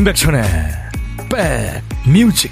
임백천의 0.00 0.42
백뮤직 1.28 2.50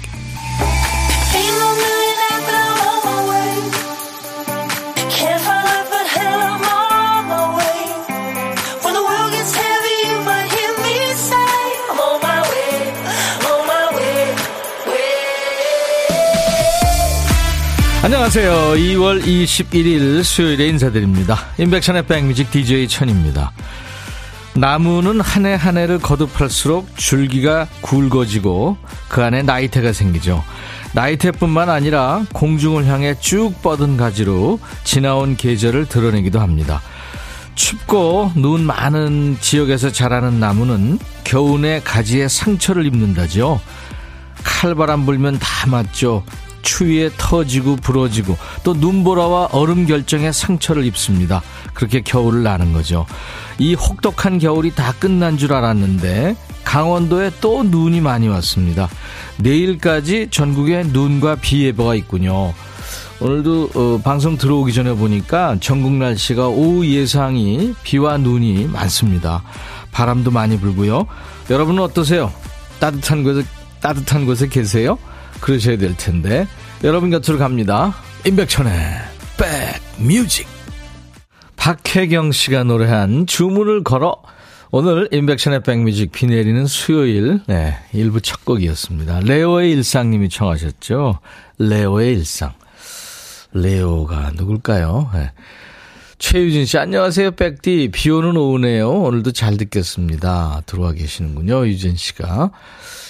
안녕하세요. 18.03 18.53
2월 18.75 19.23
21일 19.23 20.23
수요일에 20.23 20.67
인사드립니다. 20.67 21.47
임백천의 21.57 22.05
백뮤직 22.05 22.51
DJ 22.51 22.87
천입니다. 22.87 23.51
나무는 24.55 25.21
한 25.21 25.45
해 25.45 25.55
한 25.55 25.77
해를 25.77 25.99
거듭할수록 25.99 26.97
줄기가 26.97 27.67
굵어지고 27.81 28.77
그 29.07 29.23
안에 29.23 29.41
나이테가 29.43 29.93
생기죠. 29.93 30.43
나이테뿐만 30.93 31.69
아니라 31.69 32.23
공중을 32.33 32.85
향해 32.87 33.15
쭉 33.19 33.53
뻗은 33.61 33.95
가지로 33.97 34.59
지나온 34.83 35.35
계절을 35.37 35.87
드러내기도 35.87 36.39
합니다. 36.39 36.81
춥고 37.55 38.31
눈 38.35 38.63
많은 38.63 39.37
지역에서 39.39 39.91
자라는 39.91 40.39
나무는 40.39 40.97
겨우내 41.23 41.81
가지에 41.83 42.27
상처를 42.27 42.85
입는다죠. 42.85 43.59
칼바람 44.43 45.05
불면 45.05 45.37
다 45.37 45.67
맞죠. 45.67 46.23
추위에 46.69 47.09
터지고 47.17 47.77
부러지고 47.77 48.37
또 48.63 48.75
눈보라와 48.75 49.49
얼음 49.51 49.87
결정에 49.87 50.31
상처를 50.31 50.85
입습니다. 50.85 51.41
그렇게 51.73 52.01
겨울을 52.01 52.43
나는 52.43 52.73
거죠. 52.73 53.07
이 53.57 53.73
혹독한 53.73 54.37
겨울이 54.37 54.75
다 54.75 54.93
끝난 54.99 55.35
줄 55.37 55.53
알았는데 55.53 56.35
강원도에 56.63 57.31
또 57.41 57.63
눈이 57.63 58.01
많이 58.01 58.27
왔습니다. 58.27 58.87
내일까지 59.37 60.27
전국에 60.29 60.83
눈과 60.83 61.37
비 61.37 61.65
예보가 61.65 61.95
있군요. 61.95 62.53
오늘도 63.19 63.69
어, 63.73 64.01
방송 64.03 64.37
들어오기 64.37 64.71
전에 64.71 64.93
보니까 64.93 65.57
전국 65.59 65.93
날씨가 65.93 66.49
오후 66.49 66.85
예상이 66.85 67.73
비와 67.81 68.17
눈이 68.17 68.67
많습니다. 68.67 69.41
바람도 69.91 70.29
많이 70.29 70.59
불고요. 70.59 71.07
여러분은 71.49 71.81
어떠세요? 71.81 72.31
따뜻한 72.79 73.23
곳에 73.23 73.43
따뜻한 73.81 74.27
곳에 74.27 74.47
계세요? 74.47 74.99
그러셔야 75.41 75.77
될 75.77 75.95
텐데 75.97 76.47
여러분 76.81 77.09
곁으로 77.09 77.37
갑니다. 77.37 77.93
임백천의 78.25 78.71
백뮤직 79.97 80.47
박혜경 81.57 82.31
씨가 82.31 82.63
노래한 82.63 83.27
주문을 83.27 83.83
걸어 83.83 84.15
오늘 84.71 85.09
인백션의 85.11 85.63
백뮤직 85.63 86.13
비 86.13 86.25
내리는 86.27 86.65
수요일 86.67 87.41
네, 87.47 87.75
일부 87.91 88.21
첫 88.21 88.45
곡이었습니다. 88.45 89.21
레오의 89.25 89.71
일상님이 89.71 90.29
청하셨죠. 90.29 91.19
레오의 91.57 92.13
일상. 92.13 92.53
레오가 93.51 94.31
누굴까요? 94.35 95.09
네. 95.13 95.31
최유진 96.19 96.65
씨, 96.65 96.77
안녕하세요, 96.77 97.31
백디. 97.31 97.89
비 97.91 98.09
오는 98.11 98.35
오후네요. 98.35 98.89
오늘도 98.89 99.31
잘 99.31 99.57
듣겠습니다. 99.57 100.61
들어와 100.65 100.91
계시는군요, 100.91 101.65
유진 101.67 101.95
씨가. 101.95 102.51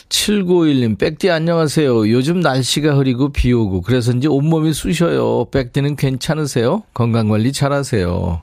7951님, 0.10 0.98
백디 0.98 1.30
안녕하세요. 1.30 2.10
요즘 2.12 2.40
날씨가 2.40 2.96
흐리고 2.96 3.30
비 3.34 3.52
오고, 3.52 3.82
그래서인지 3.82 4.28
온몸이 4.28 4.74
쑤셔요. 4.74 5.46
백디는 5.52 5.96
괜찮으세요? 5.96 6.84
건강관리 6.94 7.52
잘 7.52 7.74
하세요. 7.74 8.42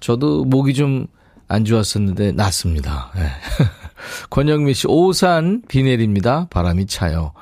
저도 0.00 0.44
목이 0.44 0.74
좀 0.74 1.08
안 1.48 1.64
좋았었는데, 1.64 2.32
낫습니다. 2.32 3.10
네. 3.14 3.28
권영미 4.30 4.74
씨, 4.74 4.86
오산 4.88 5.62
비 5.68 5.82
내립니다. 5.82 6.46
바람이 6.50 6.86
차요. 6.86 7.32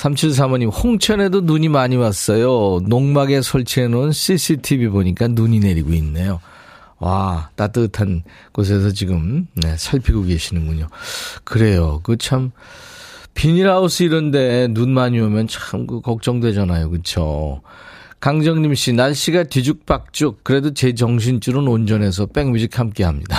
3735님, 0.00 0.72
홍천에도 0.72 1.42
눈이 1.42 1.68
많이 1.68 1.96
왔어요. 1.96 2.80
농막에 2.86 3.42
설치해 3.42 3.86
놓은 3.88 4.12
CCTV 4.12 4.88
보니까 4.88 5.28
눈이 5.28 5.60
내리고 5.60 5.92
있네요. 5.92 6.40
와, 6.98 7.50
따뜻한 7.54 8.22
곳에서 8.52 8.92
지금, 8.92 9.46
네, 9.54 9.76
살피고 9.76 10.22
계시는군요. 10.22 10.88
그래요. 11.44 12.00
그 12.02 12.16
참, 12.16 12.50
비닐하우스 13.34 14.02
이런데 14.02 14.68
눈 14.70 14.90
많이 14.90 15.20
오면 15.20 15.48
참그 15.48 16.00
걱정되잖아요. 16.00 16.90
그쵸? 16.90 17.60
강정림 18.20 18.74
씨, 18.74 18.92
날씨가 18.92 19.44
뒤죽박죽. 19.44 20.44
그래도 20.44 20.74
제 20.74 20.94
정신줄은 20.94 21.66
온전해서 21.66 22.26
백뮤직 22.26 22.78
함께 22.78 23.02
합니다. 23.02 23.38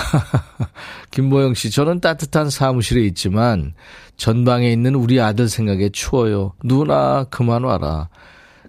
김보영 1.12 1.54
씨, 1.54 1.70
저는 1.70 2.02
따뜻한 2.02 2.50
사무실에 2.50 3.02
있지만 3.06 3.74
전방에 4.18 4.72
있는 4.72 4.96
우리 4.96 5.22
아들 5.22 5.50
생각에 5.50 5.90
추워요. 5.90 6.54
누나, 6.64 7.26
그만 7.30 7.64
와라. 7.64 8.10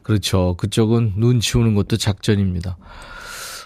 그렇죠. 0.02 0.54
그쪽은 0.58 1.14
눈 1.16 1.40
치우는 1.40 1.74
것도 1.74 1.96
작전입니다. 1.96 2.76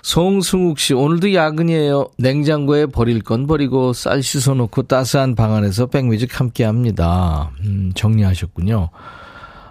송승욱 0.02 0.78
씨, 0.78 0.94
오늘도 0.94 1.34
야근이에요. 1.34 2.10
냉장고에 2.16 2.86
버릴 2.86 3.22
건 3.22 3.48
버리고 3.48 3.92
쌀 3.92 4.22
씻어놓고 4.22 4.84
따스한 4.84 5.34
방 5.34 5.52
안에서 5.52 5.86
백뮤직 5.86 6.38
함께 6.38 6.62
합니다. 6.62 7.50
음, 7.64 7.90
정리하셨군요. 7.96 8.90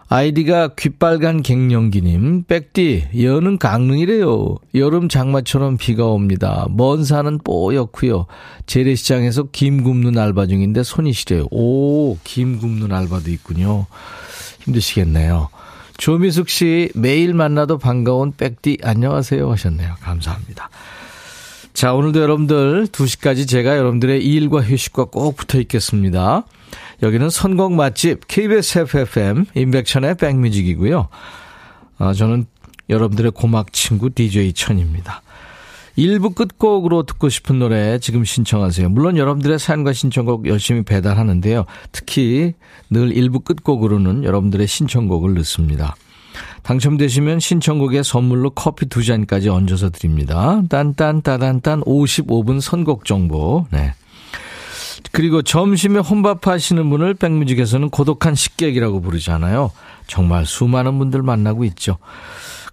아이디가 0.07 0.75
귓빨간 0.75 1.41
갱년기님, 1.41 2.43
백디, 2.43 3.07
여는 3.23 3.57
강릉이래요. 3.57 4.55
여름 4.75 5.09
장마처럼 5.09 5.77
비가 5.77 6.05
옵니다. 6.05 6.67
먼 6.69 7.03
산은 7.03 7.39
뽀얗고요. 7.39 8.27
재래시장에서 8.67 9.47
김 9.51 9.83
굽는 9.83 10.17
알바 10.17 10.45
중인데 10.45 10.83
손이 10.83 11.11
시려요. 11.11 11.47
오, 11.49 12.17
김 12.23 12.59
굽는 12.59 12.91
알바도 12.91 13.31
있군요. 13.31 13.87
힘드시겠네요. 14.61 15.49
조미숙 15.97 16.49
씨, 16.49 16.91
매일 16.93 17.33
만나도 17.33 17.79
반가운 17.79 18.31
백디 18.35 18.79
안녕하세요 18.83 19.51
하셨네요. 19.51 19.95
감사합니다. 20.01 20.69
자, 21.73 21.93
오늘도 21.93 22.21
여러분들 22.21 22.87
2시까지 22.91 23.47
제가 23.47 23.75
여러분들의 23.75 24.23
일과 24.23 24.61
휴식과 24.61 25.05
꼭 25.05 25.35
붙어 25.35 25.59
있겠습니다. 25.59 26.43
여기는 27.03 27.29
선곡 27.29 27.73
맛집 27.73 28.27
KBS 28.27 28.79
FFM 28.79 29.45
임백천의 29.55 30.15
백뮤직이고요. 30.15 31.07
아, 31.97 32.13
저는 32.13 32.45
여러분들의 32.89 33.31
고막 33.31 33.73
친구 33.73 34.09
DJ 34.09 34.53
천입니다. 34.53 35.21
1부 35.97 36.35
끝곡으로 36.35 37.03
듣고 37.03 37.29
싶은 37.29 37.59
노래 37.59 37.99
지금 37.99 38.25
신청하세요. 38.25 38.89
물론 38.89 39.17
여러분들의 39.17 39.57
사연과 39.59 39.93
신청곡 39.93 40.47
열심히 40.47 40.83
배달하는데요. 40.83 41.65
특히 41.91 42.53
늘 42.89 43.09
1부 43.11 43.45
끝곡으로는 43.45 44.25
여러분들의 44.25 44.67
신청곡을 44.67 45.35
넣습니다. 45.35 45.95
당첨되시면 46.63 47.39
신청곡에 47.39 48.03
선물로 48.03 48.49
커피 48.49 48.87
두 48.87 49.03
잔까지 49.03 49.49
얹어서 49.49 49.91
드립니다. 49.91 50.61
딴딴따단딴 50.67 51.81
55분 51.81 52.59
선곡 52.59 53.05
정보. 53.05 53.65
네. 53.71 53.93
그리고 55.11 55.41
점심에 55.41 55.99
혼밥 55.99 56.47
하시는 56.47 56.89
분을 56.89 57.13
백뮤직에서는 57.13 57.89
고독한 57.89 58.35
식객이라고 58.35 59.01
부르잖아요. 59.01 59.71
정말 60.07 60.45
수많은 60.45 60.97
분들 60.97 61.21
만나고 61.21 61.63
있죠. 61.65 61.97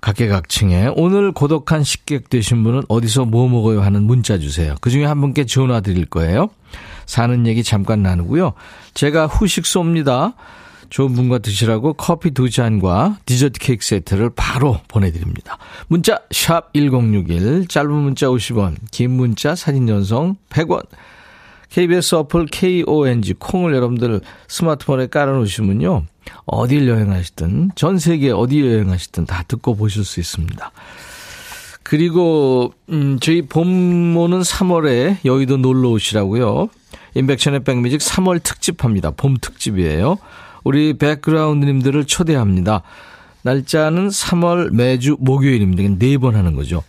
각계각층에 0.00 0.90
오늘 0.96 1.30
고독한 1.30 1.84
식객 1.84 2.28
되신 2.28 2.64
분은 2.64 2.82
어디서 2.88 3.24
뭐 3.24 3.48
먹어요 3.48 3.80
하는 3.82 4.02
문자 4.02 4.38
주세요. 4.38 4.74
그중에 4.80 5.04
한 5.04 5.20
분께 5.20 5.46
전화 5.46 5.80
드릴 5.80 6.06
거예요. 6.06 6.48
사는 7.06 7.46
얘기 7.46 7.62
잠깐 7.62 8.02
나누고요. 8.02 8.52
제가 8.94 9.26
후식 9.26 9.64
쏩니다. 9.64 10.34
좋은 10.90 11.14
분과 11.14 11.38
드시라고 11.38 11.94
커피 11.94 12.32
두 12.32 12.50
잔과 12.50 13.16
디저트 13.24 13.58
케이크 13.60 13.84
세트를 13.84 14.30
바로 14.36 14.78
보내드립니다. 14.88 15.56
문자 15.88 16.20
1061, 16.30 17.66
짧은 17.66 17.90
문자 17.90 18.26
50원, 18.26 18.76
긴 18.90 19.12
문자 19.12 19.54
사진 19.54 19.86
전송 19.86 20.36
100원. 20.50 20.82
KBS 21.72 22.16
어플 22.16 22.48
KONG 22.52 23.34
콩을 23.38 23.74
여러분들 23.74 24.20
스마트폰에 24.46 25.06
깔아놓으시면요. 25.06 26.04
어딜 26.44 26.86
여행하시든 26.86 27.70
전 27.76 27.98
세계 27.98 28.30
어디 28.30 28.60
여행하시든 28.60 29.24
다 29.24 29.42
듣고 29.48 29.74
보실 29.74 30.04
수 30.04 30.20
있습니다. 30.20 30.70
그리고 31.82 32.74
음 32.90 33.18
저희 33.20 33.40
봄 33.40 34.14
오는 34.16 34.40
3월에 34.40 35.16
여의도 35.24 35.56
놀러 35.56 35.88
오시라고요. 35.88 36.68
인백션의 37.14 37.64
백뮤직 37.64 38.00
3월 38.00 38.42
특집합니다. 38.42 39.10
봄 39.10 39.38
특집이에요. 39.40 40.18
우리 40.64 40.92
백그라운드님들을 40.98 42.04
초대합니다. 42.04 42.82
날짜는 43.42 44.08
3월 44.08 44.74
매주 44.74 45.16
목요일입니다. 45.18 45.96
네 45.98 46.18
번 46.18 46.36
하는 46.36 46.54
거죠. 46.54 46.84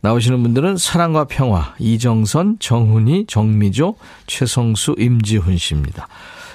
나오시는 0.00 0.42
분들은 0.42 0.76
사랑과 0.76 1.24
평화, 1.24 1.74
이정선, 1.78 2.58
정훈이, 2.60 3.26
정미조, 3.26 3.96
최성수, 4.26 4.96
임지훈 4.98 5.56
씨입니다. 5.58 6.08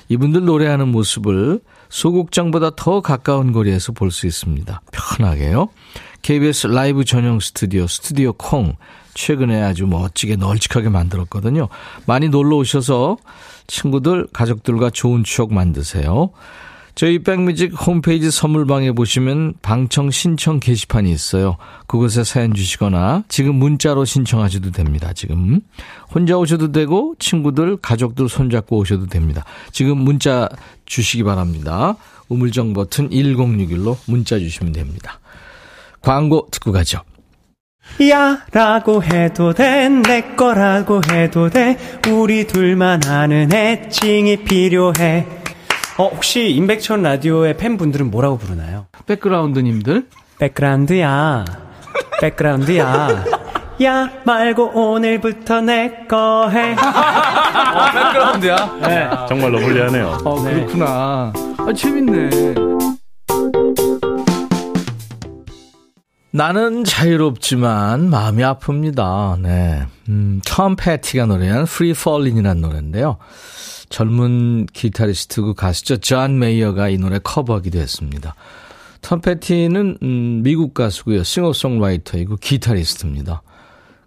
이분들 0.09 0.45
노래하는 0.45 0.89
모습을 0.89 1.59
소극장보다 1.89 2.71
더 2.75 3.01
가까운 3.01 3.51
거리에서 3.51 3.91
볼 3.91 4.11
수 4.11 4.27
있습니다. 4.27 4.81
편하게요. 4.91 5.69
KBS 6.21 6.67
라이브 6.67 7.03
전용 7.03 7.39
스튜디오, 7.39 7.87
스튜디오 7.87 8.33
콩, 8.33 8.75
최근에 9.13 9.61
아주 9.61 9.87
멋지게 9.87 10.35
널찍하게 10.35 10.89
만들었거든요. 10.89 11.67
많이 12.05 12.29
놀러 12.29 12.57
오셔서 12.57 13.17
친구들, 13.67 14.27
가족들과 14.31 14.89
좋은 14.89 15.23
추억 15.23 15.53
만드세요. 15.53 16.29
저희 16.95 17.19
백뮤직 17.19 17.73
홈페이지 17.87 18.29
선물방에 18.29 18.91
보시면 18.91 19.55
방청 19.61 20.11
신청 20.11 20.59
게시판이 20.59 21.11
있어요. 21.11 21.57
그곳에 21.87 22.23
사연 22.23 22.53
주시거나 22.53 23.23
지금 23.27 23.55
문자로 23.55 24.05
신청하셔도 24.05 24.71
됩니다. 24.71 25.11
지금 25.13 25.61
혼자 26.13 26.37
오셔도 26.37 26.71
되고 26.71 27.15
친구들, 27.17 27.77
가족들 27.77 28.29
손잡고 28.29 28.77
오셔도 28.77 29.07
됩니다. 29.07 29.43
지금 29.71 29.97
문자 29.97 30.49
주시기 30.85 31.23
바랍니다. 31.23 31.95
우물정 32.29 32.73
버튼 32.73 33.09
1061로 33.09 33.97
문자 34.05 34.37
주시면 34.37 34.73
됩니다. 34.73 35.19
광고 36.01 36.47
듣고 36.51 36.71
가죠. 36.71 37.01
야 38.09 38.45
라고 38.51 39.03
해도 39.03 39.53
돼 39.53 39.89
내 39.89 40.21
거라고 40.35 41.01
해도 41.11 41.49
돼 41.49 41.77
우리 42.09 42.47
둘만 42.47 43.03
아는 43.05 43.51
애칭이 43.51 44.37
필요해 44.43 45.40
어 46.01 46.07
혹시 46.07 46.49
임백천 46.49 47.03
라디오의 47.03 47.57
팬분들은 47.57 48.09
뭐라고 48.09 48.39
부르나요? 48.39 48.87
백그라운드님들 49.05 50.07
백그라운드야 50.39 51.45
백그라운드야 52.19 53.23
야 53.83 54.09
말고 54.23 54.71
오늘부터 54.73 55.61
내 55.61 56.07
거 56.09 56.49
해. 56.49 56.71
어, 56.73 57.91
백그라운드야. 57.93 58.77
네. 58.81 59.09
정말로 59.29 59.59
불리하네요. 59.59 60.17
어, 60.25 60.41
그렇구나. 60.41 61.33
아, 61.57 61.73
재밌네. 61.75 62.29
나는 66.31 66.83
자유롭지만 66.83 68.09
마음이 68.09 68.41
아픕니다. 68.43 69.39
네. 69.41 69.83
음, 70.09 70.41
톰 70.45 70.75
패티가 70.75 71.25
노래한 71.27 71.63
Free 71.63 71.91
Falling이라는 71.91 72.61
노래인데요. 72.61 73.17
젊은 73.91 74.65
기타리스트고 74.73 75.53
가수죠. 75.53 75.97
존 75.97 76.39
메이어가 76.39 76.89
이 76.89 76.97
노래 76.97 77.19
커버하기도 77.19 77.77
했습니다. 77.77 78.33
톰 79.01 79.21
패티는 79.21 79.97
음, 80.01 80.41
미국 80.43 80.73
가수고요. 80.73 81.23
싱어송라이터이고 81.23 82.37
기타리스트입니다. 82.37 83.43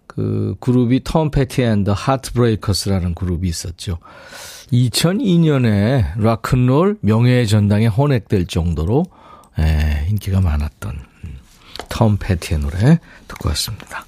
그 0.07 0.55
그룹이 0.59 1.01
톰 1.03 1.29
패티 1.29 1.61
앤더 1.61 1.93
하트브레이커스라는 1.93 3.15
그룹이 3.15 3.47
있었죠. 3.47 3.99
2002년에 4.71 6.19
락큰롤 6.19 6.97
명예의 7.01 7.47
전당에 7.47 7.87
헌액될 7.87 8.47
정도로 8.47 9.05
예, 9.59 10.07
인기가 10.09 10.41
많았던 10.41 10.99
톰 11.89 12.17
패티의 12.17 12.61
노래 12.61 12.99
듣고 13.27 13.49
왔습니다. 13.49 14.05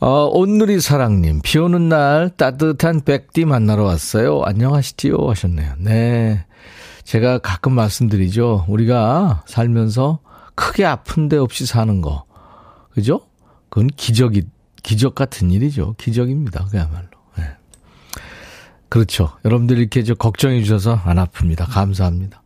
어, 0.00 0.30
온누리 0.32 0.80
사랑님, 0.80 1.40
비 1.42 1.58
오는 1.58 1.88
날 1.88 2.30
따뜻한 2.36 3.00
백디 3.00 3.44
만나러 3.44 3.82
왔어요. 3.82 4.42
안녕하시지요? 4.44 5.16
하셨네요. 5.16 5.74
네. 5.78 6.44
제가 7.02 7.38
가끔 7.38 7.72
말씀드리죠. 7.72 8.66
우리가 8.68 9.42
살면서 9.46 10.20
크게 10.54 10.84
아픈 10.84 11.28
데 11.28 11.36
없이 11.36 11.66
사는 11.66 12.00
거. 12.00 12.24
그죠? 12.90 13.22
그건 13.70 13.88
기적이, 13.88 14.44
기적 14.84 15.16
같은 15.16 15.50
일이죠. 15.50 15.94
기적입니다. 15.98 16.66
그야말로. 16.66 17.08
네. 17.36 17.44
그렇죠. 18.88 19.32
여러분들 19.44 19.78
이렇게 19.78 20.04
저 20.04 20.14
걱정해 20.14 20.62
주셔서 20.62 20.94
안 20.94 21.16
아픕니다. 21.16 21.66
감사합니다. 21.68 22.42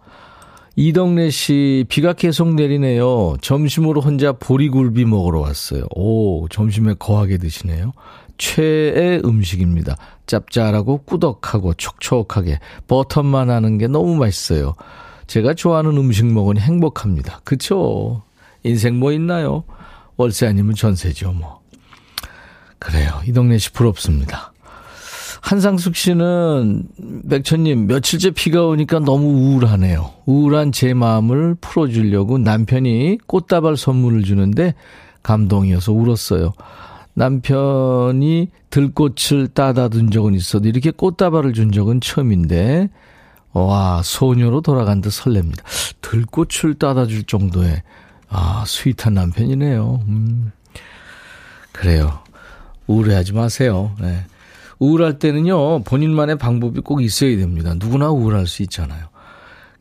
이덕래 0.74 1.30
씨, 1.30 1.84
비가 1.88 2.14
계속 2.14 2.54
내리네요. 2.54 3.36
점심으로 3.42 4.00
혼자 4.00 4.32
보리굴비 4.32 5.04
먹으러 5.04 5.40
왔어요. 5.40 5.84
오, 5.94 6.48
점심에 6.48 6.94
거하게 6.98 7.36
드시네요. 7.38 7.92
최애 8.38 9.20
음식입니다. 9.24 9.96
짭짤하고 10.26 11.02
꾸덕하고 11.04 11.74
촉촉하게 11.74 12.58
버터만 12.88 13.50
하는 13.50 13.76
게 13.76 13.86
너무 13.86 14.16
맛있어요. 14.16 14.74
제가 15.26 15.54
좋아하는 15.54 15.96
음식 15.96 16.26
먹으니 16.26 16.60
행복합니다. 16.60 17.40
그쵸? 17.44 18.22
인생 18.62 18.98
뭐 18.98 19.12
있나요? 19.12 19.64
월세 20.16 20.46
아니면 20.46 20.74
전세죠, 20.74 21.32
뭐. 21.32 21.60
그래요. 22.78 23.20
이동네 23.26 23.58
씨 23.58 23.72
부럽습니다. 23.72 24.51
한상숙 25.43 25.97
씨는 25.97 26.87
백천님 27.29 27.89
며칠째 27.89 28.31
비가 28.31 28.65
오니까 28.65 29.00
너무 29.00 29.27
우울하네요. 29.27 30.12
우울한 30.25 30.71
제 30.71 30.94
마음을 30.94 31.56
풀어주려고 31.61 32.39
남편이 32.39 33.19
꽃다발 33.27 33.77
선물을 33.77 34.23
주는데 34.23 34.75
감동이어서 35.25 35.93
울었어요. 35.93 36.53
남편이 37.15 38.49
들꽃을 38.71 39.49
따다 39.53 39.89
둔 39.89 40.12
적은 40.12 40.35
있어도 40.35 40.69
이렇게 40.69 40.93
꽃다발을 40.93 41.53
준 41.55 41.73
적은 41.73 42.00
처음인데 42.00 42.89
와 43.53 44.00
소녀로 44.03 44.61
돌아간 44.61 45.00
듯 45.00 45.11
설렙니다. 45.11 45.62
들꽃을 46.00 46.75
따다 46.75 47.06
줄 47.06 47.25
정도의 47.25 47.83
아 48.29 48.65
스윗한 48.67 49.12
남편이네요. 49.12 50.05
음. 50.06 50.53
그래요. 51.73 52.21
우울해하지 52.87 53.33
마세요. 53.33 53.91
네. 54.00 54.25
우울할 54.82 55.20
때는요, 55.20 55.84
본인만의 55.84 56.38
방법이 56.38 56.81
꼭 56.81 57.05
있어야 57.05 57.37
됩니다. 57.37 57.73
누구나 57.76 58.11
우울할 58.11 58.49
수 58.49 58.62
있잖아요. 58.64 59.06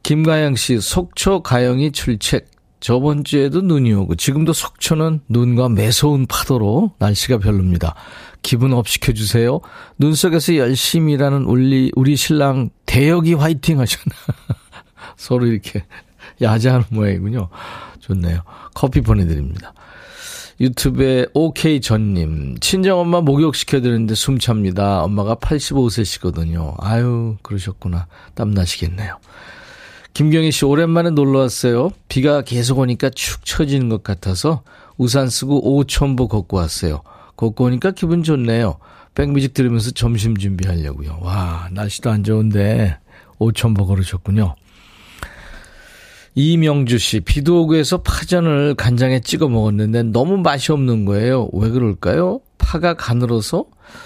김가영 0.03 0.55
씨, 0.55 0.79
속초 0.79 1.41
가영이 1.41 1.91
출첵. 1.91 2.45
저번 2.79 3.23
주에도 3.23 3.61
눈이 3.61 3.93
오고, 3.93 4.15
지금도 4.15 4.53
속초는 4.53 5.21
눈과 5.27 5.69
매서운 5.69 6.27
파도로 6.27 6.93
날씨가 6.99 7.39
별로입니다. 7.39 7.95
기분 8.43 8.73
up 8.73 8.87
시켜주세요. 8.87 9.59
눈 9.97 10.13
속에서 10.13 10.55
열심히 10.57 11.13
일하는 11.13 11.45
우리, 11.45 11.91
우리 11.95 12.15
신랑 12.15 12.69
대혁이 12.85 13.33
화이팅 13.33 13.79
하셨나. 13.79 14.15
서로 15.17 15.47
이렇게 15.47 15.83
야자하는 16.41 16.85
모양이군요. 16.89 17.49
좋네요. 17.99 18.41
커피 18.75 19.01
보내드립니다. 19.01 19.73
유튜브에 20.61 21.25
OK 21.33 21.81
전님 21.81 22.55
친정엄마 22.59 23.21
목욕시켜드리는데 23.21 24.13
숨찹니다. 24.13 25.01
엄마가 25.01 25.33
85세시거든요. 25.35 26.75
아유 26.77 27.35
그러셨구나. 27.41 28.05
땀나시겠네요. 28.35 29.17
김경희 30.13 30.51
씨 30.51 30.65
오랜만에 30.65 31.09
놀러 31.09 31.39
왔어요. 31.39 31.89
비가 32.09 32.43
계속 32.43 32.77
오니까 32.77 33.09
축 33.09 33.43
처지는 33.43 33.89
것 33.89 34.03
같아서 34.03 34.61
우산 34.97 35.29
쓰고 35.29 35.77
오천보 35.77 36.27
걷고 36.27 36.57
왔어요. 36.57 37.01
걷고 37.37 37.63
오니까 37.65 37.89
기분 37.89 38.21
좋네요. 38.21 38.77
백뮤직 39.15 39.55
들으면서 39.55 39.89
점심 39.89 40.37
준비하려고요. 40.37 41.21
와 41.21 41.69
날씨도 41.71 42.11
안 42.11 42.23
좋은데 42.23 42.99
오천보 43.39 43.87
걸으셨군요. 43.87 44.53
이명주 46.33 46.97
씨, 46.97 47.19
비도 47.19 47.63
오고 47.63 47.75
해서 47.75 48.01
파전을 48.01 48.75
간장에 48.75 49.19
찍어 49.19 49.49
먹었는데 49.49 50.03
너무 50.03 50.37
맛이 50.37 50.71
없는 50.71 51.05
거예요. 51.05 51.49
왜 51.53 51.69
그럴까요? 51.69 52.39
파가 52.57 52.93
가늘어서 52.93 53.65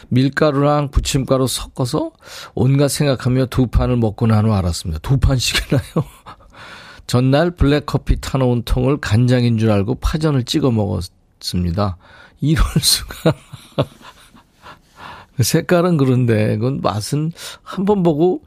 밀가루랑 0.09 0.89
부침가루 0.89 1.45
섞어서 1.47 2.11
온갖 2.55 2.87
생각하며 2.87 3.47
두 3.47 3.67
판을 3.67 3.97
먹고 3.97 4.25
난 4.25 4.45
후 4.45 4.53
알았습니다. 4.53 4.99
두 5.01 5.17
판씩이나요? 5.17 5.83
전날 7.05 7.51
블랙커피 7.51 8.19
타놓은 8.21 8.63
통을 8.63 8.97
간장인 8.97 9.59
줄 9.59 9.69
알고 9.69 9.95
파전을 9.95 10.43
찍어 10.45 10.71
먹었습니다. 10.71 11.97
이럴 12.41 12.63
수가. 12.81 13.35
색깔은 15.39 15.97
그런데, 15.97 16.57
그건 16.57 16.81
맛은 16.81 17.31
한 17.61 17.85
번 17.85 18.01
보고 18.01 18.41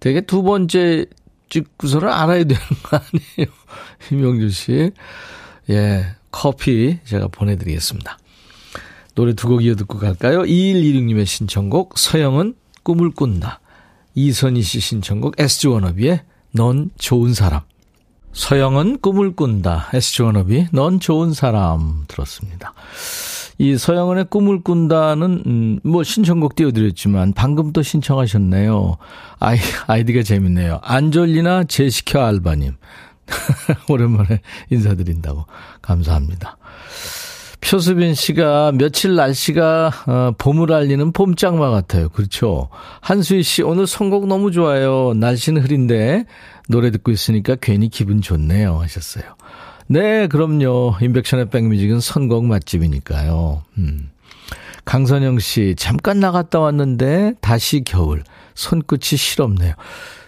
되게 0.00 0.20
두 0.22 0.42
번째 0.42 1.06
찍고서는 1.50 2.08
알아야 2.08 2.44
되는 2.44 2.60
거 2.82 2.96
아니에요? 2.96 3.52
김명주 4.08 4.50
씨. 4.50 4.90
예, 5.68 6.06
커피 6.30 6.98
제가 7.04 7.28
보내드리겠습니다. 7.28 8.18
노래 9.14 9.34
두 9.34 9.48
곡 9.48 9.64
이어 9.64 9.74
듣고 9.74 9.98
갈까요? 9.98 10.42
2126님의 10.42 11.26
신청곡, 11.26 11.98
서영은 11.98 12.54
꿈을 12.82 13.10
꾼다. 13.10 13.60
이선희 14.14 14.62
씨 14.62 14.80
신청곡, 14.80 15.34
SG 15.38 15.68
워너비의 15.68 16.22
넌 16.52 16.90
좋은 16.98 17.34
사람. 17.34 17.60
서영은 18.32 19.00
꿈을 19.00 19.34
꾼다. 19.34 19.90
SG 19.92 20.22
워너비, 20.22 20.68
넌 20.72 21.00
좋은 21.00 21.32
사람 21.34 22.04
들었습니다. 22.08 22.72
이 23.60 23.76
서영은의 23.76 24.24
꿈을 24.30 24.62
꾼다는 24.62 25.42
음, 25.46 25.80
뭐 25.84 26.02
신청곡 26.02 26.54
띄워드렸지만 26.54 27.34
방금 27.34 27.74
또 27.74 27.82
신청하셨네요. 27.82 28.96
아이 29.38 29.58
아이디가 29.86 30.22
재밌네요. 30.22 30.80
안졸리나 30.82 31.64
제시켜 31.64 32.24
알바님 32.24 32.72
오랜만에 33.90 34.40
인사드린다고 34.70 35.44
감사합니다. 35.82 36.56
표수빈 37.60 38.14
씨가 38.14 38.72
며칠 38.72 39.14
날씨가 39.14 39.90
어, 40.06 40.32
봄을 40.38 40.72
알리는 40.72 41.12
봄장마 41.12 41.68
같아요. 41.68 42.08
그렇죠. 42.08 42.70
한수희 43.02 43.42
씨 43.42 43.62
오늘 43.62 43.86
선곡 43.86 44.26
너무 44.26 44.52
좋아요. 44.52 45.12
날씨는 45.14 45.60
흐린데 45.60 46.24
노래 46.70 46.90
듣고 46.90 47.10
있으니까 47.10 47.56
괜히 47.60 47.90
기분 47.90 48.22
좋네요 48.22 48.80
하셨어요. 48.80 49.24
네, 49.92 50.28
그럼요. 50.28 50.98
인백션의 51.02 51.50
백뮤직은 51.50 51.98
선곡 51.98 52.44
맛집이니까요. 52.44 53.64
음. 53.78 54.08
강선영 54.84 55.40
씨, 55.40 55.74
잠깐 55.76 56.20
나갔다 56.20 56.60
왔는데 56.60 57.34
다시 57.40 57.82
겨울. 57.84 58.22
손끝이 58.54 59.18
실없네요. 59.18 59.74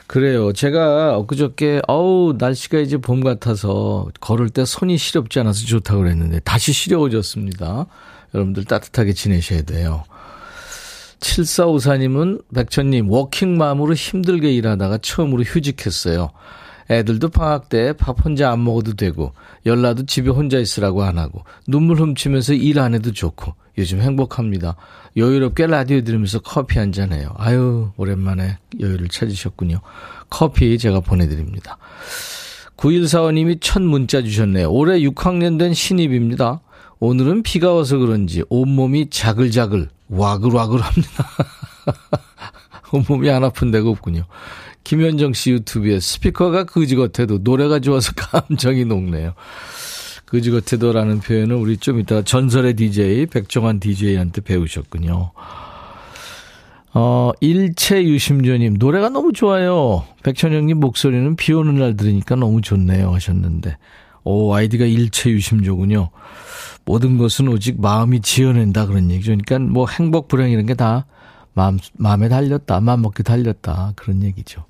그래요. 0.09 0.53
제가 0.53 1.17
엊그저께, 1.17 1.83
어우, 1.87 2.35
날씨가 2.39 2.81
이제 2.81 2.97
봄 2.97 3.23
같아서 3.23 4.09
걸을 4.19 4.51
때 4.51 4.65
손이 4.65 4.99
시렵지 4.99 5.39
않아서 5.39 5.65
좋다고 5.65 6.01
그랬는데 6.01 6.41
다시 6.41 6.73
시려워졌습니다. 6.73 7.87
여러분들 8.35 8.65
따뜻하게 8.65 9.13
지내셔야 9.13 9.63
돼요. 9.63 10.03
7454님은 11.21 12.43
백천님, 12.53 13.09
워킹맘으로 13.09 13.95
힘들게 13.95 14.53
일하다가 14.53 14.99
처음으로 14.99 15.45
휴직했어요. 15.45 16.31
애들도 16.91 17.29
방학 17.31 17.69
때 17.69 17.93
밥 17.93 18.25
혼자 18.25 18.51
안 18.51 18.65
먹어도 18.65 18.95
되고, 18.95 19.33
연라도 19.67 20.05
집에 20.07 20.31
혼자 20.31 20.59
있으라고 20.59 21.03
안 21.05 21.19
하고, 21.19 21.45
눈물 21.67 21.99
훔치면서 22.01 22.55
일 22.55 22.79
안 22.79 22.95
해도 22.95 23.13
좋고, 23.13 23.55
요즘 23.79 24.01
행복합니다. 24.01 24.77
여유롭게 25.17 25.67
라디오 25.67 26.03
들으면서 26.03 26.41
커피 26.41 26.79
한 26.79 26.93
잔 26.93 27.13
해요. 27.13 27.35
아유, 27.39 27.91
오랜만에 27.97 28.59
여유를 28.81 29.09
찾으셨군요. 29.09 29.81
커피 30.31 30.77
제가 30.79 31.01
보내드립니다. 31.01 31.79
9145님이 32.77 33.59
첫 33.61 33.81
문자 33.83 34.23
주셨네요. 34.23 34.71
올해 34.71 34.99
6학년 35.01 35.59
된 35.59 35.73
신입입니다. 35.75 36.61
오늘은 36.99 37.43
비가 37.43 37.73
와서 37.73 37.99
그런지 37.99 38.43
온몸이 38.49 39.11
자글자글, 39.11 39.89
와글와글 40.09 40.81
합니다. 40.81 41.29
온몸이 42.93 43.31
안 43.31 43.45
아픈 43.45 43.71
데가 43.71 43.89
없군요. 43.89 44.25
김현정 44.85 45.33
씨 45.33 45.53
유튜브에 45.53 46.01
스피커가 46.01 46.65
그지 46.65 46.97
같아도 46.97 47.39
노래가 47.39 47.79
좋아서 47.81 48.13
감정이 48.17 48.85
녹네요. 48.85 49.35
그지 50.27 50.51
같아도라는 50.51 51.21
표현을 51.21 51.57
우리 51.57 51.77
좀 51.77 52.01
이따 52.01 52.23
전설의 52.23 52.75
DJ 52.75 53.27
백종환 53.27 53.81
DJ한테 53.81 54.41
배우셨군요. 54.41 55.33
어, 56.95 57.33
일체 57.41 58.03
유심조님, 58.03 58.75
노래가 58.75 59.09
너무 59.09 59.33
좋아요. 59.33 60.05
백천영님 60.23 60.79
목소리는 60.79 61.37
비 61.37 61.53
오는 61.53 61.79
날 61.79 61.97
들으니까 61.97 62.35
너무 62.37 62.61
좋네요. 62.61 63.13
하셨는데. 63.15 63.77
오, 64.25 64.55
아이디가 64.55 64.85
일체 64.85 65.31
유심조군요. 65.31 66.11
모든 66.85 67.17
것은 67.17 67.49
오직 67.49 67.81
마음이 67.81 68.21
지어낸다 68.21 68.87
그런 68.87 69.11
얘기죠. 69.11 69.33
그러니까 69.33 69.59
뭐 69.59 69.87
행복, 69.89 70.29
불행 70.29 70.51
이런 70.51 70.67
게 70.67 70.75
다 70.75 71.07
마음, 71.55 71.79
마음에 71.95 72.29
달렸다, 72.29 72.81
마음 72.81 73.03
먹기 73.03 73.23
달렸다. 73.23 73.93
그런 73.97 74.23
얘기죠. 74.23 74.65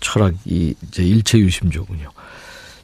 철학이 0.00 0.74
이제 0.82 1.02
일체 1.02 1.38
유심조군요. 1.38 2.10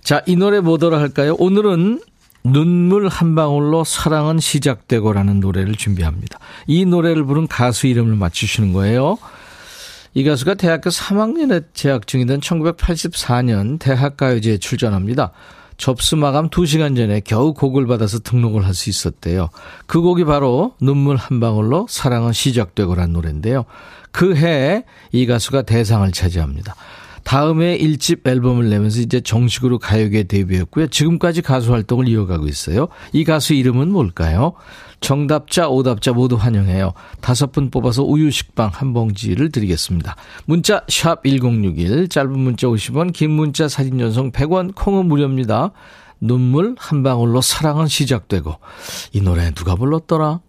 자, 0.03 0.23
이 0.27 0.37
노래 0.37 0.61
뭐더라 0.61 0.99
할까요? 0.99 1.37
오늘은 1.39 2.01
눈물 2.45 3.09
한 3.09 3.35
방울로 3.35 3.85
사랑은 3.85 4.41
시작되고라는 4.41 5.41
노래를 5.41 5.77
준비합니다. 5.77 6.39
이 6.67 6.85
노래를 6.85 7.25
부른 7.25 7.47
가수 7.47 7.87
이름을 7.87 8.17
맞추시는 8.17 8.73
거예요. 8.73 9.19
이 10.15 10.25
가수가 10.25 10.55
대학교 10.55 10.91
3학년에 10.91 11.67
재학 11.73 12.07
중이던 12.07 12.41
1984년 12.41 13.79
대학가요제에 13.79 14.59
출전합니다. 14.59 15.31
접수 15.83 16.17
마감 16.17 16.49
2시간 16.49 16.95
전에 16.97 17.19
겨우 17.25 17.55
곡을 17.55 17.89
받아서 17.89 18.21
등록을 18.21 18.65
할 18.65 18.73
수 18.73 18.89
있었대요. 18.89 19.49
그 19.87 20.01
곡이 20.01 20.25
바로 20.25 20.75
눈물 20.81 21.17
한 21.17 21.41
방울로 21.41 21.87
사랑은 21.91 22.33
시작되고란 22.33 23.13
노래인데요. 23.13 23.65
그 24.13 24.37
해에 24.37 24.85
이 25.11 25.27
가수가 25.27 25.63
대상을 25.63 26.09
차지합니다. 26.13 26.77
다음에 27.25 27.77
1집 27.77 28.27
앨범을 28.27 28.71
내면서 28.71 29.01
이제 29.01 29.21
정식으로 29.21 29.81
가요계 29.81 30.25
데뷔했고요. 30.25 30.87
지금까지 30.87 31.43
가수 31.43 31.73
활동을 31.73 32.07
이어가고 32.07 32.47
있어요. 32.47 32.87
이 33.13 33.25
가수 33.25 33.53
이름은 33.53 33.91
뭘까요? 33.91 34.53
정답자, 35.03 35.69
오답자 35.69 36.13
모두 36.13 36.37
환영해요. 36.37 36.95
다섯 37.21 37.53
분 37.53 37.71
뽑아서 37.71 38.05
우유식빵 38.05 38.71
한 38.73 38.95
봉지를 38.95 39.53
드리겠습니다. 39.53 40.17
문자 40.47 40.87
1061, 40.87 42.09
짧은 42.09 42.39
문자 42.39 42.69
50원, 42.69 43.13
긴 43.13 43.33
문자 43.33 43.69
사진 43.69 43.99
전송 43.99 44.31
100원, 44.33 44.75
콩은 44.75 45.07
무료입니다. 45.07 45.73
눈물 46.21 46.77
한 46.79 47.03
방울로 47.03 47.41
사랑은 47.41 47.89
시작되고 47.89 48.55
이 49.13 49.21
노래 49.21 49.51
누가 49.51 49.75
불렀더라? 49.75 50.41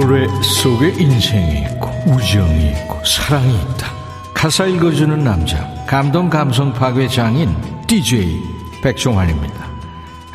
노래 0.00 0.26
속에 0.42 0.88
인생이 0.88 1.62
있고 1.62 1.90
우정이 2.06 2.70
있고 2.70 3.02
사랑이 3.02 3.54
있다. 3.54 3.90
가사 4.34 4.66
읽어주는 4.66 5.24
남자 5.24 5.66
감동 5.86 6.28
감성 6.28 6.70
파괴 6.74 7.08
장인 7.08 7.56
DJ 7.86 8.42
백종환입니다. 8.82 9.54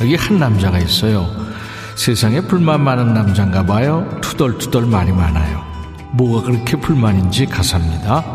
여기 0.01 0.15
한 0.15 0.39
남자가 0.39 0.79
있어요. 0.79 1.27
세상에 1.95 2.41
불만 2.41 2.81
많은 2.81 3.13
남잔가 3.13 3.63
봐요. 3.67 4.09
투덜투덜 4.21 4.87
말이 4.87 5.11
많아요. 5.11 5.63
뭐가 6.13 6.47
그렇게 6.47 6.75
불만인지 6.75 7.45
가사입니다. 7.45 8.25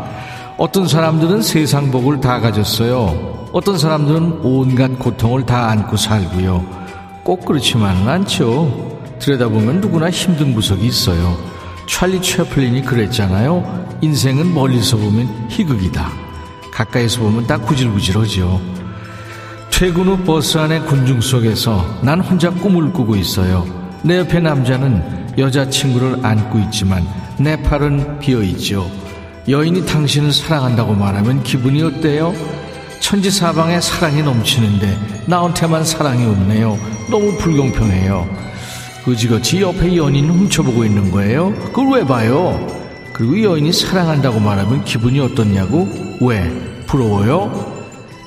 어떤 0.57 0.87
사람들은 0.87 1.41
세상 1.41 1.91
복을 1.91 2.21
다 2.21 2.39
가졌어요. 2.39 3.49
어떤 3.51 3.77
사람들은 3.77 4.39
온갖 4.43 4.97
고통을 4.97 5.45
다 5.45 5.69
안고 5.71 5.97
살고요. 5.97 6.65
꼭 7.23 7.43
그렇지만은 7.43 8.07
않죠. 8.07 8.96
들여다보면 9.19 9.81
누구나 9.81 10.09
힘든 10.09 10.53
구석이 10.53 10.85
있어요. 10.85 11.37
찰리 11.87 12.21
채플린이 12.21 12.83
그랬잖아요. 12.83 13.97
인생은 14.01 14.53
멀리서 14.53 14.97
보면 14.97 15.47
희극이다. 15.49 16.11
가까이서 16.71 17.21
보면 17.21 17.47
딱 17.47 17.65
구질구질하죠. 17.65 18.61
퇴근 19.71 20.07
후 20.07 20.17
버스 20.23 20.57
안의 20.57 20.85
군중 20.85 21.21
속에서 21.21 21.85
난 22.01 22.19
혼자 22.19 22.49
꿈을 22.49 22.91
꾸고 22.91 23.15
있어요. 23.15 23.65
내 24.03 24.17
옆에 24.19 24.39
남자는 24.39 25.35
여자친구를 25.37 26.25
안고 26.25 26.59
있지만 26.59 27.07
내 27.37 27.61
팔은 27.61 28.19
비어있죠. 28.19 28.89
여인이 29.47 29.85
당신을 29.85 30.33
사랑한다고 30.33 30.93
말하면 30.93 31.43
기분이 31.43 31.81
어때요? 31.83 32.33
천지사방에 32.99 33.79
사랑이 33.79 34.21
넘치는데 34.21 35.25
나한테만 35.27 35.85
사랑이 35.85 36.25
없네요. 36.25 36.77
너무 37.09 37.37
불공평해요. 37.37 38.27
그지같이 39.07 39.61
옆에 39.61 39.95
연인을 39.95 40.31
훔쳐보고 40.31 40.83
있는 40.83 41.11
거예요? 41.11 41.53
그걸 41.53 41.99
왜 41.99 42.05
봐요? 42.05 42.67
그리고 43.13 43.41
여인이 43.41 43.71
사랑한다고 43.71 44.41
말하면 44.41 44.83
기분이 44.83 45.21
어떻냐고? 45.21 45.87
왜? 46.19 46.51
부러워요? 46.87 47.85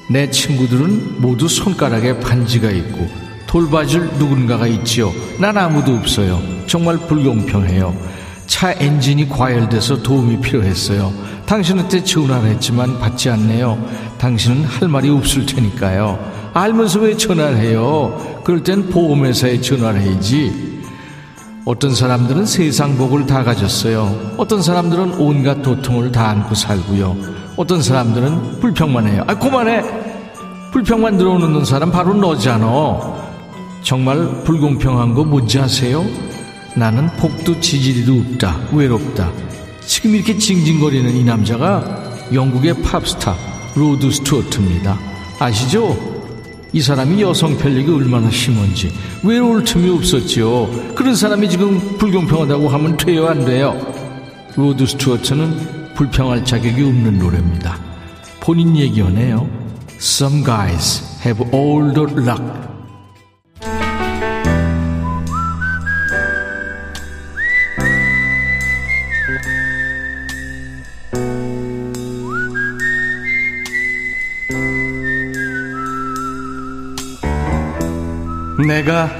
내 0.08 0.30
친구들은 0.30 1.20
모두 1.20 1.48
손가락에 1.48 2.18
반지가 2.20 2.70
있고 2.70 3.06
돌봐줄 3.46 4.08
누군가가 4.18 4.66
있지요. 4.68 5.12
난 5.38 5.58
아무도 5.58 5.92
없어요. 5.92 6.40
정말 6.66 6.96
불공평해요. 6.96 7.94
차 8.46 8.72
엔진이 8.72 9.28
과열돼서 9.28 10.02
도움이 10.02 10.40
필요했어요. 10.40 11.12
당신한테 11.44 12.04
전화를 12.04 12.48
했지만 12.52 12.98
받지 12.98 13.28
않네요. 13.28 13.86
당신은 14.16 14.64
할 14.64 14.88
말이 14.88 15.10
없을 15.10 15.44
테니까요. 15.44 16.50
알면서 16.54 17.00
왜 17.00 17.16
전화를 17.18 17.58
해요? 17.58 18.40
그럴 18.44 18.62
땐 18.62 18.88
보험회사에 18.88 19.60
전화를 19.60 20.00
해야지. 20.00 20.69
어떤 21.64 21.94
사람들은 21.94 22.46
세상 22.46 22.96
복을 22.96 23.26
다 23.26 23.44
가졌어요. 23.44 24.34
어떤 24.38 24.62
사람들은 24.62 25.14
온갖 25.14 25.62
도통을 25.62 26.10
다 26.10 26.28
안고 26.30 26.54
살고요. 26.54 27.16
어떤 27.56 27.82
사람들은 27.82 28.60
불평만 28.60 29.06
해요. 29.06 29.24
아, 29.26 29.38
그만해! 29.38 29.82
불평만 30.72 31.18
들어오는 31.18 31.64
사람 31.64 31.90
바로 31.90 32.14
너잖아. 32.14 32.66
정말 33.82 34.42
불공평한 34.44 35.14
거 35.14 35.24
뭔지 35.24 35.58
아세요? 35.58 36.04
나는 36.76 37.08
복도 37.16 37.60
지지리도 37.60 38.32
없다. 38.32 38.56
외롭다. 38.72 39.30
지금 39.84 40.14
이렇게 40.14 40.38
징징거리는 40.38 41.14
이 41.14 41.24
남자가 41.24 41.84
영국의 42.32 42.80
팝스타 42.82 43.34
로드 43.74 44.10
스튜어트입니다. 44.10 44.98
아시죠? 45.38 46.09
이 46.72 46.80
사람이 46.80 47.20
여성 47.20 47.56
편력이 47.58 47.90
얼마나 47.90 48.30
심한지 48.30 48.92
외로울 49.24 49.64
틈이 49.64 49.90
없었지요. 49.90 50.94
그런 50.94 51.16
사람이 51.16 51.48
지금 51.48 51.78
불공평하다고 51.98 52.68
하면 52.68 52.96
돼요 52.96 53.26
안 53.26 53.44
돼요? 53.44 53.74
로드 54.56 54.86
스튜어트는 54.86 55.94
불평할 55.94 56.44
자격이 56.44 56.82
없는 56.82 57.18
노래입니다. 57.18 57.78
본인 58.40 58.76
얘기하네요. 58.76 59.48
Some 59.98 60.44
guys 60.44 61.02
have 61.24 61.44
all 61.52 61.92
the 61.92 62.06
luck 62.24 62.69
내가 78.70 79.10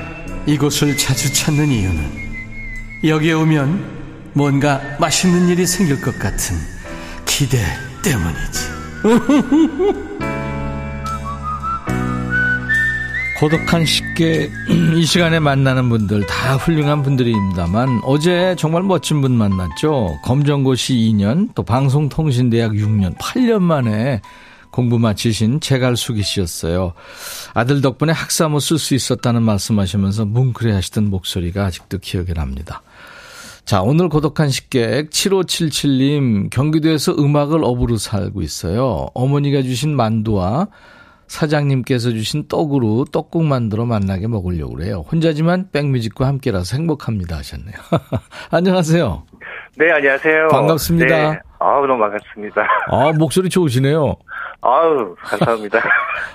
이곳을 0.47 0.97
자주 0.97 1.33
찾는 1.33 1.67
이유는 1.73 2.01
여기에 3.03 3.33
오면 3.33 3.85
뭔가 4.33 4.81
맛있는 5.01 5.49
일이 5.49 5.67
생길 5.67 6.01
것 6.01 6.17
같은 6.21 6.57
기대 7.27 7.59
때문이지. 8.05 8.71
고독한 13.41 13.85
식객 13.85 14.53
이 14.95 15.05
시간에 15.05 15.41
만나는 15.41 15.89
분들 15.89 16.27
다 16.27 16.55
훌륭한 16.55 17.03
분들입니다만 17.03 18.03
어제 18.05 18.55
정말 18.57 18.85
멋진 18.85 19.21
분 19.21 19.33
만났죠. 19.33 20.21
검정고시 20.23 20.95
2년 20.95 21.49
또 21.57 21.65
방송통신대학 21.65 22.71
6년 22.75 23.19
8년 23.19 23.63
만에 23.63 24.21
공부 24.71 24.99
마치신 24.99 25.61
제갈수기 25.61 26.23
씨였어요. 26.23 26.93
아들 27.55 27.81
덕분에 27.81 28.13
학사모 28.13 28.61
쓸 28.61 28.79
수 28.79 28.95
있었다는 28.95 29.43
말씀하시면서 29.43 30.27
뭉클해 30.27 30.73
하시던 30.73 31.11
목소리가 31.11 31.65
아직도 31.65 31.99
기억에 31.99 32.33
납니다. 32.35 32.83
자, 33.65 33.83
오늘 33.83 34.09
고독한 34.09 34.49
식객 34.49 35.11
7577님 35.11 36.51
경기도에서 36.51 37.15
음악을 37.19 37.63
업으로 37.63 37.97
살고 37.97 38.43
있어요. 38.43 39.09
어머니가 39.15 39.63
주신 39.63 39.95
만두와 39.95 40.69
사장님께서 41.29 42.11
주신 42.11 42.49
떡으로 42.49 43.05
떡국 43.13 43.45
만들어 43.45 43.87
만나게 43.87 44.27
먹으려고 44.27 44.75
그래요. 44.75 45.05
혼자지만 45.13 45.69
백뮤직과 45.71 46.27
함께라서 46.27 46.77
행복합니다 46.77 47.37
하셨네요. 47.37 47.75
안녕하세요. 48.51 49.23
네, 49.77 49.93
안녕하세요. 49.93 50.49
반갑습니다. 50.49 51.31
네. 51.31 51.39
아우, 51.61 51.87
너무 51.87 52.01
반갑습니다. 52.01 52.63
아, 52.91 53.13
목소리 53.17 53.49
좋으시네요. 53.49 54.17
아우, 54.63 55.15
감사합니다. 55.17 55.81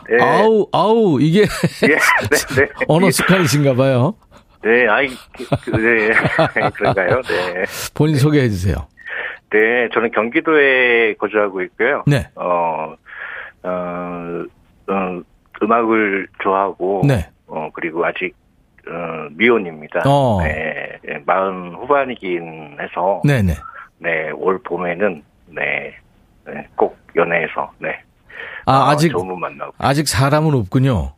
네. 0.10 0.18
아우, 0.22 0.68
아우, 0.72 1.20
이게 1.22 1.42
예, 1.42 1.88
네, 1.88 1.98
네. 2.58 2.70
언어 2.88 3.10
습관이신가 3.12 3.76
봐요. 3.76 4.16
네, 4.64 4.88
아이, 4.88 5.10
그, 5.64 5.72
네. 5.72 6.12
그런가요? 6.76 7.22
네. 7.22 7.66
본인 7.94 8.16
소개해 8.16 8.50
주세요. 8.50 8.76
네, 9.52 9.90
저는 9.94 10.12
경기도에 10.12 11.14
거주하고 11.16 11.62
있고요. 11.64 12.04
네. 12.08 12.28
어, 12.36 12.96
어, 13.64 14.46
어 14.88 15.22
음악을 15.62 16.28
좋아하고. 16.42 17.04
네. 17.08 17.30
어, 17.48 17.70
그리고 17.74 18.04
아직, 18.06 18.36
어, 18.88 19.28
미혼입니다. 19.32 20.02
어. 20.06 20.42
네. 20.42 21.00
마흔 21.26 21.76
후반이긴 21.76 22.78
해서. 22.80 23.22
네네. 23.24 23.54
네, 24.00 24.32
올 24.32 24.62
봄에는, 24.64 25.24
네, 25.48 25.96
네, 26.46 26.68
꼭 26.76 26.98
연애해서, 27.16 27.72
네. 27.80 28.02
아, 28.66 28.90
아직. 28.90 29.12
분 29.14 29.40
만나고. 29.40 29.74
아직 29.78 30.08
사람은 30.08 30.54
없군요. 30.56 31.14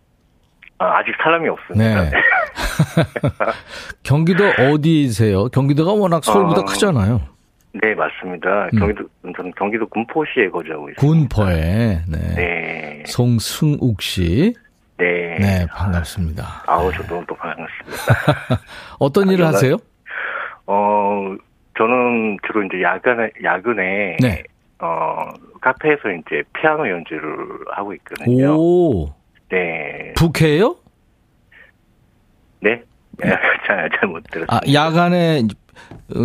아, 0.79 0.97
아직 0.99 1.13
사람이 1.23 1.49
없습니다. 1.49 2.03
네. 2.03 2.11
경기도 4.03 4.43
어디세요? 4.47 5.47
경기도가 5.49 5.93
워낙 5.93 6.23
서울보다 6.23 6.61
어, 6.61 6.65
크잖아요. 6.65 7.21
네, 7.73 7.95
맞습니다. 7.95 8.69
음. 8.73 8.79
경기도, 8.79 9.03
저는 9.35 9.51
경기도 9.57 9.87
군포시에 9.87 10.49
거주하고 10.49 10.89
있습니다. 10.89 11.01
군포에, 11.01 12.01
네. 12.07 12.35
네. 12.35 13.03
송승욱 13.07 14.01
씨. 14.01 14.53
네. 14.97 15.37
네, 15.39 15.65
반갑습니다. 15.71 16.63
아우, 16.67 16.91
저도 16.91 17.23
또 17.27 17.35
반갑습니다. 17.35 18.61
어떤 18.99 19.29
일을 19.29 19.45
아, 19.45 19.49
하세요? 19.49 19.77
어, 20.65 21.35
저는 21.77 22.37
주로 22.45 22.63
이제 22.63 22.81
야간에, 22.81 23.29
야근에. 23.43 24.17
네. 24.21 24.43
어, 24.79 25.29
카페에서 25.61 26.09
이제 26.09 26.43
피아노 26.53 26.89
연주를 26.89 27.21
하고 27.71 27.93
있거든요. 27.95 28.55
오, 28.57 29.13
네. 29.49 30.13
부캐예요 30.15 30.75
네? 32.61 32.81
잘, 33.65 33.89
잘못 33.99 34.23
들었어요. 34.31 34.47
아, 34.49 34.59
야간에, 34.71 35.43
어, 36.09 36.19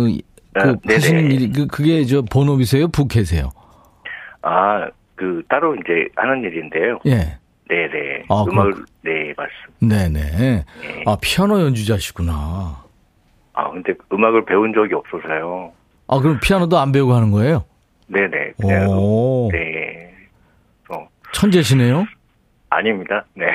그, 0.53 0.59
아. 0.59 0.75
하시는 0.85 1.31
일이, 1.31 1.51
그, 1.51 1.67
그게 1.67 2.03
저 2.05 2.21
본업이세요? 2.21 2.87
부캐세요? 2.89 3.49
아, 4.41 4.87
그, 5.15 5.43
따로 5.49 5.75
이제 5.75 6.07
하는 6.15 6.43
일인데요. 6.43 6.99
예. 7.05 7.37
네네. 7.69 8.25
아, 8.29 8.45
음악을, 8.47 8.73
네, 9.01 9.33
맞습니다. 9.37 10.09
네네. 10.09 10.37
네. 10.37 10.65
아, 11.05 11.17
피아노 11.21 11.61
연주자시구나. 11.61 12.83
아, 13.53 13.71
근데 13.71 13.93
음악을 14.11 14.45
배운 14.45 14.73
적이 14.73 14.95
없어서요. 14.95 15.71
아, 16.07 16.19
그럼 16.19 16.39
피아노도 16.41 16.77
안 16.77 16.91
배우고 16.91 17.13
하는 17.13 17.31
거예요? 17.31 17.65
네네. 18.13 18.53
그냥, 18.61 18.89
오. 18.89 19.49
네. 19.51 20.13
어, 20.89 21.07
천재시네요? 21.33 22.05
아닙니다. 22.69 23.25
네. 23.33 23.45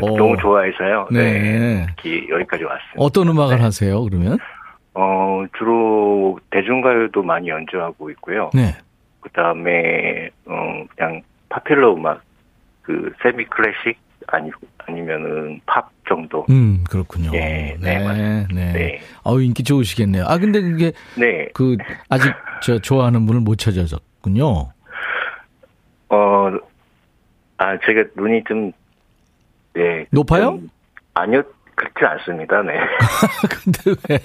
오. 0.00 0.16
너무 0.16 0.36
좋아해서요. 0.36 1.08
네. 1.10 1.18
네. 1.20 1.86
여기까지 2.30 2.64
왔습니다. 2.64 2.96
어떤 2.96 3.28
음악을 3.28 3.56
네. 3.56 3.62
하세요, 3.62 4.02
그러면? 4.04 4.38
어, 4.94 5.44
주로 5.58 6.38
대중가요도 6.50 7.22
많이 7.22 7.48
연주하고 7.48 8.10
있고요. 8.10 8.50
네. 8.54 8.74
그 9.20 9.30
다음에, 9.30 10.30
어, 10.46 10.84
그냥 10.94 11.22
파퓰러 11.48 11.94
음악, 11.94 12.22
그, 12.82 13.12
세미 13.22 13.44
클래식, 13.46 13.98
아니, 14.32 14.50
아니면은 14.86 15.60
팝 15.66 15.90
정도. 16.08 16.46
음, 16.50 16.84
그렇군요. 16.88 17.30
예, 17.34 17.76
네, 17.80 17.98
네. 17.98 18.46
네. 18.52 18.72
네. 18.72 19.00
아우, 19.24 19.40
인기 19.40 19.62
좋으시겠네요. 19.62 20.24
아, 20.26 20.38
근데 20.38 20.60
그게 20.60 20.92
네. 21.16 21.48
그, 21.54 21.76
아직 22.08 22.32
저 22.62 22.78
좋아하는 22.78 23.26
분을 23.26 23.40
못 23.42 23.56
찾아졌군요. 23.56 24.72
어, 26.08 26.50
아, 27.58 27.78
제가 27.86 28.04
눈이 28.16 28.42
좀, 28.48 28.72
네. 29.74 30.06
높아요? 30.10 30.42
좀 30.42 30.68
아니요, 31.14 31.42
그렇지 31.74 31.98
않습니다. 32.04 32.62
네. 32.62 32.72
근데 33.48 34.00
왜? 34.08 34.18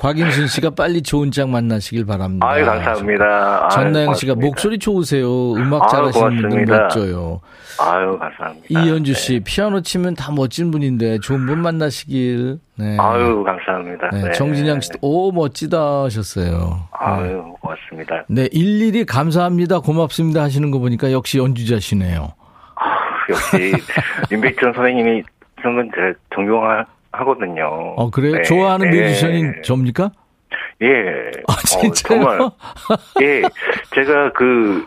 곽인순 0.00 0.46
씨가 0.46 0.70
빨리 0.70 1.02
좋은 1.02 1.30
짝 1.30 1.50
만나시길 1.50 2.06
바랍니다. 2.06 2.48
아유, 2.48 2.64
감사합니다. 2.64 3.64
아유, 3.64 3.68
전나영 3.70 4.14
씨가 4.14 4.32
고맙습니다. 4.32 4.46
목소리 4.46 4.78
좋으세요. 4.78 5.52
음악 5.52 5.90
잘하시는 5.90 6.48
분들. 6.48 6.64
멋져요. 6.64 7.42
아유, 7.78 8.18
감사합니다. 8.18 8.66
이현주 8.68 9.12
씨, 9.12 9.34
네. 9.34 9.40
피아노 9.44 9.82
치면 9.82 10.14
다 10.14 10.32
멋진 10.32 10.70
분인데 10.70 11.18
좋은 11.18 11.44
분 11.44 11.58
만나시길. 11.58 12.58
네. 12.76 12.96
아유, 12.98 13.44
감사합니다. 13.44 14.08
네, 14.10 14.22
네. 14.22 14.32
정진양 14.32 14.80
씨도 14.80 15.00
오 15.02 15.32
멋지다 15.32 16.04
하셨어요. 16.04 16.48
네. 16.48 16.88
아유, 16.92 17.54
고맙습니다. 17.60 18.24
네, 18.26 18.48
일일이 18.52 19.04
감사합니다, 19.04 19.80
고맙습니다 19.80 20.40
하시는 20.40 20.70
거 20.70 20.78
보니까 20.78 21.12
역시 21.12 21.36
연주자시네요. 21.36 22.32
아유, 22.76 23.34
역시, 23.34 23.74
임백천 24.32 24.72
선생님이 24.72 25.24
선건 25.62 25.90
제가 25.94 26.14
존경하 26.34 26.86
거든요. 27.12 27.94
어, 27.96 28.10
그래요? 28.10 28.36
네, 28.36 28.42
좋아하는 28.42 28.90
네. 28.90 29.00
뮤지션인 29.00 29.62
접니까? 29.62 30.10
예. 30.82 30.88
아, 31.48 31.52
어, 31.52 31.56
진짜요? 31.66 31.92
정말. 31.92 32.38
예. 33.22 33.42
제가 33.94 34.32
그, 34.32 34.84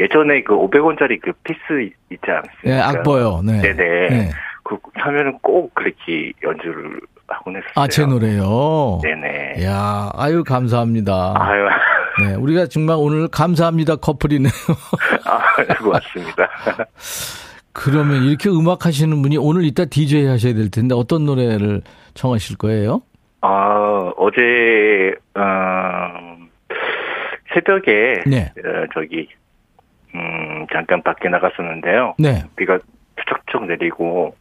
예전에 0.00 0.42
그 0.42 0.54
500원짜리 0.54 1.20
그 1.20 1.32
piece 1.44 1.90
있지 2.10 2.22
않습니까? 2.26 2.62
네, 2.64 2.80
악보요. 2.80 3.42
네. 3.44 3.60
네네. 3.60 4.08
네. 4.08 4.30
그 4.62 4.78
사면은 5.00 5.38
꼭 5.42 5.74
그렇게 5.74 6.32
연주를 6.42 7.00
하곤 7.28 7.56
했어요. 7.56 7.70
아, 7.74 7.86
제 7.88 8.04
노래요? 8.06 9.00
네네. 9.02 9.64
야 9.64 10.10
아유, 10.14 10.44
감사합니다. 10.44 11.34
아유, 11.36 11.68
네, 12.24 12.34
우리가 12.34 12.66
정말 12.66 12.96
오늘 12.98 13.28
감사합니다 13.28 13.96
커플이네요. 13.96 14.52
아, 15.24 15.40
고맙습니다. 15.78 16.48
그러면 17.76 18.22
이렇게 18.24 18.48
음악 18.48 18.86
하시는 18.86 19.20
분이 19.20 19.36
오늘 19.36 19.64
이따 19.64 19.84
DJ 19.84 20.26
하셔야 20.26 20.54
될 20.54 20.70
텐데 20.70 20.94
어떤 20.94 21.26
노래를 21.26 21.82
청하실 22.14 22.56
거예요? 22.56 23.02
아, 23.42 24.12
어제, 24.16 25.14
어, 25.34 26.38
새벽에, 27.52 28.22
네. 28.26 28.50
어, 28.64 28.86
저기, 28.94 29.28
음, 30.14 30.66
잠깐 30.72 31.02
밖에 31.02 31.28
나갔었는데요. 31.28 32.14
네. 32.18 32.44
비가 32.56 32.78
추적추적 33.20 33.66
내리고, 33.66 34.34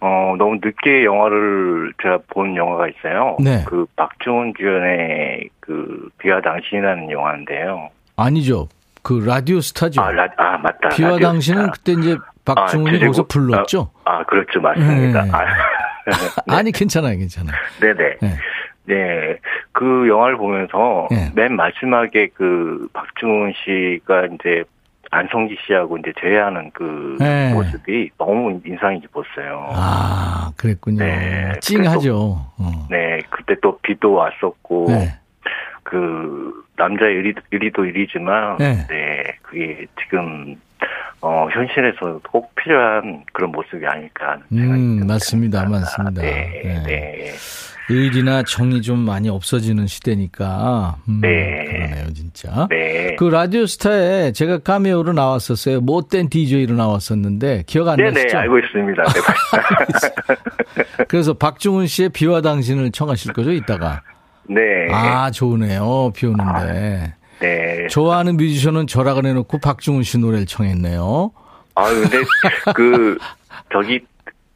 어, 0.00 0.36
너무 0.38 0.60
늦게 0.62 1.04
영화를 1.04 1.94
제가 2.00 2.20
본 2.28 2.54
영화가 2.54 2.86
있어요. 2.88 3.36
네. 3.40 3.64
그 3.66 3.86
박주원 3.96 4.54
주연의 4.56 5.50
그 5.58 6.08
비와 6.18 6.40
당신이라는 6.42 7.10
영화인데요. 7.10 7.90
아니죠. 8.14 8.68
그 9.02 9.24
라디오 9.24 9.60
스타죠. 9.60 10.00
아, 10.00 10.12
라, 10.12 10.28
아 10.36 10.58
맞다. 10.58 10.90
비와 10.90 11.18
당신은 11.18 11.62
스타. 11.62 11.72
그때 11.72 11.92
이제 11.92 12.16
박중훈이 12.46 12.96
아, 12.96 13.00
거기서 13.00 13.26
불렀죠? 13.26 13.90
아, 14.04 14.18
아, 14.18 14.24
그렇죠. 14.24 14.60
맞습니다. 14.60 15.24
네. 15.24 15.30
아, 15.32 15.44
아니, 16.56 16.72
괜찮아요, 16.72 17.18
괜찮아요. 17.18 17.54
네네. 17.80 18.16
네. 18.20 18.36
네. 18.84 19.38
그 19.72 20.08
영화를 20.08 20.36
보면서 20.36 21.08
네. 21.10 21.30
맨 21.34 21.56
마지막에 21.56 22.28
그 22.34 22.88
박중훈 22.92 23.52
씨가 23.64 24.26
이제 24.26 24.64
안성기 25.10 25.56
씨하고 25.66 25.98
이제 25.98 26.12
제외하는 26.20 26.70
그 26.72 27.16
네. 27.18 27.52
모습이 27.52 28.10
너무 28.18 28.60
인상이 28.64 29.00
깊었어요. 29.00 29.70
아, 29.72 30.52
그랬군요. 30.56 31.04
네. 31.04 31.52
찡하죠. 31.60 32.16
어. 32.58 32.86
네. 32.90 33.20
그때 33.30 33.56
또 33.62 33.78
비도 33.78 34.12
왔었고, 34.12 34.86
네. 34.88 35.08
그 35.82 36.64
남자의 36.76 37.16
의리, 37.16 37.34
의리도 37.52 37.84
의리지만, 37.84 38.56
네. 38.58 38.86
네. 38.88 39.24
그게 39.42 39.86
지금 40.00 40.56
어, 41.20 41.48
현실에서 41.50 42.20
꼭 42.30 42.54
필요한 42.54 43.24
그런 43.32 43.50
모습이 43.50 43.84
아닐까. 43.86 44.38
음, 44.52 45.06
맞습니다. 45.06 45.64
맞습니다. 45.64 46.22
네, 46.22 46.62
네. 46.62 46.82
네. 46.86 47.32
의리나 47.88 48.42
정이 48.42 48.82
좀 48.82 48.98
많이 48.98 49.28
없어지는 49.28 49.86
시대니까. 49.86 50.96
음, 51.08 51.20
네. 51.20 51.64
그러네요, 51.64 52.12
진짜. 52.12 52.66
네. 52.68 53.14
그 53.16 53.24
라디오스타에 53.24 54.32
제가 54.32 54.58
카메오로 54.58 55.12
나왔었어요. 55.12 55.80
못된 55.80 56.28
DJ로 56.28 56.74
나왔었는데, 56.74 57.64
기억 57.66 57.88
안 57.88 57.96
네네, 57.96 58.10
나시죠? 58.10 58.28
네, 58.28 58.36
알고 58.36 58.58
있습니다. 58.58 59.02
네. 59.04 59.20
그래서 61.08 61.34
박중훈 61.34 61.86
씨의 61.86 62.08
비와 62.08 62.40
당신을 62.40 62.90
청하실 62.90 63.32
거죠, 63.32 63.52
이따가? 63.52 64.02
네. 64.48 64.60
아, 64.90 65.30
좋으네요. 65.30 66.12
비 66.14 66.26
오는데. 66.26 67.12
아. 67.12 67.25
네. 67.40 67.86
좋아하는 67.88 68.36
뮤지션은 68.36 68.86
저락을 68.86 69.26
해놓고 69.26 69.58
박중훈 69.58 70.02
씨 70.02 70.18
노래를 70.18 70.46
청했네요. 70.46 71.30
아 71.74 71.84
근데 71.90 72.18
그 72.74 73.18
저기 73.72 74.00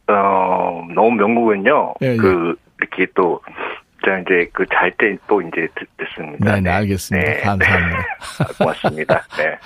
어 0.09 0.83
너무 0.95 1.11
명곡은요. 1.12 1.95
예, 2.03 2.12
예. 2.12 2.16
그 2.16 2.55
이렇게 2.81 3.07
또 3.14 3.40
이제 4.03 4.49
그 4.53 4.64
잘 4.66 4.90
때 4.97 5.16
또 5.29 5.43
이제 5.43 5.69
듣습니다. 5.99 6.55
네, 6.55 6.61
네, 6.62 6.71
알겠습니다. 6.71 7.31
네, 7.33 7.40
감사합니다. 7.40 7.99
네. 7.99 8.45
고맙습니다. 8.59 9.27
네. 9.37 9.59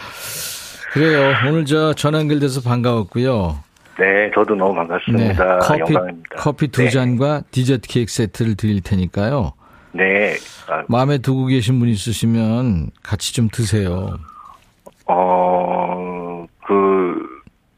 그래요. 0.93 1.35
오늘 1.49 1.65
저 1.65 1.93
전화 1.95 2.19
연결돼서 2.19 2.61
반가웠고요. 2.61 3.59
네, 3.99 4.31
저도 4.35 4.57
너무 4.57 4.75
반갑습니다. 4.75 5.45
네, 5.45 5.59
커피, 5.63 5.81
영광입니다. 5.95 6.37
커피 6.37 6.69
두 6.69 6.83
네. 6.83 6.91
잔과 6.91 7.43
디저트 7.53 7.89
케이크 7.89 8.11
세트를 8.11 8.57
드릴 8.57 8.81
테니까요. 8.83 9.53
네. 9.93 10.35
아, 10.69 10.85
마음에 10.89 11.19
두고 11.19 11.47
계신 11.47 11.79
분 11.79 11.89
있으시면 11.89 12.91
같이 13.03 13.35
좀 13.35 13.49
드세요. 13.53 14.19
어, 15.07 16.47
그, 16.67 17.15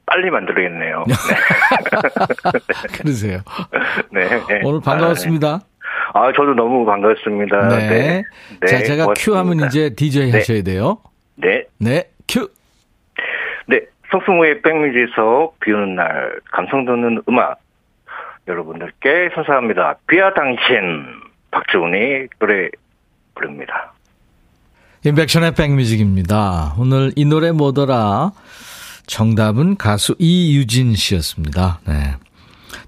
빨리 0.07 0.31
만들어야겠네요. 0.31 1.05
네. 1.09 1.15
그러세요. 2.99 3.41
네, 4.11 4.29
네. 4.29 4.61
오늘 4.65 4.81
반가웠습니다. 4.81 5.49
아, 5.49 5.59
네. 5.59 5.67
아, 6.15 6.33
저도 6.33 6.55
너무 6.55 6.85
반갑습니다. 6.87 7.69
네. 7.69 7.89
네. 7.89 8.23
네 8.61 8.67
자, 8.67 8.79
제가 8.83 9.05
고맙습니다. 9.05 9.15
큐 9.17 9.37
하면 9.37 9.67
이제 9.67 9.91
DJ 9.91 10.31
네. 10.31 10.39
하셔야 10.39 10.63
돼요. 10.63 10.99
네. 11.35 11.65
네, 11.79 12.05
큐. 12.29 12.49
네. 13.67 13.81
성승우의 14.11 14.63
백뮤지에서 14.63 15.53
비 15.61 15.73
오는 15.73 15.97
날, 15.97 16.41
감성 16.53 16.85
돋는 16.85 17.23
음악. 17.29 17.59
여러분들께 18.49 19.31
선사합니다. 19.35 19.97
비와 20.07 20.33
당신. 20.35 21.26
박지훈이 21.57 22.29
노래 22.39 22.69
부릅니다. 23.35 23.95
인백션의 25.05 25.55
백뮤직입니다. 25.55 26.75
오늘 26.79 27.13
이 27.17 27.25
노래 27.25 27.53
뭐더라? 27.53 28.33
정답은 29.07 29.77
가수 29.77 30.17
이유진 30.19 30.95
씨였습니다. 30.95 31.81
네. 31.87 32.17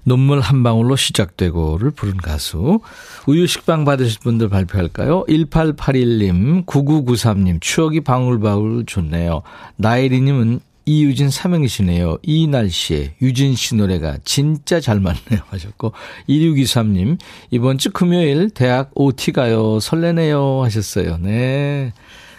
눈물 0.05 0.39
한 0.39 0.61
방울로 0.63 0.95
시작되고를 0.95 1.91
부른 1.91 2.17
가수. 2.17 2.81
우유 3.25 3.47
식빵 3.47 3.85
받으실 3.85 4.19
분들 4.21 4.49
발표할까요? 4.49 5.23
1881님, 5.27 6.65
9993님, 6.65 7.61
추억이 7.61 8.01
방울방울 8.01 8.85
좋네요. 8.85 9.41
나혜리님은 9.77 10.59
이유진 10.89 11.29
삼행시네요. 11.29 12.17
이 12.23 12.47
날씨에 12.47 13.13
유진 13.21 13.55
씨 13.55 13.75
노래가 13.75 14.17
진짜 14.25 14.79
잘 14.79 14.99
맞네요 14.99 15.41
하셨고 15.49 15.93
2623님 16.27 17.19
이번 17.51 17.77
주 17.77 17.91
금요일 17.91 18.49
대학 18.49 18.89
OT 18.95 19.31
가요 19.31 19.79
설레네요 19.79 20.63
하셨어요. 20.63 21.17
네. 21.17 21.93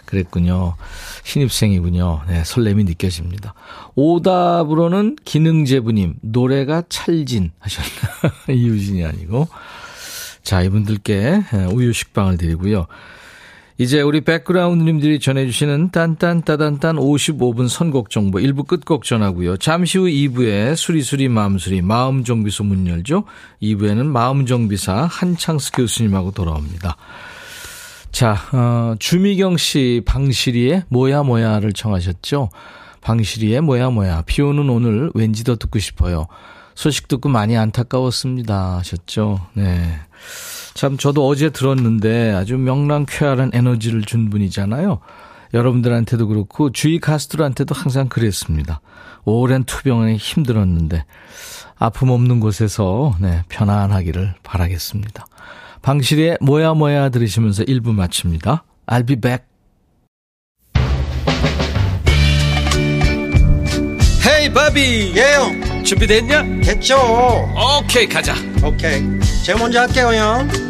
그랬군요. 0.04 0.74
신입생이군요. 1.22 2.22
네, 2.26 2.42
설렘이 2.42 2.82
느껴집니다. 2.82 3.54
오답으로는 3.94 5.14
기능제부님, 5.24 6.16
노래가 6.20 6.82
찰진 6.88 7.52
하셨나? 7.60 8.34
이유진이 8.52 9.04
아니고. 9.04 9.46
자, 10.42 10.62
이분들께 10.62 11.44
우유 11.72 11.92
식빵을 11.92 12.38
드리고요. 12.38 12.88
이제 13.80 14.02
우리 14.02 14.20
백그라운드님들이 14.20 15.20
전해주시는 15.20 15.90
딴딴따단딴 15.90 16.96
55분 16.96 17.66
선곡 17.66 18.10
정보 18.10 18.36
1부 18.36 18.66
끝곡 18.66 19.04
전하고요. 19.04 19.56
잠시 19.56 19.96
후 19.96 20.04
2부에 20.04 20.76
수리수리 20.76 21.30
마음수리 21.30 21.80
마음정비소 21.80 22.64
문 22.64 22.86
열죠. 22.86 23.24
2부에는 23.62 24.04
마음정비사 24.04 25.08
한창스 25.10 25.72
교수님하고 25.72 26.32
돌아옵니다. 26.32 26.98
자, 28.12 28.36
어, 28.52 28.96
주미경 28.98 29.56
씨 29.56 30.02
방시리의 30.04 30.82
뭐야 30.88 31.22
뭐야를 31.22 31.72
청하셨죠. 31.72 32.50
방시리의 33.00 33.62
뭐야 33.62 33.88
뭐야 33.88 34.24
비 34.26 34.42
오는 34.42 34.68
오늘 34.68 35.10
왠지 35.14 35.42
더 35.42 35.56
듣고 35.56 35.78
싶어요. 35.78 36.26
소식 36.74 37.08
듣고 37.08 37.30
많이 37.30 37.56
안타까웠습니다 37.56 38.76
하셨죠. 38.76 39.40
네. 39.54 40.00
참 40.80 40.96
저도 40.96 41.28
어제 41.28 41.50
들었는데 41.50 42.30
아주 42.30 42.56
명랑쾌활한 42.56 43.50
에너지를 43.52 44.00
준 44.00 44.30
분이잖아요. 44.30 45.00
여러분들한테도 45.52 46.26
그렇고 46.26 46.72
주위 46.72 46.98
가수들한테도 46.98 47.74
항상 47.74 48.08
그랬습니다. 48.08 48.80
오랜 49.26 49.64
투병에 49.64 50.16
힘들었는데 50.16 51.04
아픔 51.76 52.08
없는 52.08 52.40
곳에서 52.40 53.14
네, 53.20 53.42
편안하기를 53.50 54.36
바라겠습니다. 54.42 55.26
방실의 55.82 56.38
뭐야 56.40 56.72
뭐야 56.72 57.10
들으시면서 57.10 57.64
1부 57.64 57.92
마칩니다. 57.92 58.64
I'll 58.86 59.06
be 59.06 59.16
back. 59.16 59.44
헤이 64.26 64.50
바비 64.50 65.12
예영 65.14 65.84
준비됐냐? 65.84 66.42
됐죠 66.62 66.96
오케이 67.82 68.06
가자 68.06 68.34
오케이 68.64 69.02
제가 69.44 69.58
먼저 69.58 69.80
할게요 69.80 70.08
형 70.14 70.69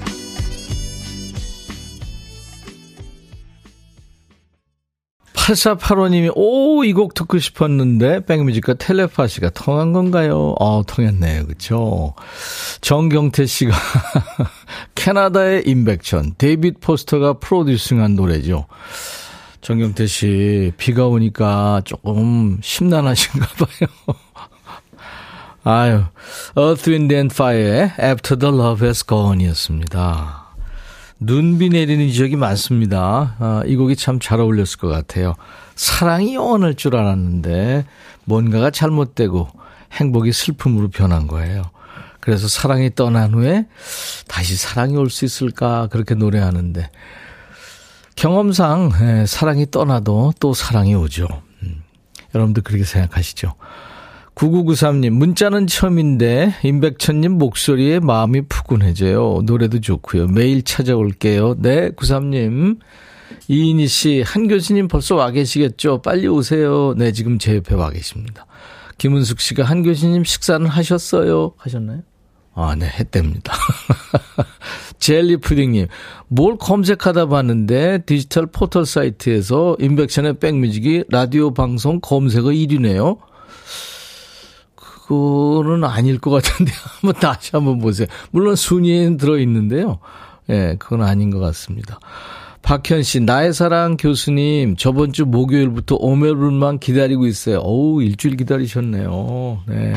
8485님이, 5.41 6.31
오, 6.35 6.83
이 6.83 6.93
곡 6.93 7.13
듣고 7.15 7.39
싶었는데, 7.39 8.25
백뮤직과 8.25 8.75
텔레파시가 8.75 9.49
통한 9.51 9.91
건가요? 9.91 10.55
어, 10.59 10.83
통했네요. 10.85 11.47
그쵸? 11.47 12.13
정경태 12.81 13.47
씨가, 13.47 13.73
캐나다의 14.93 15.63
임백천, 15.65 16.35
데이빗 16.37 16.79
포스터가 16.79 17.33
프로듀싱한 17.39 18.15
노래죠. 18.15 18.67
정경태 19.61 20.05
씨, 20.05 20.71
비가 20.77 21.07
오니까 21.07 21.81
조금 21.85 22.59
심란하신가 22.61 23.47
봐요. 23.47 24.15
아유, 25.63 26.03
Earth, 26.57 26.89
Wind 26.89 27.13
and 27.13 27.33
Fire의 27.33 27.93
After 27.99 28.37
the 28.37 28.55
Love 28.55 28.85
Has 28.85 29.05
Gone 29.05 29.43
이었습니다. 29.43 30.40
눈비 31.23 31.69
내리는 31.69 32.09
지역이 32.09 32.35
많습니다. 32.35 33.35
아, 33.39 33.61
이 33.67 33.75
곡이 33.75 33.95
참 33.95 34.19
잘 34.19 34.39
어울렸을 34.39 34.77
것 34.79 34.87
같아요. 34.87 35.35
사랑이 35.75 36.33
영원할 36.35 36.73
줄 36.75 36.95
알았는데 36.95 37.85
뭔가가 38.25 38.71
잘못되고 38.71 39.47
행복이 39.93 40.31
슬픔으로 40.31 40.89
변한 40.89 41.27
거예요. 41.27 41.63
그래서 42.19 42.47
사랑이 42.47 42.93
떠난 42.95 43.33
후에 43.33 43.65
다시 44.27 44.55
사랑이 44.55 44.95
올 44.97 45.09
수 45.09 45.25
있을까 45.25 45.87
그렇게 45.91 46.15
노래하는데 46.15 46.89
경험상 48.15 48.91
예, 49.01 49.25
사랑이 49.25 49.69
떠나도 49.71 50.33
또 50.39 50.53
사랑이 50.53 50.93
오죠. 50.95 51.27
음, 51.63 51.83
여러분도 52.35 52.61
그렇게 52.61 52.83
생각하시죠? 52.83 53.53
9993님, 54.41 55.11
문자는 55.11 55.67
처음인데, 55.67 56.55
임백천님 56.63 57.33
목소리에 57.33 57.99
마음이 57.99 58.41
푸근해져요. 58.49 59.43
노래도 59.45 59.79
좋고요. 59.79 60.27
매일 60.29 60.63
찾아올게요. 60.63 61.57
네, 61.59 61.91
93님. 61.91 62.79
이인희 63.47 63.85
씨, 63.85 64.23
한 64.25 64.47
교수님 64.47 64.87
벌써 64.87 65.15
와 65.15 65.29
계시겠죠? 65.29 66.01
빨리 66.01 66.27
오세요. 66.27 66.95
네, 66.97 67.11
지금 67.11 67.37
제 67.37 67.57
옆에 67.57 67.75
와 67.75 67.91
계십니다. 67.91 68.47
김은숙 68.97 69.39
씨가 69.39 69.63
한 69.63 69.83
교수님 69.83 70.23
식사는 70.23 70.65
하셨어요? 70.65 71.53
하셨나요? 71.57 72.01
아, 72.55 72.73
네, 72.75 72.87
했답니다. 72.87 73.53
젤리 74.97 75.37
푸딩님, 75.37 75.85
뭘 76.27 76.57
검색하다 76.57 77.27
봤는데 77.27 78.05
디지털 78.07 78.47
포털 78.47 78.87
사이트에서 78.87 79.77
인백션의 79.79 80.39
백뮤직이 80.39 81.03
라디오 81.09 81.53
방송 81.53 81.99
검색어 82.01 82.45
1위네요. 82.45 83.30
이거는 85.11 85.83
아닐 85.83 86.19
것 86.19 86.31
같은데 86.31 86.71
한번 87.01 87.19
다시 87.19 87.51
한번 87.51 87.79
보세요. 87.79 88.07
물론 88.31 88.55
순위에는 88.55 89.17
들어 89.17 89.37
있는데요. 89.39 89.99
예, 90.49 90.53
네, 90.53 90.75
그건 90.79 91.03
아닌 91.03 91.29
것 91.29 91.39
같습니다. 91.39 91.99
박현 92.61 93.03
씨, 93.03 93.19
나의 93.19 93.53
사랑 93.53 93.97
교수님, 93.97 94.75
저번 94.77 95.11
주 95.13 95.25
목요일부터 95.25 95.95
오메블만 95.99 96.79
기다리고 96.79 97.25
있어요. 97.25 97.59
어우, 97.59 98.01
일주일 98.03 98.37
기다리셨네요. 98.37 99.63
네. 99.67 99.93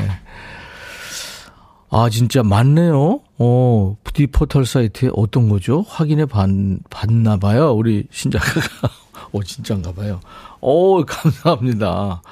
아, 1.90 2.08
진짜 2.10 2.42
많네요. 2.42 3.20
어, 3.38 3.96
부디 4.02 4.26
포털 4.26 4.64
사이트에 4.64 5.10
어떤 5.14 5.48
거죠? 5.48 5.84
확인해 5.86 6.24
봤, 6.24 6.48
봤나 6.90 7.36
봐요. 7.36 7.72
우리 7.72 8.06
신작가가. 8.10 8.88
어, 9.32 9.42
진짜인가 9.42 9.92
봐요. 9.92 10.20
오, 10.60 11.04
감사합니다. 11.04 12.22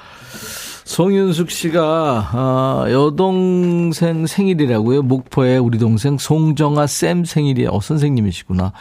송윤숙 0.85 1.49
씨가, 1.49 2.29
아, 2.33 2.85
여동생 2.89 4.27
생일이라고요. 4.27 5.03
목포에 5.03 5.57
우리 5.57 5.77
동생 5.77 6.17
송정아 6.17 6.87
쌤 6.87 7.25
생일이에요. 7.25 7.69
어, 7.69 7.79
선생님이시구나. 7.79 8.73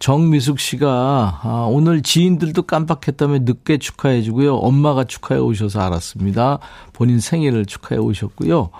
정미숙 0.00 0.58
씨가 0.58 1.40
아, 1.42 1.66
오늘 1.70 2.02
지인들도 2.02 2.62
깜빡했다며 2.64 3.38
늦게 3.42 3.78
축하해 3.78 4.22
주고요. 4.22 4.56
엄마가 4.56 5.04
축하해 5.04 5.40
오셔서 5.40 5.80
알았습니다. 5.80 6.58
본인 6.92 7.20
생일을 7.20 7.64
축하해 7.64 8.00
오셨고요. 8.00 8.70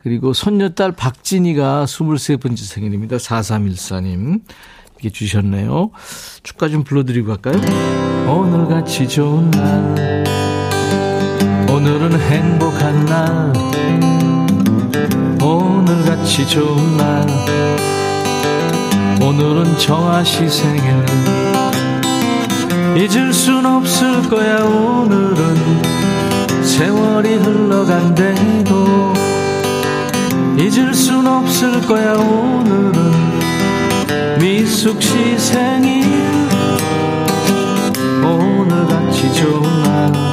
그리고 0.00 0.32
손녀딸 0.32 0.92
박진이가 0.92 1.84
23번째 1.86 2.56
생일입니다. 2.56 3.16
4314님. 3.16 4.42
이렇게 4.94 5.10
주셨네요. 5.10 5.90
축하 6.42 6.68
좀 6.68 6.82
불러드리고 6.82 7.36
갈까요? 7.36 8.28
오늘같이 8.28 9.08
좋은 9.08 9.50
날 9.52 10.24
오늘은 11.78 12.20
행복한 12.20 13.06
날. 13.06 13.52
오늘같이 15.40 16.44
좋은 16.48 16.96
날. 16.96 17.24
오늘은 19.22 19.78
정아씨 19.78 20.48
생일. 20.48 21.06
잊을 22.96 23.32
순 23.32 23.64
없을 23.64 24.28
거야 24.28 24.56
오늘은. 24.64 25.84
세월이 26.64 27.36
흘러간대도. 27.36 29.12
잊을 30.58 30.92
순 30.92 31.28
없을 31.28 31.80
거야 31.86 32.14
오늘은. 32.14 33.12
미숙 34.40 35.00
씨 35.00 35.38
생일. 35.38 36.02
오늘같이 38.24 39.32
좋은 39.32 39.62
날 39.84 40.27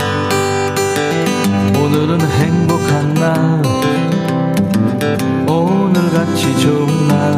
오늘은 2.08 2.22
행복한 2.30 3.14
날 3.16 3.64
오늘같이 5.50 6.62
좋은 6.62 7.08
날 7.08 7.36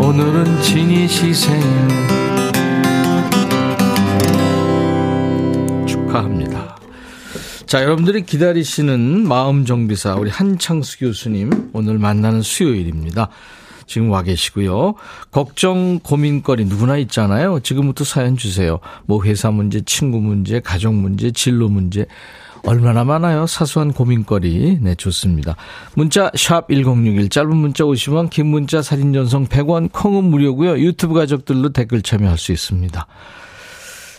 오늘은 0.00 0.62
씨 0.62 1.34
생일 1.34 1.66
축하합니다. 5.86 6.78
자, 7.66 7.82
여러분들이 7.82 8.24
기다리시는 8.24 9.28
마음정비사 9.28 10.14
우리 10.14 10.30
한창수 10.30 11.00
교수님 11.00 11.72
오늘 11.74 11.98
만나는 11.98 12.40
수요일입니다. 12.40 13.28
지금 13.86 14.08
와 14.08 14.22
계시고요. 14.22 14.94
걱정, 15.30 15.98
고민거리 15.98 16.64
누구나 16.64 16.96
있잖아요. 16.96 17.60
지금부터 17.60 18.04
사연 18.04 18.38
주세요. 18.38 18.78
뭐 19.04 19.22
회사 19.24 19.50
문제, 19.50 19.82
친구 19.82 20.18
문제, 20.20 20.60
가족 20.60 20.94
문제, 20.94 21.30
진로 21.30 21.68
문제. 21.68 22.06
얼마나 22.64 23.04
많아요? 23.04 23.46
사소한 23.46 23.92
고민거리. 23.92 24.78
네, 24.80 24.94
좋습니다. 24.94 25.56
문자 25.94 26.30
샵 26.36 26.68
1061, 26.68 27.28
짧은 27.28 27.56
문자 27.56 27.84
50원, 27.84 28.30
긴 28.30 28.46
문자 28.46 28.82
사진 28.82 29.12
전송 29.12 29.46
100원, 29.46 29.90
콩은 29.92 30.24
무료고요. 30.24 30.78
유튜브 30.78 31.14
가족들로 31.14 31.70
댓글 31.72 32.02
참여할 32.02 32.38
수 32.38 32.52
있습니다. 32.52 33.06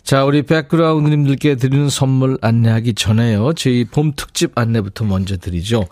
자, 0.04 0.26
우리 0.26 0.42
백그라운드님들께 0.42 1.56
드리는 1.56 1.90
선물 1.90 2.38
안내하기 2.42 2.96
전에요. 2.96 3.54
저희 3.54 3.86
봄 3.86 4.14
특집 4.16 4.58
안내부터 4.58 5.06
먼저 5.06 5.38
드리죠. 5.38 5.88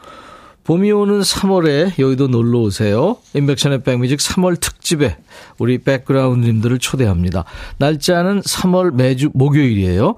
봄이 0.64 0.92
오는 0.92 1.22
3월에 1.22 1.98
여의도 1.98 2.28
놀러 2.28 2.60
오세요. 2.60 3.18
인백션의 3.34 3.82
백뮤직 3.84 4.20
3월 4.20 4.60
특집에 4.60 5.18
우리 5.58 5.80
백그라운드님들을 5.80 6.78
초대합니다. 6.80 7.46
날짜는 7.78 8.42
3월 8.42 8.94
매주 8.94 9.32
목요일이에요. 9.34 10.16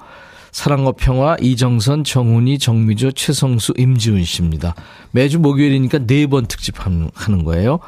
사랑과 0.52 0.92
평화 0.92 1.38
이정선, 1.42 2.04
정훈이, 2.04 2.60
정미조, 2.60 3.14
최성수, 3.14 3.74
임지훈 3.78 4.24
씨입니다. 4.24 4.76
매주 5.12 5.40
목요일이니까 5.40 6.00
네 6.08 6.26
번 6.28 6.46
특집 6.46 6.76
하는 6.86 7.44
거예요. 7.44 7.80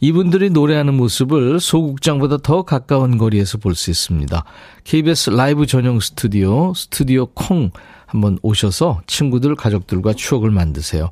이분들이 0.00 0.50
노래하는 0.50 0.94
모습을 0.94 1.60
소극장보다 1.60 2.38
더 2.38 2.62
가까운 2.62 3.18
거리에서 3.18 3.58
볼 3.58 3.74
수 3.74 3.90
있습니다. 3.90 4.44
KBS 4.84 5.30
라이브 5.30 5.66
전용 5.66 6.00
스튜디오, 6.00 6.72
스튜디오 6.74 7.26
콩 7.26 7.70
한번 8.06 8.38
오셔서 8.42 9.00
친구들, 9.06 9.54
가족들과 9.54 10.12
추억을 10.12 10.50
만드세요. 10.50 11.10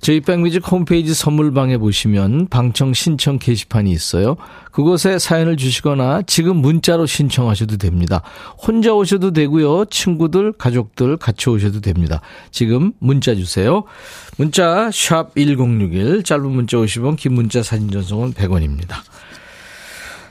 저희 0.00 0.20
백뮤직 0.20 0.70
홈페이지 0.70 1.14
선물방에 1.14 1.78
보시면 1.78 2.48
방청 2.48 2.94
신청 2.94 3.38
게시판이 3.38 3.90
있어요. 3.90 4.36
그곳에 4.72 5.18
사연을 5.18 5.56
주시거나 5.56 6.22
지금 6.22 6.56
문자로 6.56 7.06
신청하셔도 7.06 7.76
됩니다. 7.76 8.22
혼자 8.58 8.94
오셔도 8.94 9.32
되고요. 9.32 9.86
친구들, 9.86 10.52
가족들 10.52 11.16
같이 11.16 11.50
오셔도 11.50 11.80
됩니다. 11.80 12.20
지금 12.50 12.92
문자 12.98 13.34
주세요. 13.34 13.84
문자 14.36 14.90
1061, 14.90 16.22
짧은 16.22 16.50
문자 16.50 16.76
50원, 16.76 17.16
긴 17.16 17.34
문자 17.34 17.62
사진 17.62 17.90
전송은 17.90 18.32
100원입니다. 18.34 18.96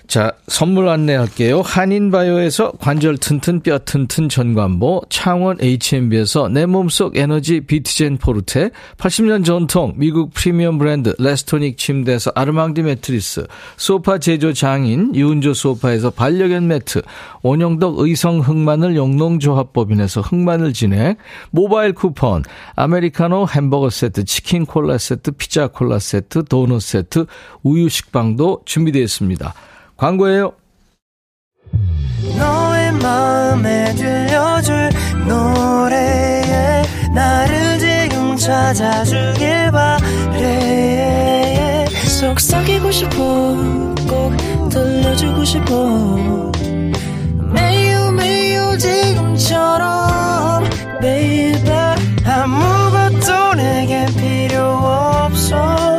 자, 0.09 0.31
선물 0.47 0.89
안내할게요. 0.89 1.61
한인바이오에서 1.61 2.71
관절 2.79 3.19
튼튼 3.19 3.61
뼈 3.61 3.77
튼튼 3.77 4.27
전관보, 4.27 5.03
창원 5.07 5.57
H&B에서 5.61 6.49
내 6.49 6.65
몸속 6.65 7.15
에너지 7.15 7.61
비트젠 7.61 8.17
포르테, 8.17 8.71
80년 8.97 9.45
전통 9.45 9.93
미국 9.97 10.33
프리미엄 10.33 10.79
브랜드 10.79 11.13
레스토닉 11.19 11.77
침대에서 11.77 12.31
아르망디 12.33 12.81
매트리스, 12.81 13.45
소파 13.77 14.17
제조 14.17 14.51
장인 14.51 15.13
유운조 15.13 15.53
소파에서 15.53 16.09
반려견 16.09 16.65
매트, 16.65 17.03
원형덕 17.43 17.99
의성 17.99 18.39
흑마늘 18.39 18.95
영농조합법인에서 18.95 20.21
흑마늘 20.21 20.73
진액, 20.73 21.17
모바일 21.51 21.93
쿠폰, 21.93 22.41
아메리카노 22.75 23.45
햄버거 23.49 23.91
세트, 23.91 24.25
치킨 24.25 24.65
콜라 24.65 24.97
세트, 24.97 25.33
피자 25.33 25.67
콜라 25.67 25.99
세트, 25.99 26.45
도넛 26.45 26.81
세트, 26.81 27.27
우유 27.61 27.89
식빵도 27.89 28.63
준비되어 28.65 29.03
있습니다. 29.03 29.53
광고예요. 29.99 30.53
속삭이고 42.19 42.91
싶어 42.91 43.15
꼭 44.07 44.69
들려주고 44.69 45.43
싶어. 45.45 46.51
매우 47.53 48.11
매우 48.13 48.77
지금처럼 48.77 50.63
baby. 51.01 51.69
아무것도 52.25 53.53
내게 53.55 54.05
필요 54.17 54.61
없어 54.63 55.98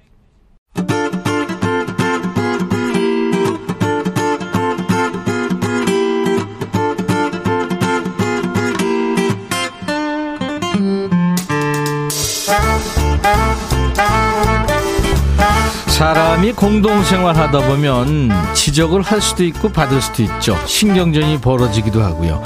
사람이 16.01 16.53
공동생활 16.53 17.37
하다 17.37 17.59
보면 17.67 18.31
지적을 18.55 19.03
할 19.03 19.21
수도 19.21 19.43
있고 19.43 19.69
받을 19.69 20.01
수도 20.01 20.23
있죠. 20.23 20.57
신경전이 20.65 21.41
벌어지기도 21.41 22.01
하고요. 22.01 22.41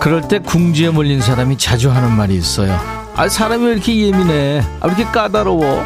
그럴 0.00 0.22
때 0.22 0.38
궁지에 0.38 0.88
몰린 0.88 1.20
사람이 1.20 1.58
자주 1.58 1.90
하는 1.90 2.12
말이 2.12 2.34
있어요. 2.34 2.80
아, 3.14 3.28
사람이 3.28 3.62
왜 3.62 3.72
이렇게 3.72 3.94
예민해? 3.94 4.62
아, 4.80 4.86
왜 4.86 4.94
이렇게 4.96 5.04
까다로워? 5.04 5.84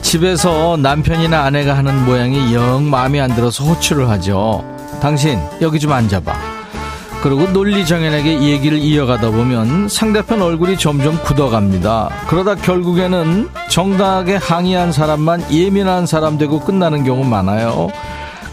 집에서 0.00 0.76
남편이나 0.76 1.42
아내가 1.42 1.76
하는 1.76 2.04
모양이 2.04 2.54
영 2.54 2.88
마음에 2.88 3.20
안 3.20 3.34
들어서 3.34 3.64
호출을 3.64 4.08
하죠. 4.08 4.64
당신, 5.02 5.40
여기 5.60 5.80
좀 5.80 5.90
앉아봐. 5.90 6.57
그리고 7.22 7.46
논리정연에게 7.48 8.42
얘기를 8.42 8.78
이어가다 8.78 9.30
보면 9.30 9.88
상대편 9.88 10.40
얼굴이 10.40 10.78
점점 10.78 11.20
굳어갑니다. 11.22 12.10
그러다 12.28 12.54
결국에는 12.54 13.48
정당하게 13.68 14.36
항의한 14.36 14.92
사람만 14.92 15.52
예민한 15.52 16.06
사람 16.06 16.38
되고 16.38 16.60
끝나는 16.60 17.04
경우 17.04 17.24
많아요. 17.24 17.88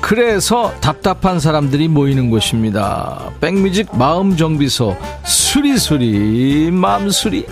그래서 0.01 0.71
답답한 0.81 1.39
사람들이 1.39 1.87
모이는 1.87 2.29
곳입니다. 2.29 3.31
백뮤직 3.39 3.95
마음정비소 3.97 4.95
수리수리 5.23 6.69
마음수리 6.71 7.45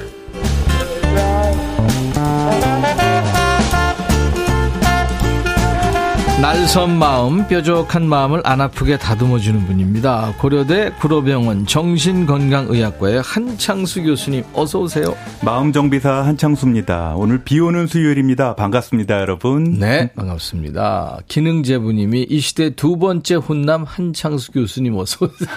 날선 6.43 6.99
마음, 6.99 7.47
뾰족한 7.47 8.05
마음을 8.05 8.41
안 8.43 8.59
아프게 8.59 8.97
다듬어주는 8.97 9.65
분입니다. 9.65 10.33
고려대 10.39 10.91
구로병원 10.99 11.65
정신건강의학과의 11.67 13.21
한창수 13.21 14.03
교수님, 14.03 14.43
어서오세요. 14.51 15.15
마음정비사 15.41 16.11
한창수입니다. 16.25 17.13
오늘 17.15 17.45
비 17.45 17.61
오는 17.61 17.87
수요일입니다. 17.87 18.55
반갑습니다, 18.55 19.21
여러분. 19.21 19.79
네, 19.79 20.11
반갑습니다. 20.17 21.19
기능제부님이 21.29 22.23
이 22.29 22.39
시대 22.41 22.71
두 22.71 22.97
번째 22.97 23.35
훈남 23.35 23.85
한창수 23.85 24.51
교수님, 24.51 24.97
어서오세요. 24.97 25.49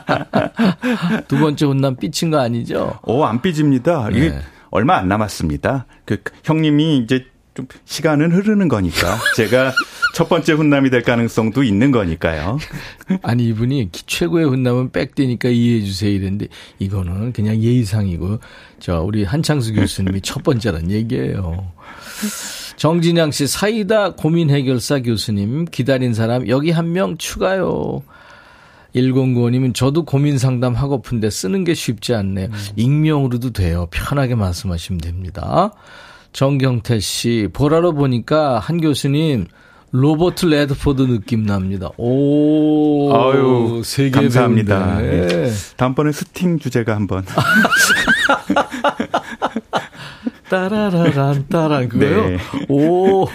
두 1.28 1.36
번째 1.36 1.66
훈남 1.66 1.96
삐친 1.96 2.30
거 2.30 2.38
아니죠? 2.38 2.98
오, 3.02 3.22
안 3.24 3.42
삐집니다. 3.42 4.08
이게 4.12 4.30
네. 4.30 4.38
얼마 4.70 4.96
안 4.96 5.08
남았습니다. 5.08 5.84
그 6.06 6.22
형님이 6.44 6.96
이제 6.96 7.26
좀 7.68 7.80
시간은 7.84 8.32
흐르는 8.32 8.68
거니까 8.68 9.18
제가 9.36 9.72
첫 10.14 10.28
번째 10.28 10.52
훈남이 10.54 10.90
될 10.90 11.02
가능성도 11.02 11.62
있는 11.62 11.90
거니까요. 11.90 12.58
아니 13.22 13.44
이분이 13.48 13.90
최고의 13.92 14.46
훈남은 14.46 14.90
백대니까 14.92 15.48
이해해 15.48 15.84
주세요 15.84 16.10
이랬는데 16.10 16.46
이거는 16.78 17.32
그냥 17.32 17.56
예의상이고 17.62 18.38
저 18.80 19.02
우리 19.02 19.24
한창수 19.24 19.74
교수님이 19.74 20.20
첫 20.22 20.42
번째란 20.42 20.90
얘기예요. 20.90 21.70
정진양 22.76 23.30
씨 23.30 23.46
사이다 23.46 24.12
고민 24.14 24.50
해결사 24.50 25.00
교수님 25.00 25.66
기다린 25.66 26.14
사람 26.14 26.48
여기 26.48 26.70
한 26.70 26.90
명 26.92 27.16
추가요. 27.18 28.02
1095님은 28.96 29.72
저도 29.74 30.04
고민 30.04 30.36
상담 30.38 30.74
하고픈데 30.74 31.30
쓰는 31.30 31.62
게 31.62 31.74
쉽지 31.74 32.12
않네요. 32.14 32.46
음. 32.48 32.52
익명으로도 32.74 33.50
돼요. 33.52 33.86
편하게 33.92 34.34
말씀하시면 34.34 35.00
됩니다. 35.00 35.72
정경태 36.32 37.00
씨, 37.00 37.48
보라로 37.52 37.92
보니까 37.92 38.58
한 38.58 38.80
교수님 38.80 39.46
로버트 39.92 40.46
레드포드 40.46 41.02
느낌 41.02 41.44
납니다. 41.44 41.90
오, 41.96 43.12
아유, 43.12 43.82
세계 43.84 44.10
감사합니다. 44.10 45.00
네. 45.00 45.50
다음번에 45.76 46.12
스팅 46.12 46.58
주제가 46.58 46.94
한번. 46.94 47.24
따라라란 50.48 51.46
따란 51.48 51.88
그거요? 51.88 52.28
네. 52.28 52.38
오. 52.68 53.26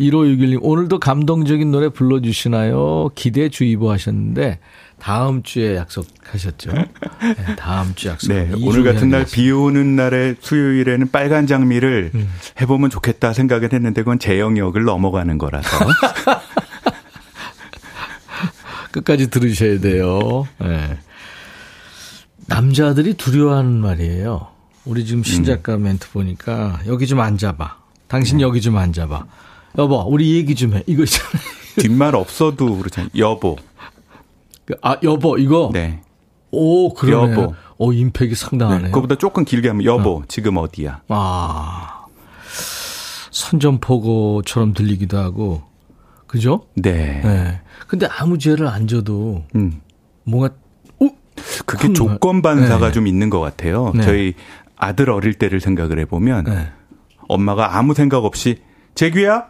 1561님 0.00 0.58
오늘도 0.62 0.98
감동적인 0.98 1.70
노래 1.70 1.88
불러 1.90 2.20
주시나요? 2.20 3.10
기대 3.14 3.48
주의보 3.50 3.90
하셨는데 3.90 4.58
다음 5.02 5.42
주에 5.42 5.74
약속하셨죠. 5.76 6.70
네, 6.72 7.56
다음 7.56 7.92
주 7.96 8.06
약속. 8.06 8.28
네, 8.32 8.52
오늘 8.62 8.84
같은 8.84 9.10
날 9.10 9.24
비 9.24 9.50
오는 9.50 9.96
날에 9.96 10.36
수요일에는 10.40 11.10
빨간 11.10 11.48
장미를 11.48 12.12
음. 12.14 12.32
해보면 12.60 12.88
좋겠다 12.88 13.32
생각을 13.32 13.72
했는데 13.72 14.02
그건 14.02 14.20
제 14.20 14.38
영역을 14.38 14.84
넘어가는 14.84 15.36
거라서. 15.38 15.68
끝까지 18.92 19.28
들으셔야 19.28 19.80
돼요. 19.80 20.46
네. 20.60 20.98
남자들이 22.46 23.14
두려워하는 23.14 23.72
말이에요. 23.80 24.48
우리 24.84 25.04
지금 25.04 25.24
신작가 25.24 25.74
음. 25.76 25.82
멘트 25.84 26.10
보니까 26.10 26.78
여기 26.86 27.08
좀 27.08 27.18
앉아봐. 27.18 27.76
당신 28.06 28.36
음. 28.36 28.42
여기 28.42 28.60
좀 28.60 28.76
앉아봐. 28.76 29.24
여보, 29.78 29.96
우리 30.02 30.36
얘기 30.36 30.54
좀 30.54 30.74
해. 30.74 30.84
이거 30.86 31.02
있잖아요. 31.02 31.42
뒷말 31.80 32.14
없어도 32.14 32.76
그렇잖아요. 32.78 33.10
여보. 33.16 33.56
그, 34.72 34.78
아, 34.80 34.96
여보, 35.02 35.36
이거? 35.36 35.70
네. 35.72 36.00
오, 36.50 36.94
그러네. 36.94 37.32
여보. 37.32 37.54
오, 37.78 37.92
임팩이 37.92 38.34
상당하네요. 38.34 38.86
네, 38.86 38.88
그거보다 38.88 39.16
조금 39.16 39.44
길게 39.44 39.68
하면 39.68 39.84
여보, 39.84 40.18
어. 40.18 40.22
지금 40.28 40.56
어디야? 40.56 41.02
아. 41.08 42.06
선전포고처럼 43.30 44.72
들리기도 44.72 45.18
하고. 45.18 45.62
그죠? 46.26 46.66
네. 46.74 47.20
네. 47.22 47.60
근데 47.86 48.06
아무 48.06 48.38
죄를 48.38 48.66
안 48.66 48.86
져도 48.86 49.44
음. 49.54 49.82
뭔가 50.24 50.54
어? 50.98 51.08
그게 51.66 51.92
조건 51.92 52.40
반사가 52.40 52.86
네. 52.86 52.92
좀 52.92 53.06
있는 53.06 53.28
것 53.28 53.40
같아요. 53.40 53.92
네. 53.94 54.02
저희 54.02 54.34
아들 54.76 55.10
어릴 55.10 55.34
때를 55.34 55.60
생각을 55.60 55.98
해보면 55.98 56.44
네. 56.44 56.72
엄마가 57.28 57.76
아무 57.76 57.92
생각 57.92 58.24
없이 58.24 58.62
재규야? 58.94 59.48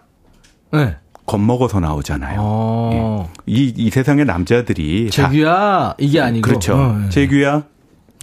네. 0.72 0.96
겁먹어서 1.26 1.80
나오잖아요. 1.80 2.38
어. 2.40 3.30
예. 3.48 3.52
이, 3.52 3.72
이 3.76 3.90
세상의 3.90 4.24
남자들이. 4.24 5.10
재규야? 5.10 5.94
이게 5.98 6.20
아니고. 6.20 6.46
그렇죠. 6.46 6.74
어, 6.74 6.98
네. 6.98 7.08
재규야? 7.10 7.64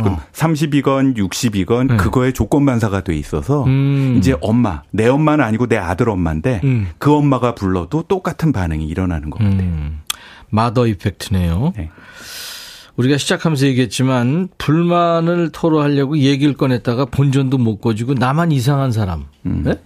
어. 0.01 0.17
30이건 0.31 1.17
60이건 1.17 1.87
네. 1.87 1.97
그거에 1.97 2.31
조건 2.31 2.65
반사가 2.65 3.03
돼 3.03 3.15
있어서 3.17 3.63
음. 3.65 4.15
이제 4.17 4.35
엄마 4.41 4.81
내 4.91 5.07
엄마는 5.07 5.43
아니고 5.43 5.67
내 5.67 5.77
아들 5.77 6.09
엄마인데 6.09 6.61
음. 6.63 6.87
그 6.97 7.13
엄마가 7.13 7.53
불러도 7.55 8.03
똑같은 8.03 8.53
반응이 8.53 8.85
일어나는 8.87 9.29
것 9.29 9.39
같아요. 9.39 9.59
음. 9.59 9.99
마더 10.49 10.87
이펙트네요. 10.87 11.73
네. 11.75 11.89
우리가 12.95 13.17
시작하면서 13.17 13.65
얘기했지만 13.67 14.49
불만을 14.57 15.51
토로하려고 15.51 16.17
얘기를 16.17 16.53
꺼냈다가 16.53 17.05
본전도 17.05 17.57
못 17.57 17.77
꺼지고 17.79 18.13
나만 18.13 18.51
이상한 18.51 18.91
사람. 18.91 19.25
음. 19.45 19.63
네? 19.65 19.79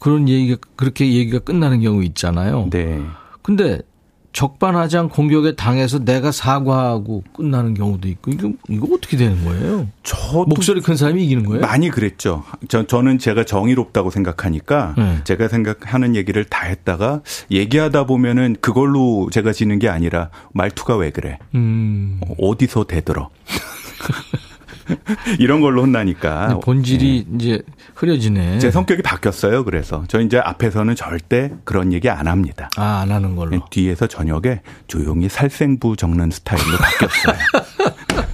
그런 0.00 0.28
얘기가 0.28 0.58
그렇게 0.76 1.12
얘기가 1.12 1.38
끝나는 1.40 1.80
경우 1.80 2.02
있잖아요. 2.04 2.68
네. 2.70 3.02
근데 3.42 3.80
적반하장 4.32 5.08
공격에 5.08 5.56
당해서 5.56 6.04
내가 6.04 6.30
사과하고 6.30 7.24
끝나는 7.34 7.74
경우도 7.74 8.08
있고 8.08 8.30
이거 8.30 8.52
이거 8.68 8.94
어떻게 8.94 9.16
되는 9.16 9.42
거예요? 9.44 9.88
저 10.02 10.44
목소리 10.46 10.80
큰 10.80 10.96
사람이 10.96 11.24
이기는 11.24 11.44
거예요? 11.44 11.62
많이 11.62 11.88
그랬죠. 11.88 12.44
저, 12.68 12.86
저는 12.86 13.18
제가 13.18 13.44
정의롭다고 13.44 14.10
생각하니까 14.10 14.94
네. 14.96 15.18
제가 15.24 15.48
생각하는 15.48 16.14
얘기를 16.14 16.44
다 16.44 16.66
했다가 16.66 17.22
얘기하다 17.50 18.04
보면은 18.06 18.56
그걸로 18.60 19.28
제가 19.32 19.52
지는 19.52 19.78
게 19.78 19.88
아니라 19.88 20.30
말투가 20.52 20.96
왜 20.96 21.10
그래? 21.10 21.38
음. 21.54 22.20
어디서 22.38 22.84
대들어? 22.84 23.30
이런 25.38 25.60
걸로 25.60 25.82
혼나니까 25.82 26.60
본질이 26.62 27.26
네. 27.28 27.36
이제 27.36 27.62
흐려지네. 27.94 28.58
제 28.58 28.70
성격이 28.70 29.02
바뀌었어요. 29.02 29.64
그래서 29.64 30.04
저 30.08 30.20
이제 30.20 30.38
앞에서는 30.38 30.94
절대 30.94 31.52
그런 31.64 31.92
얘기 31.92 32.08
안 32.08 32.26
합니다. 32.26 32.68
아, 32.76 33.00
안 33.02 33.10
하는 33.10 33.36
걸로. 33.36 33.50
네, 33.50 33.60
뒤에서 33.70 34.06
저녁에 34.06 34.60
조용히 34.86 35.28
살생부 35.28 35.96
적는 35.96 36.30
스타일로 36.30 36.76
바뀌었어요. 36.78 37.36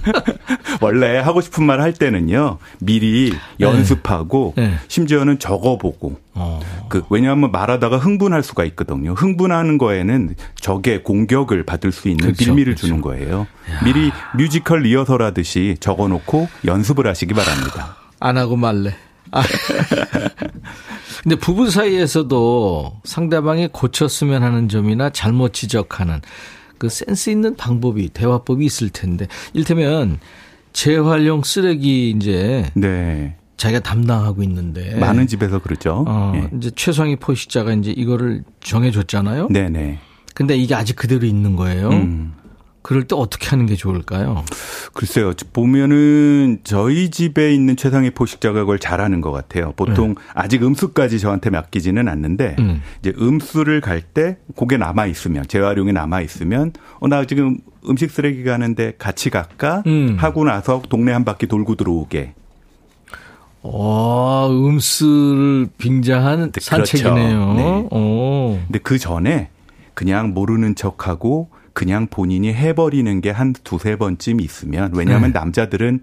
원래 0.81 1.17
하고 1.19 1.41
싶은 1.41 1.63
말 1.63 1.79
할 1.85 1.93
때는요 1.93 2.57
미리 2.79 3.29
네. 3.31 3.37
연습하고 3.59 4.53
네. 4.57 4.73
심지어는 4.87 5.39
적어보고 5.39 6.19
어. 6.33 6.59
그 6.89 7.03
왜냐하면 7.09 7.51
말하다가 7.51 7.97
흥분할 7.97 8.43
수가 8.43 8.63
있거든요. 8.65 9.13
흥분하는 9.13 9.77
거에는 9.77 10.35
적의 10.59 11.03
공격을 11.03 11.63
받을 11.65 11.91
수 11.91 12.07
있는 12.07 12.23
그렇죠. 12.25 12.45
빌미를 12.45 12.73
그렇죠. 12.73 12.87
주는 12.87 13.01
거예요. 13.01 13.41
야. 13.71 13.83
미리 13.83 14.11
뮤지컬 14.37 14.81
리허설 14.81 15.21
하듯이 15.21 15.77
적어놓고 15.79 16.47
연습을 16.65 17.07
하시기 17.07 17.33
바랍니다. 17.33 17.97
안 18.19 18.37
하고 18.37 18.55
말래. 18.55 18.95
아. 19.31 19.43
근데 21.23 21.35
부부 21.35 21.69
사이에서도 21.71 23.01
상대방이 23.03 23.69
고쳤으면 23.71 24.43
하는 24.43 24.69
점이나 24.69 25.09
잘못 25.09 25.53
지적하는 25.53 26.21
그 26.77 26.89
센스 26.89 27.29
있는 27.29 27.55
방법이 27.55 28.09
대화법이 28.09 28.65
있을 28.65 28.89
텐데 28.89 29.27
일테면 29.53 30.19
재활용 30.73 31.43
쓰레기 31.43 32.11
이제 32.11 32.69
네. 32.73 33.35
자기가 33.57 33.79
담당하고 33.81 34.43
있는데 34.43 34.95
많은 34.95 35.27
집에서 35.27 35.59
그렇죠. 35.59 36.03
어, 36.07 36.33
예. 36.35 36.49
이제 36.57 36.71
최상위 36.75 37.15
포식자가 37.15 37.73
이제 37.73 37.91
이거를 37.91 38.43
정해줬잖아요. 38.61 39.47
네네. 39.49 39.99
근데 40.33 40.57
이게 40.57 40.75
아직 40.75 40.97
그대로 40.97 41.25
있는 41.25 41.55
거예요. 41.55 41.89
음. 41.89 42.33
그럴 42.85 43.03
때 43.05 43.15
어떻게 43.15 43.47
하는 43.47 43.65
게 43.65 43.73
좋을까요? 43.75 44.45
글쎄요. 44.93 45.33
보면은 45.53 46.59
저희 46.63 47.09
집에 47.09 47.51
있는 47.51 47.75
최상의 47.75 48.11
포식자가 48.11 48.59
그걸 48.59 48.77
잘하는 48.77 49.21
것 49.21 49.31
같아요. 49.31 49.73
보통 49.75 50.09
네. 50.09 50.15
아직 50.35 50.61
음수까지 50.63 51.17
저한테 51.19 51.49
맡기지는 51.49 52.07
않는데 52.07 52.55
음. 52.59 52.83
이제 52.99 53.11
음수를 53.19 53.81
갈 53.81 54.03
때 54.13 54.37
고게 54.55 54.77
남아 54.77 55.07
있으면 55.07 55.47
재활용이 55.47 55.93
남아 55.93 56.21
있으면 56.21 56.73
어 56.99 57.07
나 57.07 57.25
지금 57.25 57.57
음식 57.89 58.11
쓰레기 58.11 58.43
가는데 58.43 58.93
같이 58.99 59.31
갈까 59.31 59.81
음. 59.87 60.17
하고 60.19 60.43
나서 60.43 60.83
동네 60.87 61.11
한 61.11 61.25
바퀴 61.25 61.47
돌고 61.47 61.73
들어오게. 61.75 62.35
어, 63.63 64.47
음수를 64.51 65.69
빙자한 65.79 66.51
그렇죠. 66.51 66.61
산책이네요. 66.61 67.53
네. 67.53 67.87
오. 67.89 68.59
근데 68.67 68.77
그 68.77 68.99
전에 68.99 69.49
그냥 69.95 70.35
모르는 70.35 70.75
척하고 70.75 71.49
그냥 71.75 72.07
본인이 72.07 72.51
해버리는 72.53 73.21
게 73.21 73.29
한 73.35 73.53
두세 73.63 73.97
번쯤 73.97 74.39
있으면 74.41 74.91
왜냐하면 74.95 75.33
네. 75.33 75.39
남자들은 75.39 75.99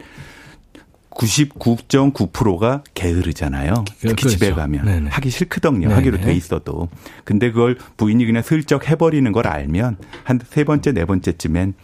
99.9%가 1.11 2.83
게으르잖아요. 2.95 3.75
특히 3.87 4.15
그렇죠. 4.15 4.29
집에 4.29 4.53
가면 4.53 4.85
네네. 4.85 5.11
하기 5.11 5.31
싫거든요. 5.31 5.81
네네. 5.89 5.95
하기로 5.95 6.21
돼 6.21 6.35
있어도. 6.35 6.89
근데 7.25 7.51
그걸 7.51 7.77
부인이 7.97 8.25
그냥 8.25 8.43
슬쩍 8.43 8.89
해버리는 8.89 9.31
걸 9.33 9.47
알면 9.47 9.97
한 10.25 10.41
세 10.49 10.65
번째 10.65 10.93
네 10.93 11.05
번째쯤엔 11.05 11.75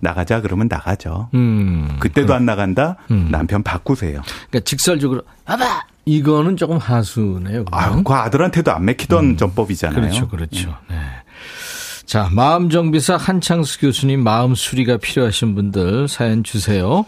나가자 0.00 0.40
그러면 0.40 0.66
나가죠. 0.68 1.28
음, 1.34 1.96
그때도 2.00 2.26
그래. 2.28 2.36
안 2.36 2.44
나간다. 2.44 2.96
음. 3.10 3.28
남편 3.30 3.62
바꾸세요. 3.62 4.20
그러니까 4.50 4.60
직설적으로 4.64 5.22
아봐 5.44 5.84
이거는 6.04 6.56
조금 6.56 6.78
하수네요. 6.78 7.64
아, 7.70 8.02
그 8.02 8.12
아들한테도 8.12 8.72
안 8.72 8.84
맥히던 8.84 9.24
음. 9.24 9.36
전법이잖아요. 9.36 10.00
그렇죠, 10.00 10.28
그렇죠. 10.28 10.76
네. 10.90 10.96
자, 12.04 12.28
마음정비사 12.32 13.16
한창수 13.16 13.80
교수님 13.80 14.22
마음 14.22 14.54
수리가 14.54 14.98
필요하신 14.98 15.54
분들 15.54 16.08
사연 16.08 16.44
주세요. 16.44 17.06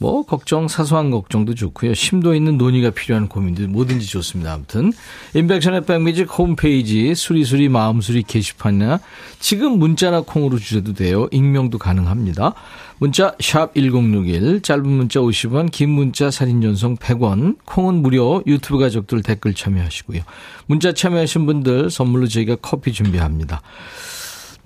뭐 0.00 0.22
걱정 0.22 0.68
사소한 0.68 1.10
걱정도 1.10 1.54
좋고요. 1.54 1.92
심도 1.92 2.34
있는 2.34 2.56
논의가 2.56 2.90
필요한 2.90 3.28
고민들 3.28 3.66
뭐든지 3.66 4.06
좋습니다. 4.06 4.52
아무튼 4.52 4.92
인백션의 5.34 5.84
백뮤직 5.86 6.38
홈페이지 6.38 7.14
수리수리 7.16 7.68
마음수리 7.68 8.22
게시판이나 8.22 9.00
지금 9.40 9.78
문자나 9.78 10.20
콩으로 10.20 10.58
주셔도 10.58 10.94
돼요. 10.94 11.28
익명도 11.32 11.78
가능합니다. 11.78 12.54
문자 12.98 13.32
샵1061 13.38 14.62
짧은 14.62 14.86
문자 14.86 15.20
50원 15.20 15.70
긴 15.70 15.90
문자 15.90 16.30
사진 16.30 16.62
전송 16.62 16.96
100원 16.96 17.56
콩은 17.64 17.96
무료 17.96 18.42
유튜브 18.46 18.78
가족들 18.78 19.22
댓글 19.22 19.52
참여하시고요. 19.52 20.22
문자 20.66 20.92
참여하신 20.92 21.44
분들 21.46 21.90
선물로 21.90 22.28
저희가 22.28 22.56
커피 22.62 22.92
준비합니다. 22.92 23.62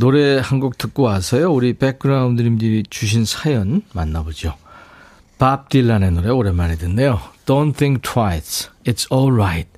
노래 0.03 0.41
한 0.43 0.59
곡 0.59 0.79
듣고 0.79 1.05
와서요. 1.05 1.53
우리 1.53 1.75
백그라운드님들이 1.75 2.83
주신 2.91 3.25
사연 3.25 3.83
만나보죠. 3.93 4.57
밥 5.39 5.69
딜란의 5.69 6.11
노래 6.11 6.29
오랜만에 6.29 6.75
듣네요. 6.75 7.21
Don't 7.47 7.77
think 7.77 8.03
twice. 8.03 8.69
It's 8.85 9.07
alright. 9.13 9.69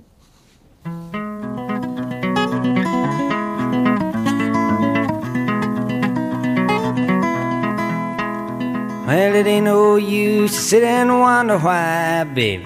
Well, 9.07 9.35
it 9.37 9.47
ain't 9.47 9.67
no 9.67 9.97
use 9.97 10.57
sit 10.57 10.83
and 10.83 11.21
wonder 11.21 11.59
why, 11.59 12.25
baby. 12.25 12.65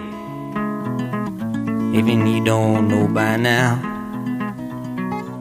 Even 1.99 2.27
you 2.27 2.45
don't 2.45 2.87
know 2.89 3.09
by 3.09 3.37
now. 3.37 3.98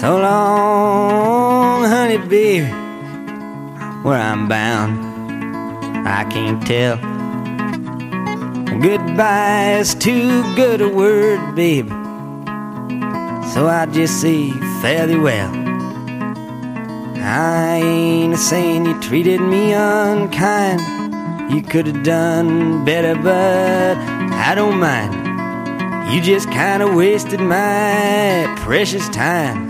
So 0.00 0.16
long, 0.16 1.84
honey, 1.84 2.16
baby, 2.16 2.64
where 4.02 4.18
I'm 4.18 4.48
bound, 4.48 6.08
I 6.08 6.24
can't 6.24 6.66
tell. 6.66 6.96
Goodbye 8.80 9.74
is 9.74 9.94
too 9.94 10.42
good 10.56 10.80
a 10.80 10.88
word, 10.88 11.54
baby. 11.54 11.90
So 13.52 13.68
I 13.68 13.86
just 13.92 14.22
say 14.22 14.52
fairly 14.80 15.18
well. 15.18 15.52
I 17.18 17.82
ain't 17.84 18.32
a 18.32 18.38
saying 18.38 18.86
you 18.86 18.98
treated 19.02 19.42
me 19.42 19.74
unkind. 19.74 20.80
You 21.52 21.60
could 21.60 21.86
have 21.86 22.02
done 22.04 22.86
better, 22.86 23.16
but 23.16 23.98
I 24.32 24.54
don't 24.54 24.78
mind. 24.78 25.12
You 26.10 26.22
just 26.22 26.50
kinda 26.50 26.90
wasted 26.90 27.40
my 27.40 28.50
precious 28.60 29.06
time. 29.10 29.69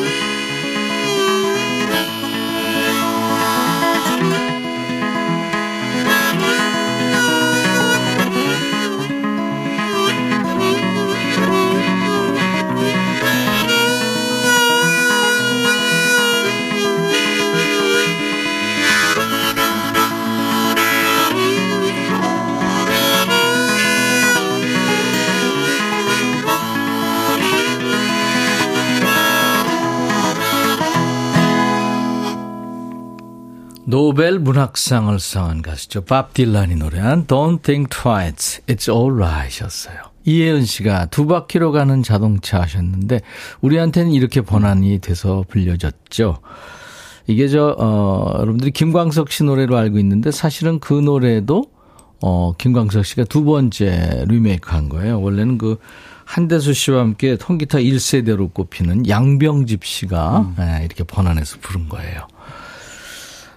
노벨 34.11 34.39
문학상을 34.39 35.17
상한 35.21 35.61
가수죠. 35.61 36.01
밥 36.01 36.33
딜란이 36.33 36.75
노래한 36.75 37.27
Don't 37.27 37.61
Think 37.61 37.87
Twice, 37.97 38.61
It's 38.67 38.93
Alright 38.93 39.63
였어요. 39.63 39.95
이혜은 40.25 40.65
씨가 40.65 41.05
두 41.05 41.27
바퀴로 41.27 41.71
가는 41.71 42.03
자동차 42.03 42.59
하셨는데 42.59 43.21
우리한테는 43.61 44.11
이렇게 44.11 44.41
번안이 44.41 44.99
돼서 44.99 45.45
불려졌죠. 45.47 46.39
이게 47.25 47.47
저, 47.47 47.73
어, 47.79 48.33
여러분들이 48.39 48.71
김광석 48.71 49.31
씨 49.31 49.45
노래로 49.45 49.77
알고 49.77 49.97
있는데 49.99 50.29
사실은 50.29 50.81
그 50.81 50.93
노래도 50.93 51.63
어, 52.21 52.51
김광석 52.57 53.05
씨가 53.05 53.23
두 53.23 53.45
번째 53.45 54.25
리메이크 54.27 54.71
한 54.71 54.89
거예요. 54.89 55.21
원래는 55.21 55.57
그 55.57 55.77
한대수 56.25 56.73
씨와 56.73 56.99
함께 56.99 57.37
통기타 57.37 57.77
1세대로 57.77 58.53
꼽히는 58.53 59.07
양병집 59.07 59.85
씨가 59.85 60.39
음. 60.39 60.55
네, 60.57 60.81
이렇게 60.83 61.05
번안해서 61.05 61.59
부른 61.61 61.87
거예요. 61.87 62.27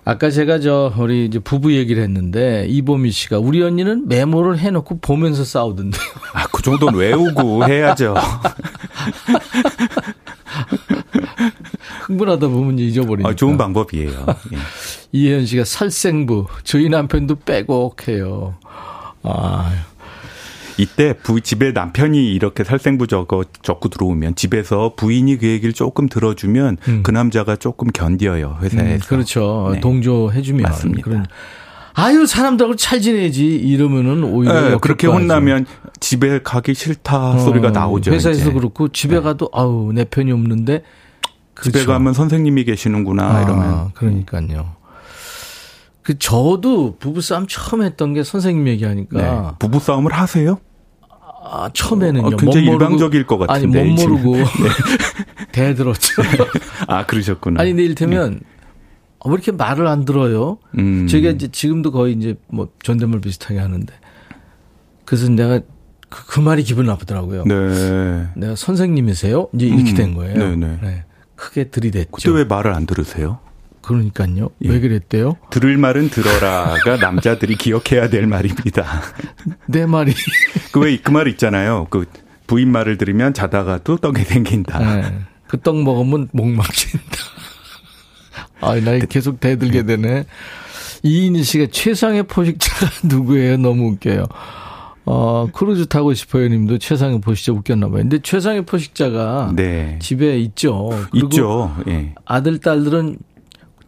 아까 0.06 0.30
제가 0.30 0.60
저 0.60 0.92
우리 0.98 1.24
이제 1.24 1.38
부부 1.38 1.74
얘기를 1.74 2.02
했는데 2.02 2.66
이보미 2.68 3.10
씨가 3.10 3.38
우리 3.38 3.62
언니는 3.62 4.06
메모를 4.06 4.58
해놓고 4.58 4.98
보면서 5.00 5.44
싸우던데요. 5.44 6.02
아, 6.34 6.46
그 6.52 6.62
정도는 6.62 6.98
외우고 6.98 7.66
해야죠. 7.66 8.14
흥분하다 12.06 12.48
보면 12.48 12.78
잊어버리니까. 12.78 13.30
아, 13.30 13.34
좋은 13.34 13.56
방법이에요. 13.56 14.26
예. 14.52 14.58
이혜연 15.12 15.46
씨가 15.46 15.64
살생부 15.64 16.46
저희 16.64 16.90
남편도 16.90 17.36
빼곡해요. 17.36 18.56
아. 19.22 19.72
이때 20.78 21.12
부 21.12 21.40
집에 21.40 21.72
남편이 21.72 22.32
이렇게 22.32 22.64
살생부 22.64 23.06
적어 23.06 23.44
적고 23.62 23.88
들어오면 23.88 24.34
집에서 24.34 24.94
부인이 24.96 25.38
그 25.38 25.46
얘기를 25.46 25.72
조금 25.72 26.08
들어주면 26.08 26.76
음. 26.88 27.00
그 27.02 27.10
남자가 27.10 27.56
조금 27.56 27.88
견뎌요 27.88 28.58
회사에서. 28.62 28.94
음, 28.94 28.98
그렇죠. 29.08 29.70
네. 29.72 29.80
동조해주면. 29.80 30.62
맞습니다. 30.62 31.02
그런. 31.02 31.26
아유 31.96 32.26
사람들하고 32.26 32.74
잘 32.74 33.00
지내지 33.00 33.46
이러면은 33.46 34.24
오히려 34.24 34.70
네, 34.70 34.76
그렇게 34.80 35.06
혼나면 35.06 35.66
집에 36.00 36.42
가기 36.42 36.74
싫다 36.74 37.30
어, 37.30 37.38
소리가 37.38 37.70
나오죠. 37.70 38.10
회사에서 38.12 38.40
이제. 38.40 38.52
그렇고 38.52 38.88
집에 38.88 39.16
네. 39.16 39.22
가도 39.22 39.48
아우 39.52 39.92
내 39.92 40.04
편이 40.04 40.32
없는데 40.32 40.82
그렇죠. 41.54 41.78
집에 41.78 41.84
가면 41.92 42.12
선생님이 42.12 42.64
계시는구나 42.64 43.36
아, 43.36 43.42
이러면. 43.42 43.90
그러니까요. 43.94 44.74
그 46.04 46.18
저도 46.18 46.96
부부싸움 46.98 47.46
처음 47.48 47.82
했던 47.82 48.12
게 48.12 48.22
선생님 48.22 48.68
얘기하니까. 48.68 49.18
네. 49.18 49.56
부부싸움을 49.58 50.12
하세요? 50.12 50.58
아, 51.42 51.70
처음에는요. 51.72 52.26
어, 52.26 52.36
굉장히 52.36 52.66
일방적일 52.66 53.26
것 53.26 53.38
같은데. 53.38 53.80
아니, 53.80 53.94
못 53.94 54.02
모르고. 54.02 54.36
네. 54.36 54.44
대들었죠. 55.52 56.22
아, 56.88 57.06
그러셨구나. 57.06 57.60
아니, 57.60 57.70
근데 57.70 57.84
이를테면, 57.84 58.32
네. 58.32 58.40
왜 59.24 59.32
이렇게 59.32 59.50
말을 59.50 59.86
안 59.86 60.04
들어요? 60.04 60.58
음. 60.76 61.06
저희가 61.06 61.30
이제 61.30 61.48
지금도 61.48 61.90
거의 61.90 62.12
이제 62.12 62.36
뭐 62.48 62.68
존댓말 62.82 63.22
비슷하게 63.22 63.58
하는데. 63.58 63.92
그래서 65.06 65.30
내가 65.30 65.60
그, 66.10 66.26
그 66.26 66.40
말이 66.40 66.62
기분 66.64 66.84
나쁘더라고요. 66.84 67.44
네. 67.44 68.28
내가 68.36 68.56
선생님이세요? 68.56 69.48
이제 69.54 69.66
이렇게 69.66 69.92
음. 69.92 69.96
된 69.96 70.14
거예요. 70.14 70.36
네네. 70.36 70.56
네. 70.56 70.78
네. 70.82 71.04
크게 71.34 71.70
들이댔죠. 71.70 72.10
그때 72.10 72.30
왜 72.30 72.44
말을 72.44 72.74
안 72.74 72.84
들으세요? 72.84 73.38
그러니까요. 73.84 74.50
예. 74.64 74.70
왜 74.70 74.80
그랬대요? 74.80 75.36
들을 75.50 75.76
말은 75.76 76.08
들어라가 76.08 76.96
남자들이 77.00 77.56
기억해야 77.56 78.08
될 78.08 78.26
말입니다. 78.26 79.02
내 79.68 79.86
말이. 79.86 80.14
그왜그말 80.72 81.28
있잖아요. 81.28 81.86
그 81.90 82.06
부인 82.46 82.70
말을 82.72 82.96
들으면 82.98 83.34
자다가도 83.34 83.98
떡이 83.98 84.22
생긴다. 84.22 84.78
네. 84.78 85.18
그떡 85.48 85.82
먹으면 85.82 86.28
목 86.32 86.48
막힌다. 86.48 87.18
아, 88.60 88.74
나 88.80 88.98
계속 88.98 89.40
대들게 89.40 89.84
되네. 89.84 90.24
이인희 91.02 91.42
씨가 91.42 91.66
최상위 91.70 92.22
포식자가 92.24 92.86
누구예요? 93.04 93.58
너무 93.58 93.90
웃겨요. 93.90 94.24
어, 95.06 95.48
크루즈 95.52 95.86
타고 95.86 96.14
싶어요 96.14 96.48
님도 96.48 96.78
최상위 96.78 97.20
포식자 97.20 97.52
웃겼나 97.52 97.88
봐요. 97.88 97.98
근데 97.98 98.20
최상위 98.20 98.64
포식자가 98.64 99.52
네. 99.54 99.98
집에 100.00 100.38
있죠. 100.38 100.90
있죠. 101.12 101.76
예. 101.88 102.14
아들, 102.24 102.58
딸들은 102.58 103.18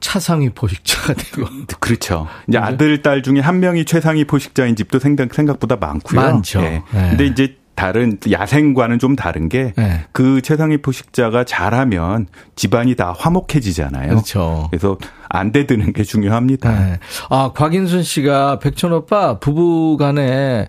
차상위 0.00 0.50
포식자가 0.50 1.14
되고. 1.14 1.46
그렇죠. 1.80 2.26
이제 2.48 2.58
아들, 2.58 3.02
딸 3.02 3.22
중에 3.22 3.40
한 3.40 3.60
명이 3.60 3.84
최상위 3.84 4.24
포식자인 4.24 4.76
집도 4.76 4.98
생각, 4.98 5.34
생각보다 5.34 5.76
많고요. 5.76 6.20
많죠. 6.20 6.60
예. 6.60 6.82
네. 6.92 7.08
근데 7.10 7.26
이제 7.26 7.56
다른 7.76 8.18
야생과는 8.28 8.98
좀 8.98 9.16
다른 9.16 9.48
게그 9.50 9.80
네. 9.80 10.06
그 10.12 10.40
최상위 10.40 10.78
포식자가 10.78 11.44
잘하면 11.44 12.26
집안이 12.56 12.96
다 12.96 13.14
화목해지잖아요. 13.16 14.08
그렇죠. 14.08 14.68
그래서 14.70 14.96
안 15.28 15.52
대드는 15.52 15.92
게 15.92 16.02
중요합니다. 16.02 16.70
네. 16.72 16.98
아, 17.28 17.52
곽인순 17.54 18.02
씨가 18.02 18.58
백천 18.60 18.92
오빠 18.94 19.38
부부 19.38 19.98
간에 19.98 20.68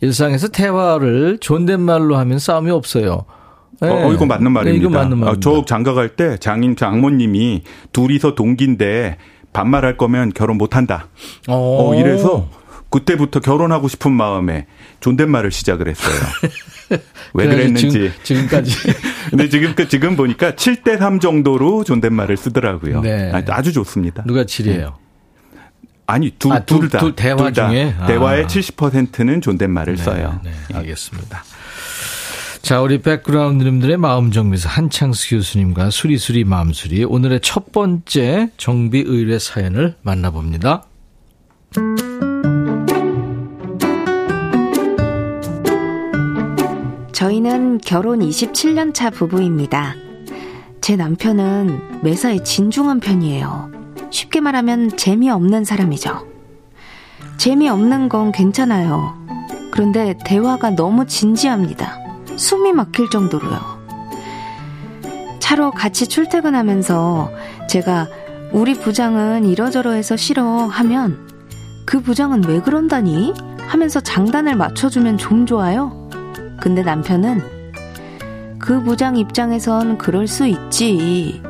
일상에서 0.00 0.48
대화를 0.48 1.38
존댓말로 1.40 2.16
하면 2.16 2.38
싸움이 2.38 2.70
없어요. 2.70 3.24
네. 3.80 3.88
어, 3.88 4.12
이거 4.12 4.26
맞는 4.26 4.50
말입니다. 4.52 4.72
네, 4.72 4.76
이거 4.78 4.90
맞는 4.90 5.18
말. 5.18 5.28
어, 5.30 5.40
저 5.40 5.64
장가 5.64 5.94
갈 5.94 6.08
때 6.16 6.36
장인 6.38 6.74
장모님이 6.76 7.62
둘이서 7.92 8.34
동기인데 8.34 9.18
반말할 9.52 9.96
거면 9.96 10.32
결혼 10.34 10.58
못 10.58 10.74
한다. 10.76 11.08
어, 11.46 11.94
이래서 11.94 12.48
그때부터 12.90 13.40
결혼하고 13.40 13.86
싶은 13.88 14.12
마음에 14.12 14.66
존댓말을 15.00 15.50
시작을 15.52 15.88
했어요. 15.88 16.14
왜 17.34 17.46
그랬는지. 17.46 18.10
지금, 18.22 18.46
까지 18.48 18.74
근데 19.30 19.48
지금, 19.48 19.74
그 19.74 19.86
지금 19.88 20.16
보니까 20.16 20.52
7대 20.52 20.98
3 20.98 21.20
정도로 21.20 21.84
존댓말을 21.84 22.36
쓰더라고요. 22.38 23.02
네. 23.02 23.30
아주 23.48 23.72
좋습니다. 23.74 24.24
누가 24.26 24.42
7이에요? 24.44 24.94
아니, 26.06 26.30
두, 26.38 26.50
아, 26.50 26.60
둘, 26.60 26.88
다. 26.88 26.98
둘 26.98 27.14
대화 27.14 27.36
둘 27.36 27.52
다. 27.52 27.68
중에? 27.68 27.94
대화의 28.06 28.44
아. 28.44 28.46
70%는 28.46 29.42
존댓말을 29.42 29.96
네, 29.96 30.02
써요. 30.02 30.40
네, 30.42 30.50
알겠습니다. 30.74 31.44
자, 32.68 32.82
우리 32.82 33.00
백그라운드님들의 33.00 33.96
마음 33.96 34.30
정비사 34.30 34.68
한창수 34.68 35.30
교수님과 35.30 35.88
수리수리 35.88 36.44
마음수리 36.44 37.02
오늘의 37.02 37.40
첫 37.40 37.72
번째 37.72 38.50
정비 38.58 39.04
의뢰 39.06 39.38
사연을 39.38 39.94
만나봅니다. 40.02 40.84
저희는 47.12 47.78
결혼 47.78 48.18
27년 48.18 48.92
차 48.92 49.08
부부입니다. 49.08 49.94
제 50.82 50.94
남편은 50.94 52.02
매사에 52.02 52.42
진중한 52.42 53.00
편이에요. 53.00 53.70
쉽게 54.10 54.42
말하면 54.42 54.94
재미없는 54.98 55.64
사람이죠. 55.64 56.26
재미없는 57.38 58.10
건 58.10 58.30
괜찮아요. 58.30 59.14
그런데 59.70 60.14
대화가 60.22 60.68
너무 60.68 61.06
진지합니다. 61.06 62.07
숨이 62.38 62.72
막힐 62.72 63.10
정도로요. 63.10 63.58
차로 65.40 65.72
같이 65.72 66.06
출퇴근하면서 66.06 67.30
제가 67.68 68.06
우리 68.52 68.74
부장은 68.74 69.44
이러저러해서 69.44 70.16
싫어 70.16 70.44
하면 70.44 71.28
그 71.84 72.00
부장은 72.00 72.44
왜 72.44 72.60
그런다니? 72.60 73.34
하면서 73.66 74.00
장단을 74.00 74.54
맞춰주면 74.54 75.18
좀 75.18 75.46
좋아요. 75.46 76.08
근데 76.60 76.82
남편은 76.82 77.42
그 78.58 78.82
부장 78.82 79.16
입장에선 79.16 79.98
그럴 79.98 80.26
수 80.26 80.46
있지. 80.46 81.42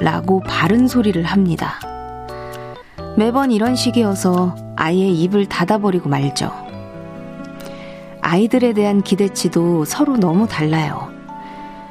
라고 0.00 0.40
바른 0.40 0.86
소리를 0.86 1.22
합니다. 1.24 1.74
매번 3.16 3.50
이런 3.50 3.74
식이어서 3.74 4.54
아예 4.76 5.08
입을 5.08 5.46
닫아버리고 5.46 6.08
말죠. 6.08 6.65
아이들에 8.26 8.72
대한 8.72 9.02
기대치도 9.02 9.84
서로 9.84 10.16
너무 10.16 10.48
달라요. 10.48 11.12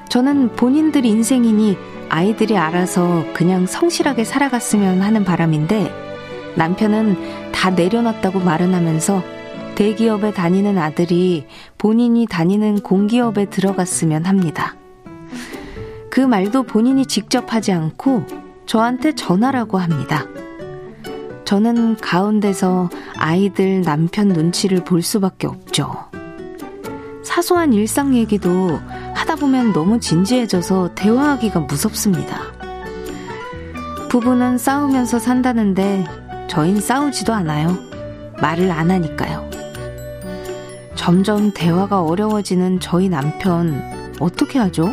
저는 0.10 0.58
본인들 0.58 1.06
인생이니 1.06 1.78
아이들이 2.10 2.58
알아서 2.58 3.24
그냥 3.34 3.66
성실하게 3.66 4.26
살아갔으면 4.26 5.02
하는 5.02 5.24
바람인데 5.24 5.90
남편은 6.58 7.52
다 7.54 7.70
내려놨다고 7.70 8.42
말은 8.42 8.74
하면서 8.74 9.24
대기업에 9.76 10.34
다니는 10.34 10.78
아들이 10.78 11.48
본인이 11.78 12.28
다니는 12.28 12.82
공기업에 12.82 13.46
들어갔으면 13.46 14.26
합니다. 14.26 14.76
그 16.10 16.20
말도 16.20 16.64
본인이 16.64 17.06
직접 17.06 17.54
하지 17.54 17.72
않고 17.72 18.26
저한테 18.66 19.16
전화라고 19.16 19.78
합니다. 19.78 20.26
저는 21.46 21.96
가운데서 21.96 22.90
아이들 23.18 23.84
남편 23.84 24.28
눈치를 24.28 24.84
볼 24.84 25.02
수밖에 25.02 25.48
없죠. 25.48 26.15
사소한 27.26 27.74
일상 27.74 28.16
얘기도 28.16 28.80
하다 29.14 29.36
보면 29.36 29.74
너무 29.74 30.00
진지해져서 30.00 30.92
대화하기가 30.96 31.62
무섭습니다. 31.62 32.40
부부는 34.10 34.58
싸우면서 34.58 35.20
산다는데 35.20 36.06
저흰 36.48 36.80
싸우지도 36.80 37.34
않아요. 37.34 37.78
말을 38.42 38.72
안 38.72 38.92
하니까요. 38.92 39.50
점점 40.96 41.52
대화가 41.52 42.02
어려워지는 42.04 42.80
저희 42.80 43.10
남편, 43.10 43.82
어떻게 44.20 44.60
하죠? 44.60 44.90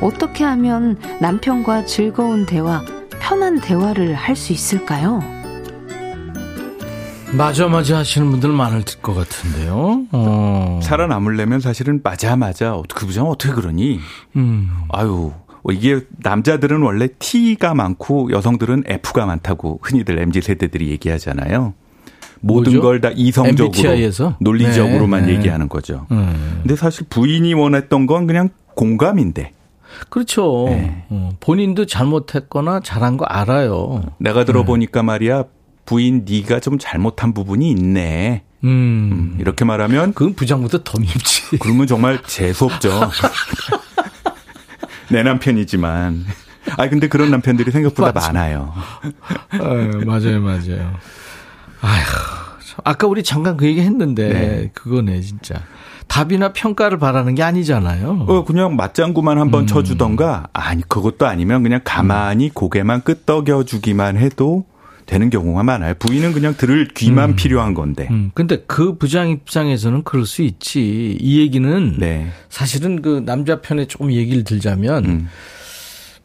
어떻게 0.00 0.44
하면 0.44 0.98
남편과 1.20 1.86
즐거운 1.86 2.46
대화, 2.46 2.84
편한 3.20 3.60
대화를 3.60 4.14
할 4.14 4.36
수 4.36 4.52
있을까요? 4.52 5.22
맞아 7.36 7.68
맞아 7.68 7.98
하시는 7.98 8.30
분들 8.30 8.50
많을 8.50 8.82
것 9.02 9.14
같은데요. 9.14 10.06
어. 10.12 10.80
살아남으려면 10.82 11.60
사실은 11.60 12.00
맞아 12.02 12.36
맞아 12.36 12.80
그 12.94 13.06
부장 13.06 13.26
어떻게 13.28 13.52
그러니? 13.52 14.00
음. 14.36 14.70
아유 14.88 15.32
뭐 15.62 15.72
이게 15.72 16.00
남자들은 16.22 16.82
원래 16.82 17.08
T가 17.18 17.74
많고 17.74 18.30
여성들은 18.32 18.84
F가 18.86 19.26
많다고 19.26 19.78
흔히들 19.82 20.18
MZ 20.18 20.40
세대들이 20.40 20.88
얘기하잖아요. 20.90 21.74
모든 22.40 22.80
걸 22.80 23.00
다 23.00 23.10
이성적으로 23.14 23.66
MBTI에서? 23.76 24.36
논리적으로만 24.40 25.22
네, 25.22 25.32
네. 25.32 25.38
얘기하는 25.38 25.68
거죠. 25.68 26.06
음. 26.10 26.60
근데 26.62 26.76
사실 26.76 27.06
부인이 27.10 27.52
원했던 27.54 28.06
건 28.06 28.26
그냥 28.26 28.48
공감인데. 28.74 29.52
그렇죠. 30.08 30.66
네. 30.68 31.04
어, 31.10 31.30
본인도 31.40 31.86
잘못했거나 31.86 32.80
잘한 32.80 33.16
거 33.16 33.24
알아요. 33.24 34.02
내가 34.18 34.44
들어보니까 34.44 35.02
말이야 35.02 35.44
부인 35.88 36.26
네가 36.28 36.60
좀 36.60 36.76
잘못한 36.78 37.32
부분이 37.32 37.70
있네. 37.70 38.42
음. 38.64 38.68
음 38.68 39.36
이렇게 39.40 39.64
말하면 39.64 40.12
그건 40.12 40.34
부장보다 40.34 40.84
더 40.84 41.00
밉지. 41.00 41.56
그러면 41.60 41.86
정말 41.86 42.20
재수 42.26 42.66
없죠. 42.66 42.90
내 45.08 45.22
남편이지만. 45.22 46.26
아 46.76 46.88
근데 46.90 47.08
그런 47.08 47.30
남편들이 47.30 47.70
생각보다 47.70 48.12
맞죠. 48.12 48.26
많아요. 48.26 48.74
아유, 49.52 50.02
맞아요, 50.04 50.42
맞아요. 50.42 50.94
아휴, 51.80 52.04
아까 52.84 53.06
우리 53.06 53.22
잠깐 53.22 53.56
그 53.56 53.64
얘기 53.64 53.80
했는데 53.80 54.28
네. 54.28 54.70
그거네 54.74 55.22
진짜. 55.22 55.62
답이나 56.06 56.52
평가를 56.52 56.98
바라는 56.98 57.34
게 57.34 57.42
아니잖아요. 57.42 58.26
어, 58.28 58.44
그냥 58.44 58.76
맞장구만 58.76 59.38
한번 59.38 59.62
음. 59.62 59.66
쳐주던가, 59.66 60.48
아니, 60.54 60.82
그것도 60.82 61.26
아니면 61.26 61.62
그냥 61.62 61.80
가만히 61.84 62.46
음. 62.46 62.50
고개만 62.54 63.02
끄덕여 63.04 63.64
주기만 63.64 64.16
해도 64.16 64.64
되는 65.08 65.30
경우가 65.30 65.62
많아요. 65.62 65.94
부인은 65.98 66.34
그냥 66.34 66.54
들을 66.56 66.86
귀만 66.88 67.30
음. 67.30 67.36
필요한 67.36 67.72
건데. 67.72 68.06
음. 68.10 68.30
근데 68.34 68.62
그 68.66 68.98
부장 68.98 69.30
입장에서는 69.30 70.04
그럴 70.04 70.26
수 70.26 70.42
있지. 70.42 71.16
이 71.18 71.40
얘기는 71.40 71.96
네. 71.98 72.28
사실은 72.50 73.00
그 73.00 73.22
남자 73.24 73.60
편에 73.62 73.86
조금 73.86 74.12
얘기를 74.12 74.44
들자면 74.44 75.04
음. 75.06 75.28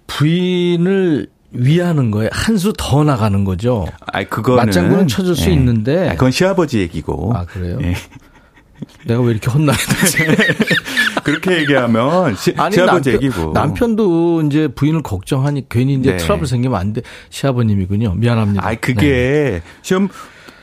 부인을 0.08 1.28
위하는 1.54 2.12
거에 2.12 2.30
한수 2.34 2.74
더 2.78 3.06
나가는 3.06 3.44
거죠. 3.46 3.88
아, 4.12 4.24
그거는 4.26 4.66
맞장구는 4.66 5.08
쳐줄 5.08 5.36
수 5.38 5.46
네. 5.46 5.54
있는데. 5.54 6.10
아, 6.10 6.12
그건 6.14 6.32
시아버지 6.32 6.80
얘기고. 6.80 7.32
아 7.34 7.46
그래요? 7.46 7.78
네. 7.80 7.96
내가 9.06 9.22
왜 9.22 9.32
이렇게 9.32 9.50
혼나야 9.52 9.76
되지? 9.78 10.18
그렇게 11.24 11.58
얘기하면 11.60 12.36
시, 12.36 12.54
아니, 12.58 12.76
시아버지 12.76 13.12
남편, 13.12 13.14
얘기고. 13.14 13.52
남편도 13.54 14.42
이제 14.48 14.68
부인을 14.68 15.02
걱정하니 15.04 15.68
괜히 15.70 15.96
이제 15.96 16.12
네. 16.12 16.18
트러블 16.18 16.48
생기면 16.48 16.80
안 16.80 16.94
돼. 16.94 17.02
시아버님이군요. 17.30 18.14
미안합니다. 18.16 18.68
아, 18.68 18.76
그게 18.76 19.02
네. 19.02 19.62
시험 19.82 20.10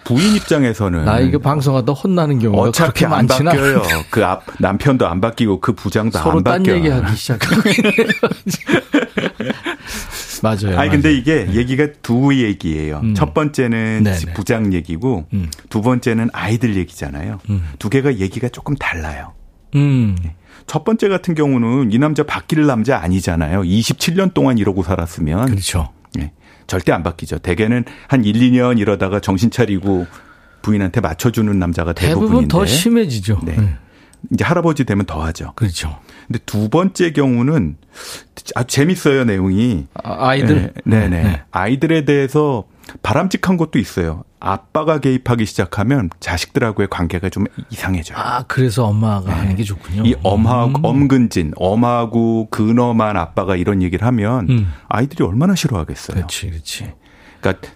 부인 0.04 0.34
입장에서는 0.34 1.04
나 1.04 1.20
이거 1.20 1.38
방송하다 1.38 1.92
혼나는 1.92 2.38
경우가 2.40 2.62
어차피 2.70 3.04
안 3.04 3.26
바뀌어요. 3.26 3.82
그 4.10 4.24
앞 4.24 4.44
남편도 4.58 5.06
안 5.06 5.20
바뀌고 5.20 5.60
그 5.60 5.72
부장도 5.72 6.18
안 6.18 6.24
바뀌어. 6.24 6.32
서로 6.32 6.42
딴 6.42 6.66
얘기하기 6.66 7.16
시작하고 7.16 7.62
맞아요. 10.42 10.78
아니 10.78 10.90
근데 10.90 11.12
이게 11.12 11.44
네. 11.44 11.54
얘기가 11.54 11.88
두 12.02 12.34
얘기예요. 12.34 13.00
음. 13.02 13.14
첫 13.14 13.34
번째는 13.34 14.02
네네. 14.04 14.34
부장 14.34 14.72
얘기고 14.72 15.26
음. 15.32 15.50
두 15.68 15.82
번째는 15.82 16.30
아이들 16.32 16.76
얘기잖아요. 16.76 17.38
음. 17.50 17.62
두 17.78 17.90
개가 17.90 18.16
얘기가 18.16 18.48
조금 18.48 18.74
달라요. 18.76 19.32
음. 19.74 20.16
네. 20.22 20.34
첫 20.66 20.84
번째 20.84 21.08
같은 21.08 21.34
경우는 21.34 21.92
이 21.92 21.98
남자 21.98 22.22
바뀔 22.22 22.66
남자 22.66 22.98
아니잖아요. 22.98 23.62
27년 23.62 24.34
동안 24.34 24.58
이러고 24.58 24.82
살았으면 24.82 25.46
그렇죠. 25.46 25.90
네. 26.14 26.32
절대 26.66 26.92
안 26.92 27.02
바뀌죠. 27.02 27.38
대개는 27.38 27.84
한 28.08 28.24
1, 28.24 28.34
2년 28.34 28.78
이러다가 28.78 29.20
정신 29.20 29.50
차리고 29.50 30.06
부인한테 30.62 31.00
맞춰주는 31.00 31.58
남자가 31.58 31.92
대부분인데 31.92 32.26
대부분 32.26 32.48
더 32.48 32.66
심해지죠. 32.66 33.40
네. 33.44 33.56
네. 33.56 33.76
이제 34.32 34.44
할아버지 34.44 34.84
되면 34.84 35.06
더 35.06 35.22
하죠. 35.24 35.52
그렇죠. 35.56 35.98
근데 36.30 36.38
두 36.46 36.68
번째 36.68 37.10
경우는 37.12 37.76
아주 38.54 38.66
재밌어요, 38.68 39.24
내용이. 39.24 39.88
아, 39.94 40.36
이들 40.36 40.72
네, 40.84 41.00
네, 41.00 41.08
네. 41.08 41.22
네. 41.24 41.42
아이들에 41.50 42.04
대해서 42.04 42.66
바람직한 43.02 43.56
것도 43.56 43.80
있어요. 43.80 44.22
아빠가 44.38 45.00
개입하기 45.00 45.44
시작하면 45.44 46.08
자식들하고의 46.20 46.86
관계가 46.88 47.30
좀 47.30 47.46
이상해져요. 47.70 48.16
아, 48.16 48.44
그래서 48.46 48.84
엄마가 48.86 49.26
네. 49.26 49.32
하는 49.40 49.56
게 49.56 49.64
좋군요. 49.64 50.04
이 50.06 50.14
엄하고, 50.22 50.78
음. 50.78 50.84
엄근진, 50.84 51.52
엄하고 51.56 52.46
근엄한 52.50 53.16
아빠가 53.16 53.56
이런 53.56 53.82
얘기를 53.82 54.06
하면 54.06 54.48
음. 54.50 54.72
아이들이 54.88 55.24
얼마나 55.24 55.56
싫어하겠어요. 55.56 56.14
그렇지, 56.14 56.48
그렇지. 56.48 56.92
그러니까 57.40 57.68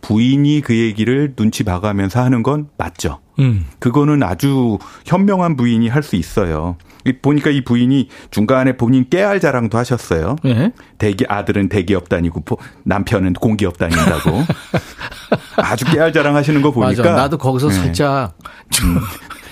부인이 0.00 0.62
그 0.62 0.74
얘기를 0.74 1.34
눈치 1.36 1.62
봐가면서 1.62 2.22
하는 2.22 2.42
건 2.42 2.68
맞죠. 2.78 3.20
음. 3.38 3.66
그거는 3.78 4.22
아주 4.22 4.78
현명한 5.04 5.56
부인이 5.56 5.88
할 5.88 6.02
수 6.02 6.16
있어요. 6.16 6.76
보니까 7.12 7.50
이 7.50 7.62
부인이 7.62 8.08
중간에 8.30 8.76
본인 8.76 9.08
깨알 9.08 9.40
자랑도 9.40 9.76
하셨어요. 9.78 10.36
네. 10.44 10.72
대기 10.98 11.24
아들은 11.28 11.68
대기업 11.68 12.08
다니고 12.08 12.42
남편은 12.84 13.34
공기업 13.34 13.78
다닌다고. 13.78 14.44
아주 15.56 15.84
깨알 15.86 16.12
자랑하시는 16.12 16.62
거 16.62 16.70
보니까 16.70 17.02
맞아. 17.02 17.14
나도 17.14 17.38
거기서 17.38 17.68
네. 17.68 17.74
살짝 17.74 18.36
좀 18.70 18.98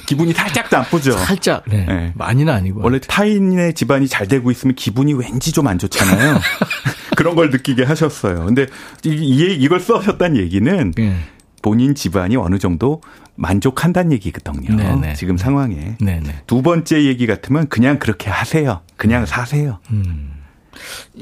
기분이 0.06 0.32
살짝 0.32 0.66
나쁘죠. 0.70 1.12
살짝. 1.12 1.64
네. 1.68 1.84
네. 1.86 2.12
많이는 2.14 2.52
아니고. 2.52 2.80
원래 2.82 3.00
타인의 3.00 3.74
집안이 3.74 4.06
잘 4.08 4.28
되고 4.28 4.50
있으면 4.50 4.74
기분이 4.76 5.14
왠지 5.14 5.52
좀 5.52 5.66
안 5.66 5.78
좋잖아요. 5.78 6.38
그런 7.16 7.34
걸 7.34 7.50
느끼게 7.50 7.82
하셨어요. 7.84 8.44
근데 8.44 8.66
이, 9.04 9.56
이걸 9.58 9.80
써셨다는 9.80 10.36
얘기는 10.36 10.92
네. 10.92 11.16
본인 11.62 11.94
집안이 11.94 12.36
어느 12.36 12.58
정도 12.58 13.00
만족한다는 13.34 14.12
얘기거든요. 14.12 14.76
네네. 14.76 15.14
지금 15.14 15.36
상황에. 15.36 15.96
네네. 16.00 16.42
두 16.46 16.62
번째 16.62 17.04
얘기 17.04 17.26
같으면 17.26 17.68
그냥 17.68 17.98
그렇게 17.98 18.30
하세요. 18.30 18.80
그냥 18.96 19.22
음. 19.22 19.26
사세요. 19.26 19.78
음. 19.90 20.32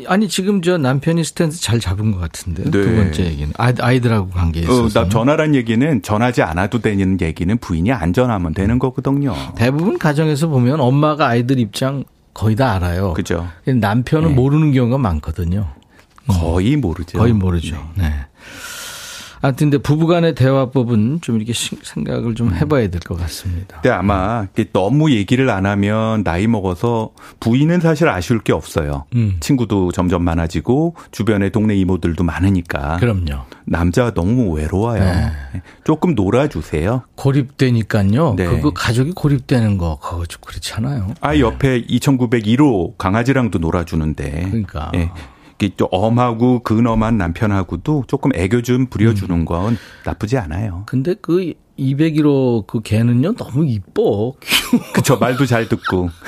아니 0.08 0.28
지금 0.28 0.62
저 0.62 0.78
남편이 0.78 1.22
스탠스 1.24 1.60
잘 1.60 1.78
잡은 1.78 2.10
것 2.10 2.18
같은데 2.18 2.64
네. 2.64 2.70
두 2.70 2.96
번째 2.96 3.24
얘기는 3.24 3.52
아이 3.56 4.00
들하고 4.00 4.30
관계에 4.30 4.64
있어서 4.64 5.02
어, 5.02 5.08
전화란 5.08 5.54
얘기는 5.54 6.02
전하지 6.02 6.42
않아도 6.42 6.80
되는 6.80 7.20
얘기는 7.20 7.56
부인이 7.58 7.92
안 7.92 8.12
전하면 8.12 8.52
되는 8.52 8.78
거거든요. 8.78 9.34
대부분 9.56 9.98
가정에서 9.98 10.48
보면 10.48 10.80
엄마가 10.80 11.28
아이들 11.28 11.58
입장 11.60 12.04
거의 12.32 12.56
다 12.56 12.72
알아요. 12.72 13.12
그죠. 13.14 13.48
남편은 13.64 14.30
네. 14.30 14.34
모르는 14.34 14.72
경우가 14.72 14.98
많거든요. 14.98 15.68
거의 16.26 16.76
모르죠. 16.76 17.18
거의 17.18 17.32
모르죠. 17.32 17.76
네. 17.96 18.12
네. 19.44 19.46
하여튼 19.46 19.70
근데 19.70 19.82
부부간의 19.82 20.34
대화법은 20.34 21.20
좀 21.20 21.36
이렇게 21.36 21.52
생각을 21.54 22.34
좀 22.34 22.54
해봐야 22.54 22.88
될 22.88 23.00
것 23.04 23.18
같습니다. 23.20 23.76
근데 23.82 23.90
아마 23.90 24.46
너무 24.72 25.10
얘기를 25.10 25.50
안 25.50 25.66
하면 25.66 26.24
나이 26.24 26.46
먹어서 26.46 27.10
부인은 27.40 27.80
사실 27.80 28.08
아쉬울 28.08 28.40
게 28.40 28.52
없어요. 28.54 29.04
음. 29.14 29.36
친구도 29.40 29.92
점점 29.92 30.22
많아지고 30.24 30.96
주변에 31.10 31.50
동네 31.50 31.76
이모들도 31.76 32.24
많으니까. 32.24 32.96
그럼요. 32.96 33.42
남자가 33.66 34.14
너무 34.14 34.52
외로워요. 34.52 35.00
네. 35.02 35.30
조금 35.84 36.14
놀아주세요. 36.14 37.02
고립되니까요. 37.16 38.34
네. 38.36 38.46
그거 38.46 38.72
가족이 38.72 39.12
고립되는 39.12 39.76
거 39.78 39.98
그거 40.00 40.24
좀 40.26 40.40
그렇잖아요. 40.46 41.14
아 41.20 41.38
옆에 41.38 41.82
2901호 41.82 42.96
강아지랑도 42.96 43.58
놀아주는데. 43.58 44.46
그러니까. 44.50 44.90
네. 44.94 45.10
또 45.76 45.86
엄하고 45.86 46.62
근엄한 46.62 47.16
남편하고도 47.16 48.04
조금 48.06 48.30
애교 48.34 48.62
좀 48.62 48.86
부려주는 48.86 49.34
음. 49.34 49.44
건 49.44 49.78
나쁘지 50.04 50.36
않아요. 50.38 50.82
근데 50.86 51.14
그 51.20 51.54
201호 51.78 52.66
그 52.66 52.80
개는요 52.82 53.34
너무 53.34 53.66
이뻐. 53.66 54.34
그쵸 54.94 55.16
말도 55.16 55.46
잘 55.46 55.68
듣고. 55.68 56.10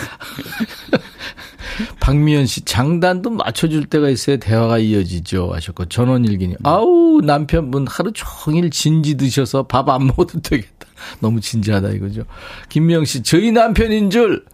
박미연 2.01 2.47
씨 2.47 2.64
장단도 2.64 3.31
맞춰줄 3.31 3.87
때가 3.87 4.09
있어야 4.09 4.39
대화가 4.39 4.79
이어지죠 4.79 5.53
하셨고 5.53 5.87
전원일기님 5.87 6.57
아우 6.62 7.20
남편분 7.22 7.87
하루 7.89 8.12
종일 8.14 8.70
진지 8.70 9.16
드셔서 9.16 9.64
밥 9.64 9.89
안 9.91 10.07
먹어도 10.07 10.41
되겠다. 10.41 10.87
너무 11.20 11.41
진지하다 11.41 11.91
이거죠. 11.91 12.22
김명 12.70 13.05
씨 13.05 13.22
저희 13.22 13.53
남편인 13.53 14.09
줄 14.11 14.45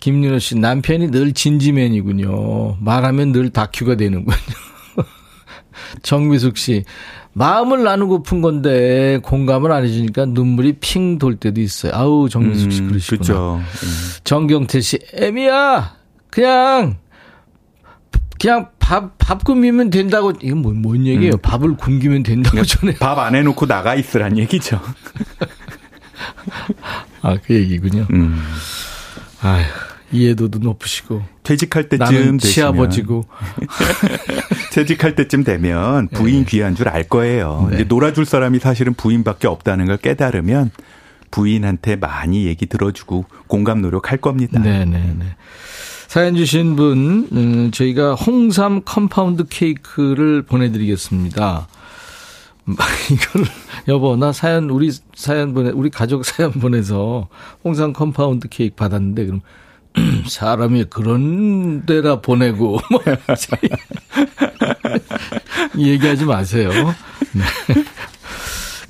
김윤호 0.00 0.38
씨 0.38 0.56
남편이 0.56 1.10
늘 1.10 1.32
진지맨이군요. 1.32 2.76
말하면 2.80 3.32
늘 3.32 3.50
다큐가 3.50 3.96
되는군요. 3.96 4.36
정미숙 6.02 6.56
씨 6.56 6.84
마음을 7.32 7.84
나누고픈 7.84 8.40
건데 8.42 9.18
공감을 9.22 9.70
안 9.72 9.84
해주니까 9.84 10.26
눈물이 10.26 10.74
핑 10.80 11.18
돌 11.18 11.36
때도 11.36 11.60
있어요. 11.60 11.92
아우 11.94 12.28
정미숙 12.28 12.72
씨 12.72 12.80
음, 12.80 12.88
그러시구나. 12.88 13.18
그렇죠. 13.22 13.56
음. 13.60 13.88
정경태 14.24 14.80
씨 14.80 14.98
애미야 15.14 15.96
그냥 16.30 16.96
그냥 18.40 18.70
밥, 18.78 19.18
밥 19.18 19.44
굶기면 19.44 19.90
된다고, 19.90 20.32
이건 20.42 20.62
뭐, 20.62 20.72
뭔 20.72 21.06
얘기예요? 21.06 21.34
음. 21.34 21.38
밥을 21.42 21.76
굶기면 21.76 22.22
된다고 22.22 22.64
전에. 22.64 22.94
밥 22.94 23.18
안 23.18 23.34
해놓고 23.34 23.66
나가 23.66 23.94
있으란 23.94 24.38
얘기죠. 24.38 24.80
아, 27.22 27.36
그 27.44 27.54
얘기군요. 27.54 28.06
음. 28.12 28.42
아휴. 29.42 29.62
이해도도 30.12 30.58
높으시고 30.58 31.22
퇴직할 31.44 31.88
때쯤 31.88 32.38
시아버지고 32.40 33.24
퇴직할 34.72 35.14
때쯤 35.14 35.44
되면 35.44 36.08
부인 36.08 36.44
네. 36.44 36.50
귀한 36.50 36.74
줄 36.74 36.88
알 36.88 37.04
거예요. 37.04 37.68
네. 37.70 37.76
이제 37.76 37.84
놀아줄 37.84 38.24
사람이 38.24 38.58
사실은 38.58 38.94
부인밖에 38.94 39.46
없다는 39.46 39.86
걸 39.86 39.96
깨달으면 39.96 40.70
부인한테 41.30 41.94
많이 41.96 42.46
얘기 42.46 42.66
들어주고 42.66 43.26
공감 43.46 43.80
노력할 43.80 44.18
겁니다. 44.18 44.58
네네네. 44.58 45.36
사연 46.08 46.34
주신 46.34 46.74
분, 46.74 47.28
음, 47.30 47.70
저희가 47.70 48.14
홍삼 48.14 48.82
compound 48.84 49.44
케이크를 49.48 50.42
보내드리겠습니다. 50.42 51.68
이걸 52.66 53.44
여보 53.86 54.16
나 54.16 54.32
사연 54.32 54.70
우리 54.70 54.90
사연 55.14 55.54
보내 55.54 55.70
우리 55.70 55.88
가족 55.90 56.24
사연 56.24 56.50
보내서 56.52 57.28
홍삼 57.64 57.92
compound 57.92 58.48
케이크 58.48 58.74
받았는데 58.74 59.26
그럼 59.26 59.40
사람이 60.28 60.84
그런 60.84 61.84
데라 61.86 62.20
보내고 62.20 62.78
뭐 62.90 63.02
얘기하지 65.76 66.24
마세요. 66.24 66.70
네. 67.32 67.42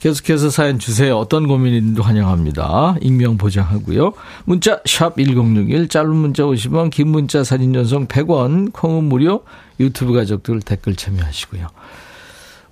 계속해서 0.01 0.49
사연 0.49 0.79
주세요. 0.79 1.17
어떤 1.19 1.47
고민이라도 1.47 2.03
환영합니다. 2.03 2.97
익명 3.03 3.37
보장하고요. 3.37 4.15
문자 4.47 4.81
샵 4.87 5.17
1061, 5.17 5.89
짧은 5.89 6.17
문자 6.17 6.45
50원, 6.45 6.91
긴 6.91 7.09
문자 7.09 7.45
사진 7.45 7.75
전송 7.75 8.07
100원, 8.07 8.73
콩은 8.73 9.05
무료, 9.05 9.45
유튜브 9.79 10.15
가족들 10.15 10.61
댓글 10.61 10.97
참여하시고요. 10.97 11.67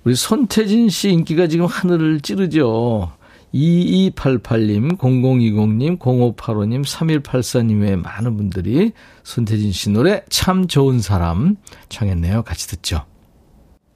우리 0.03 0.15
손태진 0.15 0.89
씨 0.89 1.09
인기가 1.11 1.47
지금 1.47 1.67
하늘을 1.67 2.21
찌르죠. 2.21 3.11
2288님, 3.53 4.97
0020님, 4.97 5.99
0585님, 5.99 6.85
3184님의 6.85 8.01
많은 8.01 8.37
분들이 8.37 8.91
손태진 9.23 9.71
씨 9.71 9.89
노래 9.89 10.23
참 10.29 10.67
좋은 10.67 10.99
사람 10.99 11.55
청했네요. 11.89 12.43
같이 12.43 12.67
듣죠. 12.67 13.05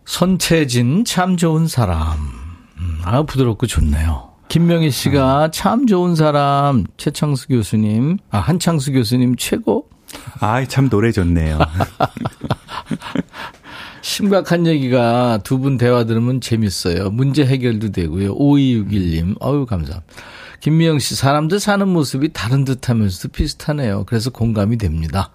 손태진 0.05 1.05
참 1.05 1.37
좋은 1.37 1.67
사람. 1.67 2.17
음, 2.77 2.99
아, 3.03 3.23
부드럽고 3.23 3.67
좋네요. 3.67 4.33
김명희 4.49 4.91
씨가 4.91 5.51
참 5.51 5.87
좋은 5.87 6.15
사람, 6.15 6.85
최창수 6.97 7.47
교수님, 7.47 8.17
아, 8.29 8.39
한창수 8.39 8.91
교수님 8.91 9.35
최고. 9.35 9.89
아, 10.39 10.63
참 10.65 10.89
노래 10.89 11.11
좋네요. 11.11 11.57
심각한 14.03 14.67
얘기가 14.67 15.39
두 15.43 15.57
분 15.57 15.77
대화 15.77 16.03
들으면 16.03 16.41
재밌어요. 16.41 17.09
문제 17.09 17.45
해결도 17.45 17.91
되고요. 17.91 18.35
5261님, 18.35 19.41
어유 19.41 19.65
감사합니다. 19.65 20.13
김미영 20.59 20.99
씨, 20.99 21.15
사람들 21.15 21.59
사는 21.59 21.87
모습이 21.87 22.33
다른 22.33 22.65
듯 22.65 22.89
하면서도 22.89 23.29
비슷하네요. 23.31 24.03
그래서 24.05 24.29
공감이 24.29 24.77
됩니다. 24.77 25.31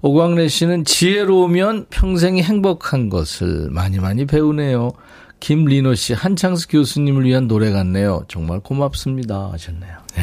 오광래 0.00 0.48
씨는 0.48 0.84
지혜로우면 0.84 1.86
평생이 1.90 2.42
행복한 2.42 3.10
것을 3.10 3.68
많이 3.70 3.98
많이 3.98 4.24
배우네요. 4.26 4.92
김리노 5.40 5.94
씨, 5.94 6.14
한창수 6.14 6.68
교수님을 6.68 7.24
위한 7.24 7.48
노래 7.48 7.70
같네요. 7.70 8.24
정말 8.28 8.60
고맙습니다. 8.60 9.50
하셨네요. 9.52 9.92
네. 10.16 10.22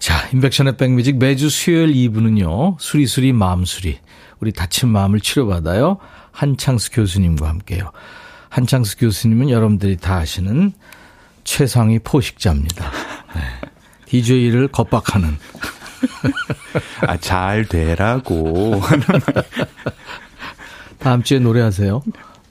자, 0.00 0.28
인백션의 0.32 0.76
백뮤직 0.76 1.18
매주 1.18 1.48
수요일 1.48 1.92
2부는요, 1.94 2.76
수리수리 2.80 3.32
마음수리. 3.32 3.98
우리 4.40 4.52
다친 4.52 4.88
마음을 4.88 5.20
치료받아요. 5.20 5.98
한창수 6.32 6.90
교수님과 6.92 7.48
함께요. 7.48 7.92
한창수 8.48 8.98
교수님은 8.98 9.50
여러분들이 9.50 9.96
다 9.96 10.16
아시는 10.16 10.72
최상위 11.44 12.00
포식자입니다. 12.00 12.90
네. 13.34 13.40
DJ를 14.06 14.68
겁박하는. 14.68 15.36
아, 17.06 17.16
잘 17.16 17.66
되라고. 17.66 18.80
다음 20.98 21.22
주에 21.22 21.38
노래하세요. 21.38 22.02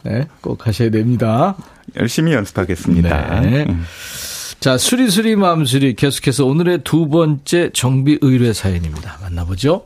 네, 0.03 0.27
꼭 0.41 0.67
하셔야 0.67 0.89
됩니다. 0.89 1.55
열심히 1.95 2.33
연습하겠습니다. 2.33 3.41
네. 3.41 3.65
음. 3.67 3.85
자, 4.59 4.77
수리수리 4.77 5.35
마음수리 5.35 5.95
계속해서 5.95 6.45
오늘의 6.45 6.83
두 6.83 7.09
번째 7.09 7.71
정비 7.73 8.19
의뢰 8.21 8.53
사연입니다. 8.53 9.17
만나보죠. 9.21 9.85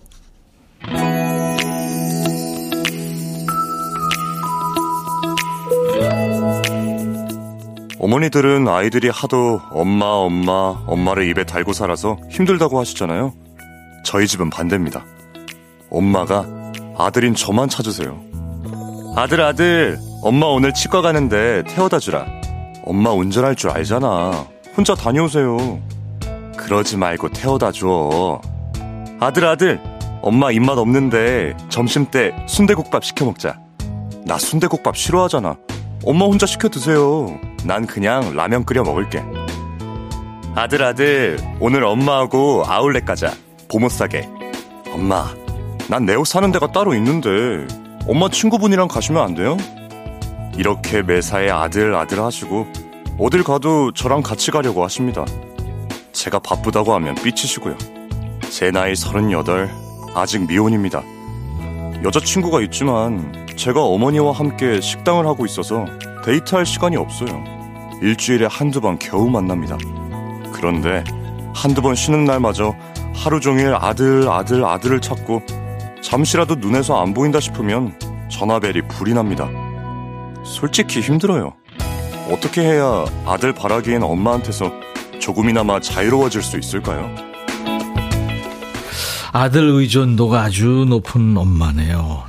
어머니들은 7.99 8.67
아이들이 8.67 9.09
하도 9.09 9.59
엄마, 9.71 10.05
엄마, 10.05 10.83
엄마를 10.85 11.27
입에 11.29 11.43
달고 11.43 11.73
살아서 11.73 12.17
힘들다고 12.29 12.79
하시잖아요. 12.79 13.33
저희 14.03 14.27
집은 14.27 14.49
반대입니다. 14.49 15.03
엄마가 15.89 16.45
아들인 16.97 17.33
저만 17.33 17.69
찾으세요. 17.69 18.21
아들, 19.15 19.41
아들, 19.41 19.97
엄마 20.21 20.45
오늘 20.45 20.73
치과 20.73 21.01
가는데 21.01 21.63
태워다 21.67 21.97
주라. 21.99 22.25
엄마 22.85 23.11
운전할 23.11 23.55
줄 23.55 23.71
알잖아. 23.71 24.45
혼자 24.75 24.93
다녀오세요. 24.93 25.81
그러지 26.55 26.97
말고 26.97 27.29
태워다 27.29 27.71
줘. 27.71 28.39
아들, 29.19 29.45
아들, 29.45 29.81
엄마 30.21 30.51
입맛 30.51 30.77
없는데 30.77 31.57
점심 31.69 32.05
때 32.11 32.31
순대국밥 32.47 33.03
시켜 33.03 33.25
먹자. 33.25 33.59
나 34.25 34.37
순대국밥 34.37 34.95
싫어하잖아. 34.95 35.57
엄마 36.05 36.25
혼자 36.25 36.45
시켜 36.45 36.69
드세요. 36.69 37.39
난 37.63 37.85
그냥 37.85 38.35
라면 38.35 38.63
끓여 38.65 38.83
먹을게. 38.83 39.23
아들, 40.55 40.83
아들, 40.83 41.37
오늘 41.59 41.83
엄마하고 41.83 42.63
아울렛 42.65 43.05
가자. 43.05 43.31
보못 43.69 43.91
사게. 43.91 44.27
엄마, 44.91 45.27
난 45.89 46.05
내 46.05 46.15
옷 46.15 46.25
사는 46.27 46.51
데가 46.51 46.71
따로 46.71 46.93
있는데, 46.95 47.29
엄마 48.07 48.29
친구분이랑 48.29 48.87
가시면 48.87 49.21
안 49.21 49.35
돼요? 49.35 49.57
이렇게 50.57 51.01
매사에 51.03 51.49
아들, 51.49 51.93
아들 51.95 52.21
하시고, 52.23 52.65
어딜 53.19 53.43
가도 53.43 53.91
저랑 53.93 54.21
같이 54.21 54.49
가려고 54.51 54.83
하십니다. 54.83 55.25
제가 56.13 56.39
바쁘다고 56.39 56.93
하면 56.95 57.15
삐치시고요. 57.15 57.75
제 58.49 58.71
나이 58.71 58.95
38, 58.95 59.69
아직 60.15 60.47
미혼입니다. 60.47 61.03
여자친구가 62.03 62.61
있지만, 62.61 63.45
제가 63.55 63.83
어머니와 63.83 64.31
함께 64.31 64.79
식당을 64.81 65.25
하고 65.27 65.45
있어서 65.45 65.85
데이트할 66.27 66.65
시간이 66.65 66.97
없어요. 66.97 67.41
일주일에 68.01 68.47
한두 68.51 68.81
번 68.81 68.99
겨우 68.99 69.29
만납니다. 69.29 69.77
그런데 70.51 71.01
한두 71.55 71.81
번 71.81 71.95
쉬는 71.95 72.25
날마저 72.25 72.75
하루 73.15 73.39
종일 73.39 73.73
아들, 73.73 74.27
아들, 74.29 74.65
아들을 74.65 74.99
찾고 74.99 75.41
잠시라도 76.03 76.55
눈에서 76.55 77.01
안 77.01 77.13
보인다 77.13 77.39
싶으면 77.39 77.97
전화벨이 78.29 78.89
불이 78.89 79.13
납니다. 79.13 79.49
솔직히 80.43 80.99
힘들어요. 80.99 81.53
어떻게 82.29 82.61
해야 82.61 83.05
아들 83.25 83.53
바라기엔 83.53 84.03
엄마한테서 84.03 84.69
조금이나마 85.19 85.79
자유로워질 85.79 86.41
수 86.41 86.59
있을까요? 86.59 87.09
아들 89.31 89.69
의존도가 89.69 90.41
아주 90.41 90.85
높은 90.89 91.37
엄마네요. 91.37 92.26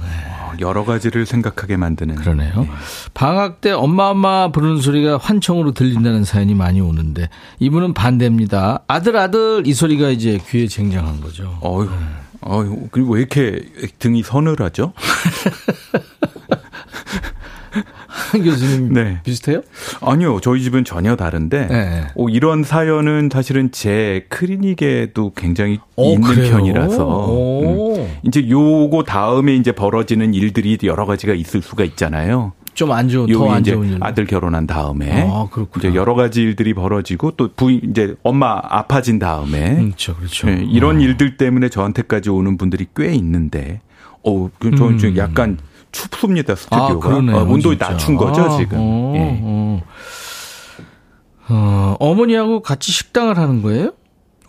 네. 0.59 0.66
여러 0.66 0.84
가지를 0.84 1.26
생각하게 1.26 1.76
만드는. 1.76 2.14
그러네요. 2.16 2.62
네. 2.62 2.68
방학 3.14 3.61
때 3.61 3.70
엄마 3.72 4.09
엄마 4.09 4.50
부르는 4.52 4.80
소리가 4.80 5.18
환청으로 5.18 5.72
들린다는 5.72 6.24
사연이 6.24 6.54
많이 6.54 6.80
오는데 6.80 7.28
이분은 7.59 7.94
반대입니다. 7.94 8.82
아들 8.86 9.16
아들 9.16 9.62
이 9.66 9.72
소리가 9.74 10.11
이제 10.11 10.38
귀에 10.48 10.66
쟁쟁한 10.66 11.20
거죠. 11.20 11.59
어휴. 11.62 11.84
네. 11.84 11.96
어휴, 12.40 12.88
그리고 12.90 13.14
왜 13.14 13.20
이렇게 13.20 13.62
등이 13.98 14.22
서늘하죠? 14.22 14.92
한 18.31 18.43
교수님 18.43 18.93
네. 18.93 19.20
비슷해요? 19.24 19.62
아니요, 20.01 20.41
저희 20.41 20.62
집은 20.62 20.85
전혀 20.85 21.16
다른데 21.16 21.66
네. 21.66 22.07
오, 22.14 22.29
이런 22.29 22.62
사연은 22.62 23.31
사실은 23.33 23.70
제 23.72 24.26
클리닉에도 24.29 25.33
굉장히 25.35 25.81
오, 25.97 26.12
있는 26.12 26.22
그래요? 26.22 26.53
편이라서 26.53 27.97
음. 27.97 28.09
이제 28.22 28.49
요거 28.49 29.05
다음에 29.05 29.55
이제 29.55 29.72
벌어지는 29.72 30.35
일들이 30.35 30.79
여러 30.85 31.07
가지가 31.07 31.35
있을 31.35 31.62
수가 31.62 31.85
있잖아요. 31.85 32.53
좀안 32.74 33.09
좋은, 33.09 33.26
더안 33.33 33.64
좋은 33.64 33.89
일. 33.89 33.99
아들 34.01 34.24
결혼한 34.24 34.68
다음에. 34.68 35.29
아, 35.29 35.49
이제 35.79 35.95
여러 35.95 36.14
가지 36.14 36.43
일들이 36.43 36.74
벌어지고 36.74 37.33
또 37.33 37.49
부인, 37.57 37.81
이제 37.91 38.14
엄마 38.22 38.61
아파진 38.62 39.18
다음에. 39.18 39.76
그렇죠, 39.76 40.14
그렇죠. 40.14 40.47
네, 40.47 40.64
이런 40.70 40.97
음. 40.97 41.01
일들 41.01 41.37
때문에 41.37 41.70
저한테까지 41.70 42.31
오는 42.31 42.57
분들이 42.57 42.87
꽤 42.95 43.12
있는데, 43.14 43.81
어, 44.22 44.49
저는 44.62 44.99
음. 45.03 45.16
약간 45.16 45.59
춥습니다 45.93 46.55
스튜디오가. 46.55 47.11
아, 47.11 47.16
어, 47.16 47.45
온도 47.45 47.74
낮춘 47.74 48.16
거죠 48.16 48.43
아, 48.43 48.57
지금. 48.59 48.78
어, 48.80 49.12
예. 49.16 49.41
어. 49.43 49.82
어, 51.51 51.97
어머니하고 51.99 52.61
같이 52.61 52.93
식당을 52.93 53.39
하는 53.39 53.62
거예요? 53.62 53.93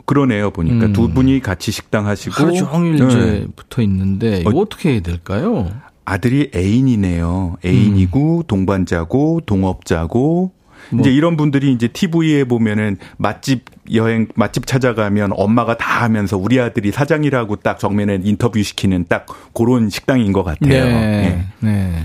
그러네요 0.05 0.51
보니까 0.51 0.87
음. 0.87 0.93
두 0.93 1.09
분이 1.09 1.39
같이 1.39 1.71
식당 1.71 2.07
하시고 2.07 2.33
하루 2.33 2.55
종일 2.55 2.95
네. 2.95 3.05
이제 3.05 3.47
붙어 3.55 3.81
있는데 3.83 4.41
이거 4.41 4.61
어, 4.61 4.65
떻게 4.65 4.93
해야 4.93 4.99
될까요? 5.01 5.69
아들이 6.03 6.49
애인이네요. 6.55 7.57
애인이고 7.63 8.37
음. 8.37 8.43
동반자고 8.47 9.41
동업자고 9.45 10.51
뭐. 10.91 11.01
이제 11.01 11.11
이런 11.11 11.37
분들이 11.37 11.71
이제 11.71 11.87
TV에 11.87 12.43
보면은 12.45 12.97
맛집 13.17 13.65
여행 13.93 14.27
맛집 14.35 14.65
찾아가면 14.65 15.31
엄마가 15.33 15.77
다 15.77 16.03
하면서 16.03 16.37
우리 16.37 16.59
아들이 16.59 16.91
사장이라고 16.91 17.57
딱 17.57 17.79
정면에 17.79 18.19
인터뷰 18.23 18.61
시키는 18.61 19.05
딱 19.09 19.25
그런 19.53 19.89
식당인 19.89 20.31
것 20.33 20.43
같아요. 20.43 20.69
네. 20.85 21.45
네. 21.59 21.71
네. 21.71 22.03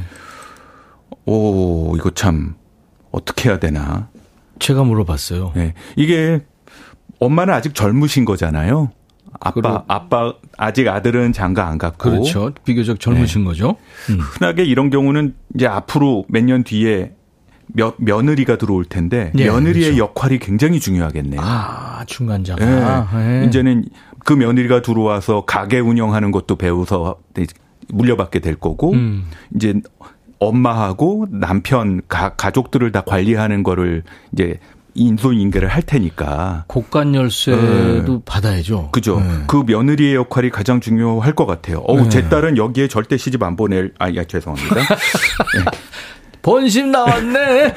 오 1.26 1.94
이거 1.96 2.10
참 2.10 2.54
어떻게 3.10 3.48
해야 3.48 3.58
되나? 3.58 4.08
제가 4.58 4.84
물어봤어요. 4.84 5.52
네. 5.54 5.74
이게 5.96 6.40
엄마는 7.20 7.54
아직 7.54 7.74
젊으신 7.74 8.24
거잖아요. 8.24 8.90
아빠 9.40 9.84
아빠 9.88 10.32
아직 10.56 10.86
아들은 10.88 11.32
장가 11.32 11.66
안 11.66 11.76
갔고 11.78 12.10
그렇죠. 12.10 12.52
비교적 12.64 13.00
젊으신 13.00 13.42
네. 13.42 13.46
거죠. 13.48 13.76
음. 14.10 14.18
흔하게 14.20 14.64
이런 14.64 14.90
경우는 14.90 15.34
이제 15.54 15.66
앞으로 15.66 16.24
몇 16.28 16.44
년 16.44 16.62
뒤에 16.62 17.12
며, 17.66 17.94
며느리가 17.98 18.58
들어올 18.58 18.84
텐데 18.84 19.30
네, 19.34 19.44
며느리의 19.46 19.92
그렇죠. 19.92 20.02
역할이 20.02 20.38
굉장히 20.38 20.80
중요하겠네요. 20.80 21.40
아 21.42 22.04
중간자가 22.06 22.64
네. 23.12 23.40
네. 23.40 23.46
이제는 23.46 23.84
그 24.24 24.32
며느리가 24.32 24.82
들어와서 24.82 25.44
가게 25.44 25.78
운영하는 25.80 26.30
것도 26.30 26.56
배워서 26.56 27.16
물려받게 27.88 28.40
될 28.40 28.56
거고 28.56 28.92
음. 28.92 29.24
이제 29.54 29.74
엄마하고 30.38 31.26
남편 31.30 32.00
가, 32.08 32.30
가족들을 32.34 32.90
다 32.92 33.02
관리하는 33.02 33.62
거를 33.62 34.02
이제 34.32 34.58
인수인계를 34.94 35.68
할 35.68 35.82
테니까 35.82 36.64
곡간 36.68 37.14
열쇠도 37.14 38.12
네. 38.12 38.22
받아야죠. 38.24 38.90
그죠. 38.92 39.20
네. 39.20 39.44
그 39.46 39.64
며느리의 39.66 40.14
역할이 40.14 40.50
가장 40.50 40.80
중요할 40.80 41.34
것 41.34 41.46
같아요. 41.46 41.78
어우 41.78 42.04
네. 42.04 42.08
제 42.08 42.28
딸은 42.28 42.56
여기에 42.56 42.88
절대 42.88 43.16
시집 43.16 43.42
안 43.42 43.56
보낼. 43.56 43.92
아, 43.98 44.14
야 44.14 44.24
죄송합니다. 44.24 44.76
네. 46.46 46.50
본심 46.50 46.90
나왔네. 46.92 47.74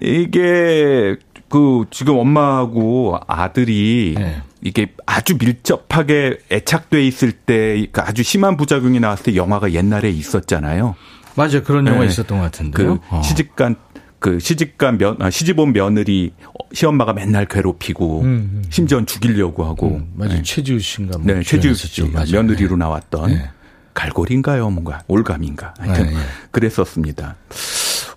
이게 0.00 1.16
그 1.48 1.84
지금 1.90 2.18
엄마하고 2.18 3.18
아들이 3.26 4.14
네. 4.16 4.42
이게 4.62 4.92
아주 5.06 5.36
밀접하게 5.38 6.38
애착돼 6.50 7.04
있을 7.06 7.32
때그 7.32 8.00
아주 8.00 8.22
심한 8.22 8.56
부작용이 8.56 9.00
나왔을 9.00 9.24
때 9.24 9.36
영화가 9.36 9.72
옛날에 9.72 10.10
있었잖아요. 10.10 10.94
맞아요. 11.34 11.62
그런 11.62 11.86
영화 11.86 12.00
네. 12.00 12.06
있었던 12.06 12.38
것 12.38 12.44
같은데요. 12.44 13.00
그 13.00 13.16
어. 13.16 13.22
시집간 13.22 13.76
그 14.18 14.38
시집간 14.38 14.98
면 14.98 15.16
아, 15.20 15.30
시집온 15.30 15.72
며느리 15.72 16.32
시엄마가 16.72 17.12
맨날 17.12 17.44
괴롭히고 17.46 18.20
음, 18.20 18.26
음. 18.26 18.62
심지어 18.70 19.04
죽이려고 19.04 19.64
하고 19.64 19.96
음, 19.96 20.12
맞아요. 20.14 20.34
네. 20.34 20.42
최지우 20.42 20.78
씨인가 20.78 21.18
뭐 21.18 21.26
네, 21.26 21.42
최지우 21.42 21.74
씨 21.74 22.02
며느리로 22.32 22.76
네. 22.76 22.84
나왔던 22.84 23.30
네. 23.32 23.50
갈고리인가요, 23.94 24.70
뭔가 24.70 25.02
올감인가 25.08 25.74
하여튼 25.78 26.06
네, 26.06 26.10
네. 26.12 26.18
그랬었습니다. 26.50 27.36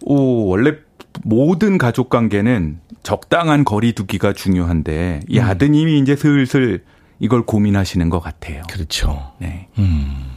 오 0.01 0.47
원래 0.47 0.75
모든 1.23 1.77
가족 1.77 2.09
관계는 2.09 2.79
적당한 3.03 3.63
거리 3.63 3.93
두기가 3.93 4.33
중요한데 4.33 5.21
이 5.27 5.39
음. 5.39 5.43
아드님이 5.43 5.99
이제 5.99 6.15
슬슬 6.15 6.83
이걸 7.19 7.45
고민하시는 7.45 8.09
것 8.09 8.19
같아요. 8.19 8.63
그렇죠. 8.71 9.31
네. 9.39 9.67
음. 9.77 10.35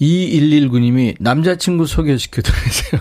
2119님이 0.00 1.16
남자친구 1.20 1.86
소개시켜 1.86 2.42
드리세요. 2.42 3.00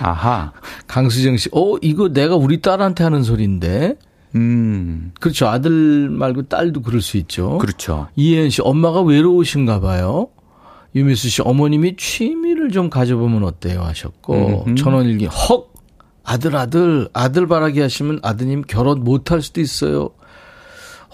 아하. 0.00 0.52
강수정 0.86 1.36
씨, 1.36 1.48
어, 1.52 1.76
이거 1.80 2.08
내가 2.08 2.34
우리 2.34 2.60
딸한테 2.60 3.04
하는 3.04 3.22
소리인데? 3.22 3.96
음. 4.34 5.12
그렇죠. 5.20 5.46
아들 5.48 6.08
말고 6.08 6.42
딸도 6.42 6.82
그럴 6.82 7.00
수 7.00 7.16
있죠. 7.18 7.58
그렇죠. 7.58 8.08
이혜연 8.16 8.50
씨, 8.50 8.62
엄마가 8.62 9.02
외로우신가 9.02 9.80
봐요. 9.80 10.28
유미수 10.94 11.28
씨, 11.28 11.42
어머님이 11.42 11.96
취미를 11.96 12.70
좀 12.70 12.90
가져보면 12.90 13.44
어때요? 13.44 13.82
하셨고, 13.82 14.64
음흠. 14.66 14.74
전원일기, 14.76 15.26
헉! 15.26 15.72
아들, 16.24 16.54
아들, 16.56 17.08
아들 17.12 17.46
바라기 17.46 17.80
하시면 17.80 18.20
아드님 18.22 18.62
결혼 18.68 19.02
못할 19.02 19.42
수도 19.42 19.60
있어요. 19.60 20.10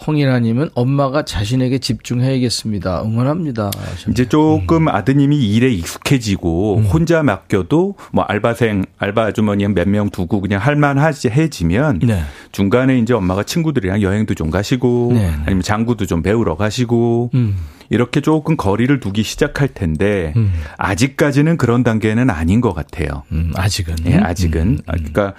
홍인아님은 0.07 0.71
엄마가 0.75 1.25
자신에게 1.25 1.79
집중해야겠습니다. 1.79 3.03
응원합니다. 3.03 3.71
하셨네요. 3.77 4.13
이제 4.13 4.29
조금 4.29 4.83
음. 4.83 4.89
아드님이 4.89 5.37
일에 5.55 5.71
익숙해지고 5.73 6.77
음. 6.79 6.83
혼자 6.85 7.23
맡겨도 7.23 7.95
뭐 8.13 8.25
알바생, 8.25 8.85
알바 8.99 9.27
아주머니 9.27 9.67
몇 9.69 9.89
명 9.89 10.11
두고 10.11 10.41
그냥 10.41 10.61
할만하지 10.61 11.31
해지면 11.31 12.01
네. 12.03 12.23
중간에 12.53 12.99
이제 12.99 13.15
엄마가 13.15 13.43
친구들이랑 13.43 14.03
여행도 14.03 14.35
좀 14.35 14.51
가시고 14.51 15.11
네, 15.15 15.27
네. 15.27 15.35
아니면 15.47 15.63
장구도 15.63 16.07
좀 16.07 16.23
배우러 16.23 16.57
가시고 16.57 17.31
음. 17.35 17.57
이렇게 17.91 18.21
조금 18.21 18.57
거리를 18.57 19.01
두기 19.01 19.23
시작할 19.23 19.69
텐데 19.69 20.35
음. 20.37 20.53
아직까지는 20.77 21.57
그런 21.57 21.83
단계는 21.83 22.29
아닌 22.31 22.61
것 22.61 22.75
같아요. 22.75 23.23
음, 23.33 23.53
아직은. 23.57 23.97
네, 24.05 24.19
아직은. 24.19 24.61
음, 24.61 24.79
그러니까 24.87 25.33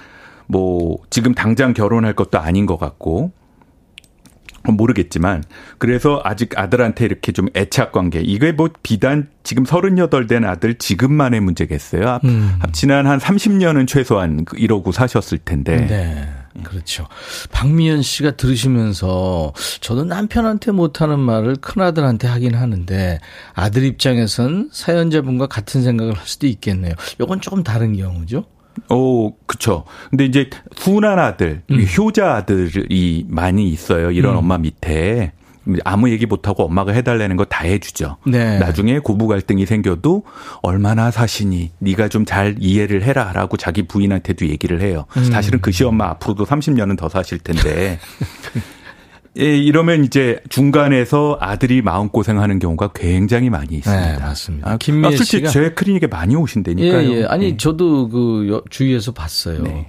뭐 0.47 0.97
지금 1.11 1.35
당장 1.35 1.73
결혼할 1.73 2.13
것도 2.13 2.39
아닌 2.39 2.65
것 2.65 2.77
같고 2.79 3.31
모르겠지만 4.71 5.43
그래서 5.77 6.21
아직 6.23 6.57
아들한테 6.57 7.05
이렇게 7.05 7.31
좀 7.31 7.47
애착 7.55 7.91
관계 7.91 8.21
이게 8.21 8.51
뭐 8.51 8.69
비단 8.83 9.29
지금 9.43 9.63
38된 9.63 10.45
아들 10.45 10.75
지금만의 10.75 11.39
문제겠어요. 11.39 12.19
음. 12.23 12.59
지난 12.71 13.07
한 13.07 13.19
30년은 13.19 13.87
최소한 13.87 14.45
그 14.45 14.57
이러고 14.57 14.91
사셨을 14.91 15.39
텐데. 15.39 15.87
네. 15.87 16.29
그렇죠. 16.63 17.07
박미연 17.51 18.01
씨가 18.01 18.31
들으시면서 18.31 19.53
저도 19.81 20.03
남편한테 20.03 20.71
못하는 20.71 21.19
말을 21.19 21.55
큰아들한테 21.57 22.27
하긴 22.27 22.55
하는데 22.55 23.19
아들 23.53 23.83
입장에선 23.83 24.69
사연자분과 24.71 25.47
같은 25.47 25.83
생각을 25.83 26.13
할 26.15 26.27
수도 26.27 26.47
있겠네요. 26.47 26.93
이건 27.21 27.39
조금 27.41 27.63
다른 27.63 27.95
경우죠. 27.95 28.45
오, 28.89 29.35
그쵸. 29.45 29.83
근데 30.09 30.25
이제 30.25 30.49
훈한 30.77 31.19
아들, 31.19 31.61
음. 31.71 31.85
효자 31.97 32.35
아들이 32.35 33.25
많이 33.27 33.69
있어요. 33.69 34.11
이런 34.11 34.33
음. 34.33 34.39
엄마 34.39 34.57
밑에. 34.57 35.31
아무 35.83 36.09
얘기 36.09 36.25
못하고 36.25 36.63
엄마가 36.63 36.93
해달라는 36.93 37.35
거 37.35 37.45
다 37.45 37.63
해주죠. 37.63 38.17
네. 38.25 38.57
나중에 38.57 38.97
고부 38.99 39.27
갈등이 39.27 39.67
생겨도 39.67 40.23
얼마나 40.63 41.11
사시니 41.11 41.71
네가 41.77 42.07
좀 42.07 42.25
잘 42.25 42.55
이해를 42.59 43.03
해라라고 43.03 43.57
자기 43.57 43.83
부인한테도 43.83 44.47
얘기를 44.47 44.81
해요. 44.81 45.05
음. 45.17 45.25
사실은 45.25 45.59
그 45.61 45.71
시엄마 45.71 46.05
앞으로도 46.11 46.45
30년은 46.45 46.97
더 46.97 47.07
사실 47.09 47.37
텐데 47.37 47.99
예, 49.39 49.57
이러면 49.57 50.03
이제 50.03 50.39
중간에서 50.49 51.37
아들이 51.39 51.81
마음고생하는 51.81 52.59
경우가 52.59 52.91
굉장히 52.93 53.49
많이 53.49 53.77
있습니다. 53.77 54.11
네, 54.13 54.19
맞습니다. 54.19 54.71
아, 54.71 54.77
김미애 54.77 55.13
아, 55.13 55.23
씨가 55.23 55.49
제 55.49 55.69
클리닉에 55.71 56.07
많이 56.07 56.35
오신다니까요. 56.35 57.09
예, 57.11 57.21
예. 57.21 57.25
아니, 57.25 57.51
네. 57.51 57.57
저도 57.57 58.09
그 58.09 58.61
주위에서 58.69 59.13
봤어요. 59.13 59.63
네. 59.63 59.87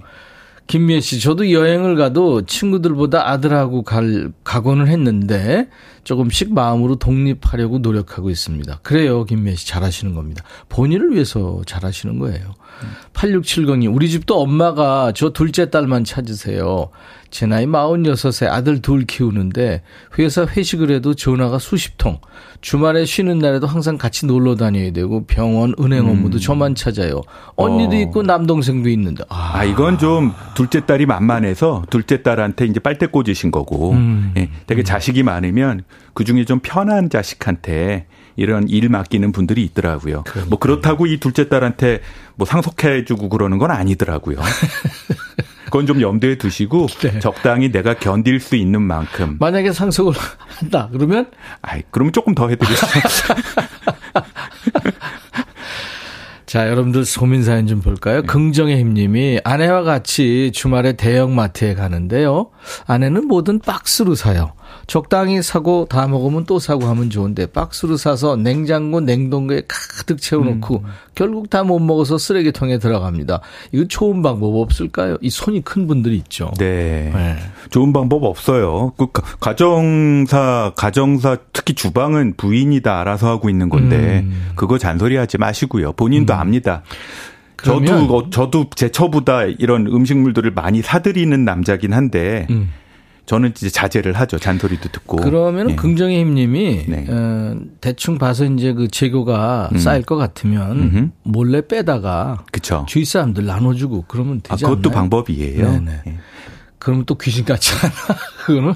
김미애 0.67 1.01
씨, 1.01 1.19
저도 1.19 1.51
여행을 1.51 1.97
가도 1.97 2.45
친구들보다 2.45 3.29
아들하고 3.29 3.83
갈, 3.83 4.31
가곤을 4.45 4.87
했는데 4.87 5.67
조금씩 6.05 6.53
마음으로 6.53 6.95
독립하려고 6.95 7.79
노력하고 7.79 8.29
있습니다. 8.29 8.79
그래요, 8.81 9.25
김미애 9.25 9.55
씨. 9.55 9.67
잘하시는 9.67 10.15
겁니다. 10.15 10.45
본인을 10.69 11.11
위해서 11.11 11.61
잘하시는 11.65 12.19
거예요. 12.19 12.53
음. 12.81 12.87
8670이 13.13 13.93
우리 13.93 14.09
집도 14.09 14.41
엄마가 14.41 15.11
저 15.13 15.31
둘째 15.31 15.69
딸만 15.69 16.03
찾으세요. 16.03 16.89
제 17.31 17.45
나이 17.45 17.65
46세 17.65 18.47
아들 18.47 18.81
둘 18.81 19.05
키우는데 19.05 19.81
회사 20.19 20.45
회식을 20.45 20.91
해도 20.91 21.13
전화가 21.13 21.59
수십 21.59 21.97
통. 21.97 22.19
주말에 22.59 23.05
쉬는 23.05 23.39
날에도 23.39 23.65
항상 23.67 23.97
같이 23.97 24.25
놀러 24.25 24.55
다녀야 24.55 24.91
되고 24.91 25.25
병원, 25.25 25.73
은행 25.79 26.07
업무도 26.07 26.37
음. 26.37 26.39
저만 26.39 26.75
찾아요. 26.75 27.21
언니도 27.55 27.95
어. 27.95 27.99
있고 28.01 28.23
남동생도 28.23 28.89
있는데. 28.89 29.23
아. 29.29 29.51
아. 29.55 29.63
이건 29.63 29.97
좀 29.97 30.33
둘째 30.53 30.85
딸이 30.85 31.05
만만해서 31.05 31.85
둘째 31.89 32.21
딸한테 32.21 32.65
이제 32.65 32.79
빨대 32.79 33.07
꽂으신 33.07 33.49
거고. 33.49 33.91
음. 33.93 34.33
예, 34.37 34.49
되게 34.67 34.83
자식이 34.83 35.23
많으면 35.23 35.83
그 36.13 36.25
중에 36.25 36.43
좀 36.45 36.59
편한 36.61 37.09
자식한테 37.09 38.07
이런 38.35 38.67
일 38.67 38.89
맡기는 38.89 39.31
분들이 39.31 39.63
있더라고요. 39.63 40.23
그러니까요. 40.23 40.45
뭐 40.49 40.59
그렇다고 40.59 41.05
이 41.05 41.17
둘째 41.17 41.47
딸한테 41.49 42.01
뭐 42.41 42.45
상속해주고 42.47 43.29
그러는 43.29 43.59
건 43.59 43.69
아니더라고요. 43.69 44.37
그건 45.65 45.85
좀 45.85 46.01
염두에 46.01 46.39
두시고 46.39 46.87
네. 47.03 47.19
적당히 47.19 47.71
내가 47.71 47.93
견딜 47.93 48.39
수 48.39 48.55
있는 48.55 48.81
만큼. 48.81 49.37
만약에 49.39 49.71
상속을 49.71 50.15
한다 50.57 50.89
그러면? 50.91 51.29
아이 51.61 51.83
그러면 51.91 52.11
조금 52.13 52.33
더 52.33 52.49
해드리겠습니다. 52.49 53.35
자, 56.47 56.67
여러분들 56.67 57.05
소민 57.05 57.43
사연 57.43 57.67
좀 57.67 57.79
볼까요? 57.79 58.21
네. 58.21 58.25
긍정의 58.25 58.79
힘님이 58.79 59.39
아내와 59.43 59.83
같이 59.83 60.51
주말에 60.51 60.93
대형 60.93 61.35
마트에 61.35 61.75
가는데요. 61.75 62.49
아내는 62.87 63.27
뭐든 63.27 63.59
박스로 63.59 64.15
사요. 64.15 64.53
적당히 64.91 65.41
사고 65.41 65.85
다 65.89 66.05
먹으면 66.05 66.43
또 66.43 66.59
사고 66.59 66.83
하면 66.87 67.09
좋은데 67.09 67.45
박스로 67.45 67.95
사서 67.95 68.35
냉장고 68.35 68.99
냉동고에 68.99 69.61
가득 69.65 70.19
채워놓고 70.19 70.79
음. 70.79 70.89
결국 71.15 71.49
다 71.49 71.63
못 71.63 71.79
먹어서 71.79 72.17
쓰레기통에 72.17 72.77
들어갑니다. 72.77 73.39
이거 73.71 73.85
좋은 73.87 74.21
방법 74.21 74.55
없을까요? 74.57 75.17
이 75.21 75.29
손이 75.29 75.61
큰 75.61 75.87
분들이 75.87 76.17
있죠. 76.17 76.51
네. 76.57 77.09
네. 77.13 77.37
좋은 77.69 77.93
방법 77.93 78.25
없어요. 78.25 78.91
그 78.97 79.07
가정사 79.39 80.73
가정사 80.75 81.37
특히 81.53 81.73
주방은 81.73 82.33
부인이 82.35 82.81
다 82.81 82.99
알아서 82.99 83.29
하고 83.29 83.49
있는 83.49 83.69
건데 83.69 84.25
음. 84.25 84.51
그거 84.55 84.77
잔소리하지 84.77 85.37
마시고요. 85.37 85.93
본인도 85.93 86.33
음. 86.33 86.39
압니다. 86.39 86.83
저도 87.63 88.29
저도 88.31 88.65
제 88.75 88.89
처보다 88.89 89.43
이런 89.45 89.87
음식물들을 89.87 90.51
많이 90.51 90.81
사들이는 90.81 91.45
남자긴 91.45 91.93
한데 91.93 92.47
음. 92.49 92.71
저는 93.25 93.51
이제 93.51 93.69
자제를 93.69 94.13
하죠. 94.13 94.39
잔소리도 94.39 94.89
듣고. 94.89 95.17
그러면 95.17 95.71
예. 95.71 95.75
긍정의 95.75 96.19
힘님이 96.19 96.85
네. 96.87 97.05
어, 97.07 97.55
대충 97.79 98.17
봐서 98.17 98.45
이제 98.45 98.73
그 98.73 98.87
재고가 98.87 99.69
음. 99.71 99.77
쌓일 99.77 100.03
것 100.03 100.17
같으면 100.17 100.71
음흠. 100.71 101.09
몰래 101.23 101.65
빼다가 101.65 102.43
그쵸. 102.51 102.85
주위 102.89 103.05
사람들 103.05 103.45
나눠주고 103.45 104.05
그러면 104.07 104.41
되지 104.41 104.65
아, 104.65 104.69
그것도 104.69 104.89
않나요? 104.89 105.01
방법이에요. 105.01 105.71
네네. 105.71 106.01
예. 106.07 106.17
그러면 106.79 107.05
또 107.05 107.15
귀신 107.15 107.45
같지 107.45 107.73
않아? 107.73 108.19
그거는 108.45 108.73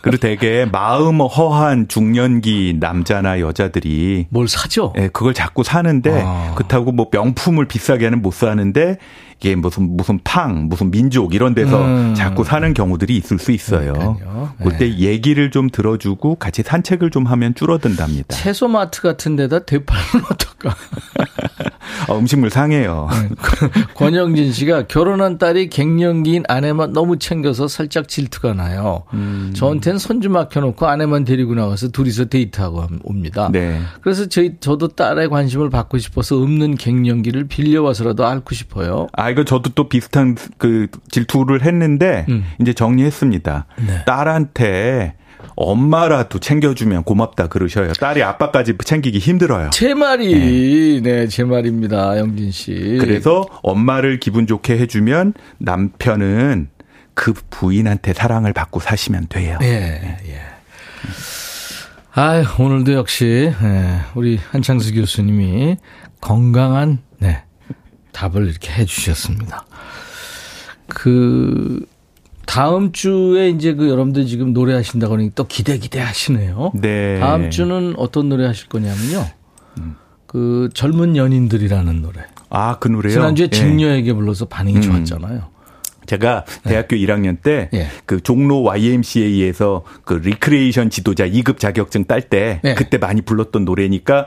그리고 0.00 0.16
되게 0.16 0.64
마음 0.64 1.20
허한 1.20 1.88
중년기 1.88 2.78
남자나 2.80 3.40
여자들이 3.40 4.26
뭘 4.30 4.48
사죠? 4.48 4.92
예, 4.96 5.08
그걸 5.08 5.34
자꾸 5.34 5.62
사는데 5.62 6.22
아. 6.24 6.54
그렇다고 6.54 6.92
뭐 6.92 7.08
명품을 7.12 7.66
비싸게는 7.66 8.22
못 8.22 8.32
사는데 8.32 8.96
이게 9.38 9.54
무슨 9.54 9.96
무슨 9.96 10.18
팡 10.24 10.68
무슨 10.68 10.90
민족 10.90 11.34
이런 11.34 11.54
데서 11.54 11.84
음. 11.84 12.14
자꾸 12.14 12.42
사는 12.42 12.72
경우들이 12.72 13.16
있을 13.16 13.38
수 13.38 13.52
있어요. 13.52 13.92
네. 13.92 14.64
그때 14.64 14.98
얘기를 14.98 15.50
좀 15.50 15.68
들어주고 15.68 16.36
같이 16.36 16.62
산책을 16.62 17.10
좀 17.10 17.26
하면 17.26 17.54
줄어든답니다. 17.54 18.34
채소마트 18.34 19.02
같은 19.02 19.36
데다 19.36 19.60
대파는 19.60 20.24
어떨까? 20.30 20.74
어, 22.08 22.18
음식물 22.18 22.50
상해요. 22.50 23.08
네. 23.10 23.28
권영진 23.94 24.52
씨가 24.52 24.86
결혼한 24.86 25.38
딸이 25.38 25.68
갱년기인 25.70 26.44
아내만 26.48 26.92
너무 26.92 27.18
챙겨서 27.18 27.68
살짝 27.68 28.08
질투가 28.08 28.54
나요. 28.54 29.02
음. 29.12 29.52
저한테는 29.54 29.98
손주 29.98 30.30
맡겨놓고 30.30 30.86
아내만 30.86 31.24
데리고 31.24 31.54
나가서 31.54 31.88
둘이서 31.88 32.26
데이트하고 32.26 32.86
옵니다. 33.02 33.48
네. 33.52 33.80
그래서 34.00 34.26
저희 34.26 34.54
저도 34.60 34.88
딸의 34.88 35.28
관심을 35.28 35.70
받고 35.70 35.98
싶어서 35.98 36.36
없는 36.36 36.76
갱년기를 36.76 37.48
빌려와서라도 37.48 38.26
앓고 38.26 38.54
싶어요. 38.54 39.08
아 39.12 39.25
이거 39.30 39.44
저도 39.44 39.70
또 39.74 39.88
비슷한 39.88 40.36
그 40.58 40.88
질투를 41.10 41.62
했는데 41.62 42.26
음. 42.28 42.44
이제 42.60 42.72
정리했습니다. 42.72 43.66
네. 43.86 44.04
딸한테 44.06 45.14
엄마라도 45.54 46.38
챙겨주면 46.38 47.04
고맙다 47.04 47.46
그러셔요. 47.48 47.92
딸이 47.94 48.22
아빠까지 48.22 48.74
챙기기 48.84 49.18
힘들어요. 49.18 49.70
제 49.70 49.94
말이, 49.94 51.00
네, 51.00 51.10
네 51.22 51.28
제 51.28 51.44
말입니다. 51.44 52.18
영진 52.18 52.50
씨. 52.50 52.96
그래서 53.00 53.46
엄마를 53.62 54.20
기분 54.20 54.46
좋게 54.46 54.78
해주면 54.78 55.34
남편은 55.58 56.68
그 57.14 57.32
부인한테 57.50 58.12
사랑을 58.12 58.52
받고 58.52 58.80
사시면 58.80 59.26
돼요. 59.28 59.58
예, 59.62 59.66
네. 59.66 60.16
예. 60.28 60.40
아 62.14 62.42
오늘도 62.58 62.92
역시, 62.94 63.52
네, 63.62 63.98
우리 64.14 64.38
한창수 64.50 64.94
교수님이 64.94 65.76
건강한, 66.20 66.98
네, 67.18 67.42
답을 68.16 68.48
이렇게 68.48 68.72
해 68.72 68.86
주셨습니다. 68.86 69.66
그, 70.88 71.84
다음 72.46 72.92
주에 72.92 73.50
이제 73.50 73.74
그 73.74 73.88
여러분들 73.88 74.26
지금 74.26 74.52
노래하신다고 74.52 75.14
하니 75.14 75.32
또 75.34 75.46
기대 75.46 75.78
기대 75.78 76.00
하시네요. 76.00 76.72
네. 76.74 77.18
다음 77.20 77.50
주는 77.50 77.94
어떤 77.98 78.28
노래 78.28 78.46
하실 78.46 78.68
거냐면요. 78.68 79.26
음. 79.78 79.96
그 80.26 80.70
젊은 80.72 81.16
연인들이라는 81.16 82.02
노래. 82.02 82.22
아, 82.48 82.78
그 82.78 82.88
노래요? 82.88 83.12
지난주에 83.12 83.48
네. 83.48 83.56
직녀에게 83.56 84.12
불러서 84.14 84.46
반응이 84.46 84.76
음. 84.76 84.82
좋았잖아요. 84.82 85.55
제가 86.06 86.44
네. 86.64 86.70
대학교 86.70 86.96
네. 86.96 87.02
1학년 87.02 87.40
때그 87.42 87.70
네. 87.76 88.20
종로 88.22 88.62
YMCA에서 88.62 89.84
그 90.04 90.14
리크레이션 90.14 90.90
지도자 90.90 91.26
2급 91.28 91.58
자격증 91.58 92.04
딸때 92.04 92.60
네. 92.62 92.74
그때 92.74 92.98
많이 92.98 93.22
불렀던 93.22 93.64
노래니까 93.64 94.26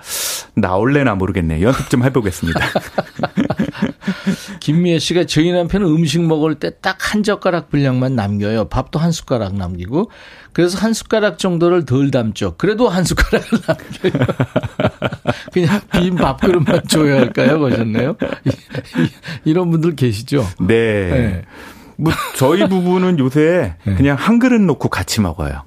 나올래나 0.56 1.16
모르겠네요. 1.16 1.68
연습 1.68 1.90
좀 1.90 2.04
해보겠습니다. 2.04 2.60
김미애 4.60 5.00
씨가 5.00 5.26
저희 5.26 5.52
남편은 5.52 5.88
음식 5.88 6.22
먹을 6.22 6.56
때 6.56 6.70
딱 6.82 6.98
한 7.10 7.24
젓가락 7.24 7.70
분량만 7.70 8.16
남겨요. 8.16 8.66
밥도 8.66 9.00
한 9.00 9.12
숟가락 9.12 9.56
남기고 9.56 10.12
그래서 10.54 10.78
한 10.80 10.94
숟가락 10.94 11.38
정도를 11.38 11.86
덜 11.86 12.12
담죠. 12.12 12.56
그래도 12.58 12.90
한 12.90 13.04
숟가락을 13.04 13.60
남겨요. 13.68 14.28
그냥 15.54 15.82
빈 15.92 16.16
밥그릇만 16.16 16.88
줘야 16.88 17.18
할까요? 17.18 17.60
그러셨네요. 17.60 18.16
이런 19.46 19.70
분들 19.72 19.96
계시죠? 19.96 20.46
네. 20.60 21.10
네. 21.10 21.42
뭐 21.98 22.14
저희 22.36 22.68
부부는 22.68 23.20
요새 23.20 23.76
네. 23.86 23.96
그냥 23.96 24.16
한 24.18 24.40
그릇 24.40 24.62
놓고 24.62 24.90
같이 24.90 25.22
먹어요. 25.22 25.64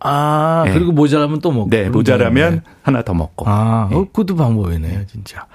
아, 0.00 0.64
네. 0.66 0.74
그리고 0.74 0.92
모자라면 0.92 1.40
또 1.40 1.50
먹고. 1.50 1.70
네, 1.70 1.88
모자라면 1.88 2.56
네. 2.56 2.62
하나 2.82 3.02
더 3.02 3.14
먹고. 3.14 3.48
아, 3.48 3.88
네. 3.90 3.96
어, 3.96 4.04
그것도 4.04 4.36
방법이네요, 4.36 5.06
진짜. 5.06 5.46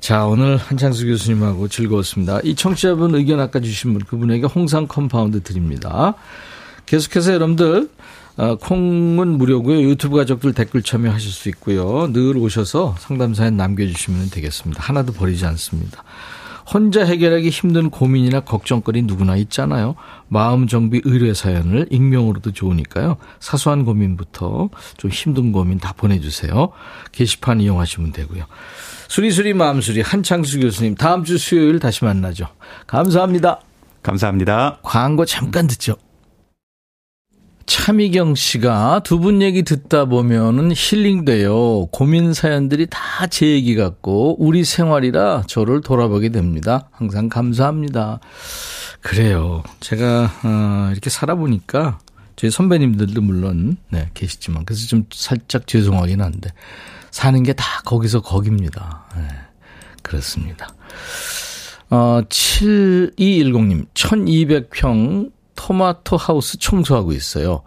자, 0.00 0.24
오늘 0.24 0.56
한창수 0.56 1.06
교수님하고 1.06 1.68
즐거웠습니다. 1.68 2.40
이 2.44 2.54
청취자분 2.54 3.14
의견 3.14 3.40
아까 3.40 3.60
주신 3.60 3.92
분, 3.92 4.02
그분에게 4.02 4.46
홍삼 4.46 4.86
compound 4.86 5.42
드립니다. 5.42 6.14
계속해서 6.86 7.34
여러분들 7.34 7.88
어, 8.36 8.56
콩은 8.56 9.28
무료고요. 9.28 9.82
유튜브 9.82 10.16
가족들 10.16 10.54
댓글 10.54 10.82
참여하실 10.82 11.30
수 11.30 11.48
있고요. 11.50 12.10
늘 12.12 12.36
오셔서 12.36 12.96
상담 12.98 13.34
사연 13.34 13.56
남겨주시면 13.56 14.30
되겠습니다. 14.30 14.82
하나도 14.82 15.12
버리지 15.12 15.44
않습니다. 15.46 16.02
혼자 16.72 17.04
해결하기 17.04 17.50
힘든 17.50 17.90
고민이나 17.90 18.40
걱정거리 18.40 19.02
누구나 19.02 19.36
있잖아요. 19.36 19.96
마음 20.28 20.66
정비 20.66 21.02
의뢰 21.04 21.34
사연을 21.34 21.88
익명으로도 21.90 22.52
좋으니까요. 22.52 23.16
사소한 23.40 23.84
고민부터 23.84 24.70
좀 24.96 25.10
힘든 25.10 25.52
고민 25.52 25.78
다 25.78 25.92
보내주세요. 25.92 26.70
게시판 27.10 27.60
이용하시면 27.60 28.12
되고요. 28.12 28.44
수리수리 29.08 29.52
마음수리 29.52 30.00
한창수 30.00 30.60
교수님 30.60 30.94
다음 30.94 31.24
주 31.24 31.36
수요일 31.36 31.78
다시 31.78 32.04
만나죠. 32.04 32.46
감사합니다. 32.86 33.60
감사합니다. 34.02 34.78
광고 34.82 35.24
잠깐 35.24 35.66
듣죠. 35.66 35.96
차미경 37.76 38.34
씨가 38.34 39.00
두 39.02 39.18
분 39.18 39.40
얘기 39.40 39.62
듣다 39.62 40.04
보면은 40.04 40.72
힐링돼요. 40.76 41.86
고민 41.86 42.34
사연들이 42.34 42.86
다 42.90 43.26
제 43.28 43.46
얘기 43.46 43.74
같고 43.76 44.36
우리 44.44 44.62
생활이라 44.62 45.44
저를 45.46 45.80
돌아보게 45.80 46.28
됩니다. 46.28 46.90
항상 46.92 47.30
감사합니다. 47.30 48.20
그래요. 49.00 49.62
제가 49.80 50.30
어, 50.44 50.90
이렇게 50.92 51.08
살아보니까 51.08 51.98
저희 52.36 52.50
선배님들도 52.50 53.22
물론 53.22 53.78
네, 53.88 54.10
계시지만 54.12 54.66
그래서 54.66 54.86
좀 54.86 55.04
살짝 55.10 55.66
죄송하긴 55.66 56.20
한데 56.20 56.50
사는 57.10 57.42
게 57.42 57.54
다 57.54 57.64
거기서 57.86 58.20
거깁니다. 58.20 59.06
네, 59.16 59.28
그렇습니다. 60.02 60.68
어, 61.88 62.20
7210님, 62.28 63.86
1200평 63.94 65.30
토마토 65.54 66.16
하우스 66.16 66.58
청소하고 66.58 67.12
있어요. 67.12 67.62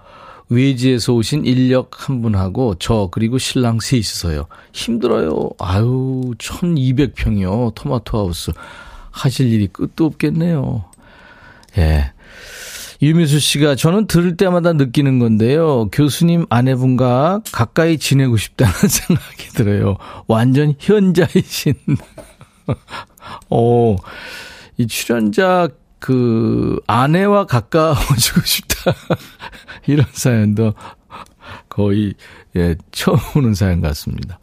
외지에서 0.50 1.14
오신 1.14 1.46
인력 1.46 2.08
한 2.08 2.22
분하고 2.22 2.76
저 2.80 3.10
그리고 3.12 3.38
신랑 3.38 3.80
셋이서요. 3.80 4.46
힘들어요. 4.74 5.50
아유 5.60 6.34
1200평이요. 6.38 7.74
토마토 7.76 8.18
하우스. 8.18 8.52
하실 9.12 9.52
일이 9.52 9.68
끝도 9.68 10.06
없겠네요. 10.06 10.86
예. 11.78 12.12
유미수 13.02 13.40
씨가 13.40 13.76
저는 13.76 14.08
들을 14.08 14.38
때마다 14.38 14.74
느끼는 14.74 15.20
건데요. 15.20 15.90
교수님 15.92 16.46
아내분과 16.50 17.42
가까이 17.52 17.98
지내고 17.98 18.38
싶다는 18.38 18.74
생각이 18.88 19.48
들어요. 19.54 19.98
완전 20.28 20.74
현자이신. 20.80 21.74
어, 23.50 23.96
이 24.78 24.88
출연자 24.88 25.70
그 26.06 26.80
아내와 26.86 27.48
가까워지고 27.48 28.42
싶다. 28.46 28.94
이런 29.88 30.06
사연도 30.12 30.76
거의 31.68 32.14
예, 32.56 32.76
처음 32.92 33.18
오는 33.36 33.56
사연 33.56 33.82
같습니다. 33.82 34.38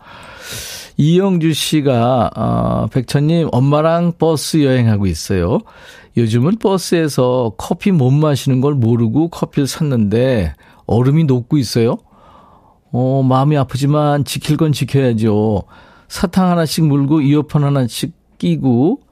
이영주 0.97 1.53
씨가 1.53 2.31
어, 2.35 2.87
백천님 2.89 3.51
엄마랑 3.53 4.15
버스 4.19 4.65
여행하고 4.65 5.07
있어요. 5.07 5.61
요즘은 6.17 6.59
버스에서 6.59 7.53
커피 7.57 7.93
못 7.93 8.11
마시는 8.11 8.61
걸 8.61 8.75
모르고 8.75 9.29
커피를 9.29 9.69
샀는데 9.69 10.55
얼음이 10.87 11.25
녹고 11.25 11.59
있어요. 11.59 11.97
어, 12.91 13.23
마음이 13.23 13.57
아프지만 13.57 14.25
지킬 14.25 14.57
건 14.57 14.73
지켜야죠. 14.73 15.63
사탕 16.09 16.51
하나씩 16.51 16.87
물고 16.87 17.21
이어폰 17.21 17.63
하나씩 17.63 18.15
끼고 18.39 19.12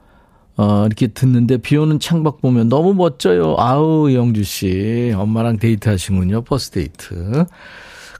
어, 0.61 0.85
이렇게 0.85 1.07
듣는데 1.07 1.57
비 1.57 1.75
오는 1.75 1.99
창밖 1.99 2.39
보면 2.39 2.69
너무 2.69 2.93
멋져요. 2.93 3.55
아우, 3.57 4.13
영주 4.13 4.43
씨. 4.43 5.11
엄마랑 5.15 5.57
데이트 5.57 5.89
하시군요. 5.89 6.43
버스 6.43 6.69
데이트. 6.69 7.45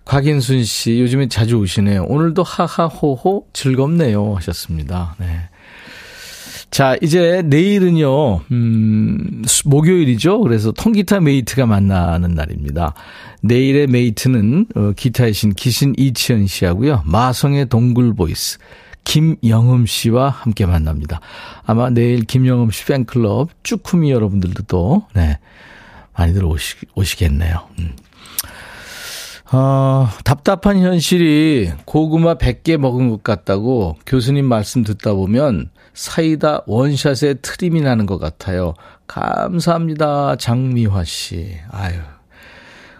곽인순 0.06 0.64
씨, 0.64 1.00
요즘에 1.00 1.28
자주 1.28 1.58
오시네요. 1.58 2.06
오늘도 2.06 2.42
하하호호 2.42 3.46
즐겁네요. 3.54 4.34
하셨습니다. 4.38 5.16
네. 5.20 5.28
자, 6.72 6.96
이제 7.04 7.44
내일은요, 7.46 8.40
음, 8.52 9.44
목요일이죠. 9.66 10.42
그래서 10.42 10.72
통기타 10.72 11.20
mate가 11.20 11.68
만나는 11.68 12.34
날입니다. 12.34 12.96
내일의 13.42 13.86
mate는, 13.86 14.66
어, 14.76 14.94
기타의 14.96 15.34
신 15.34 15.54
기신 15.54 15.94
이치현 15.96 16.48
씨하고요. 16.48 17.04
마성의 17.06 17.70
동굴 17.70 18.16
voice. 18.16 18.58
김영음 19.04 19.86
씨와 19.86 20.30
함께 20.30 20.66
만납니다. 20.66 21.20
아마 21.66 21.90
내일 21.90 22.26
김영음 22.26 22.72
씨 22.72 22.86
팬클럽 22.86 23.50
쭈꾸미 23.64 24.12
여러분들도 24.12 24.64
또, 24.64 25.06
네, 25.14 25.40
많이들 26.14 26.46
오시, 26.46 26.76
오시겠네요. 26.96 27.68
음. 27.80 27.96
어, 29.54 30.08
답답한 30.24 30.80
현실이 30.80 31.72
고구마 31.84 32.36
100개 32.36 32.78
먹은 32.78 33.10
것 33.10 33.22
같다고 33.22 33.98
교수님 34.06 34.46
말씀 34.46 34.84
듣다 34.84 35.14
보면 35.14 35.70
사이다 35.94 36.62
원샷에 36.68 37.36
트림이 37.42 37.82
나는 37.82 38.06
것 38.06 38.18
같아요. 38.18 38.74
감사합니다. 39.08 40.38
장미화 40.38 41.04
씨. 41.04 41.58
아유. 41.70 42.00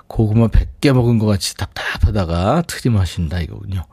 고구마 0.08 0.50
100개 0.50 0.92
먹은 0.92 1.20
것 1.20 1.26
같이 1.26 1.56
답답하다가 1.56 2.64
트림 2.68 2.98
하신다 2.98 3.40
이거군요. 3.40 3.86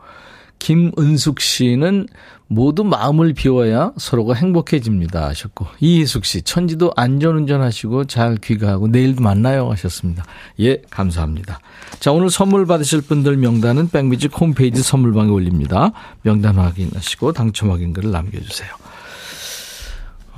김은숙 0.59 1.41
씨는 1.41 2.07
모두 2.47 2.83
마음을 2.83 3.35
비워야 3.35 3.93
서로가 3.99 4.35
행복해집니다 4.35 5.27
하셨고 5.29 5.67
이희숙 5.81 6.25
씨 6.25 6.43
천지도 6.43 6.93
안전운전 6.97 7.61
하시고 7.61 8.05
잘 8.05 8.37
귀가하고 8.37 8.89
내일도 8.89 9.23
만나요 9.23 9.71
하셨습니다. 9.71 10.25
예 10.61 10.81
감사합니다. 10.91 11.61
자 12.01 12.11
오늘 12.11 12.31
선물 12.31 12.67
받으실 12.67 13.03
분들 13.03 13.37
명단은 13.37 13.91
백미지 13.91 14.29
홈페이지 14.29 14.83
선물방에 14.83 15.31
올립니다. 15.31 15.93
명단 16.23 16.57
확인하시고 16.57 17.33
당첨 17.33 17.71
확인글을 17.71 18.11
남겨주세요. 18.11 18.71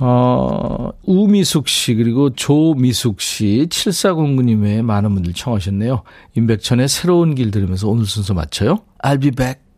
어, 0.03 0.89
우미숙 1.03 1.67
씨, 1.67 1.93
그리고 1.93 2.31
조미숙 2.31 3.21
씨, 3.21 3.67
7409님의 3.69 4.81
많은 4.81 5.13
분들 5.13 5.33
청하셨네요. 5.33 6.01
임백천의 6.35 6.87
새로운 6.87 7.35
길 7.35 7.51
들으면서 7.51 7.87
오늘 7.87 8.05
순서 8.05 8.33
마쳐요. 8.33 8.79
I'll 9.03 9.21
be 9.21 9.29
back. 9.29 9.70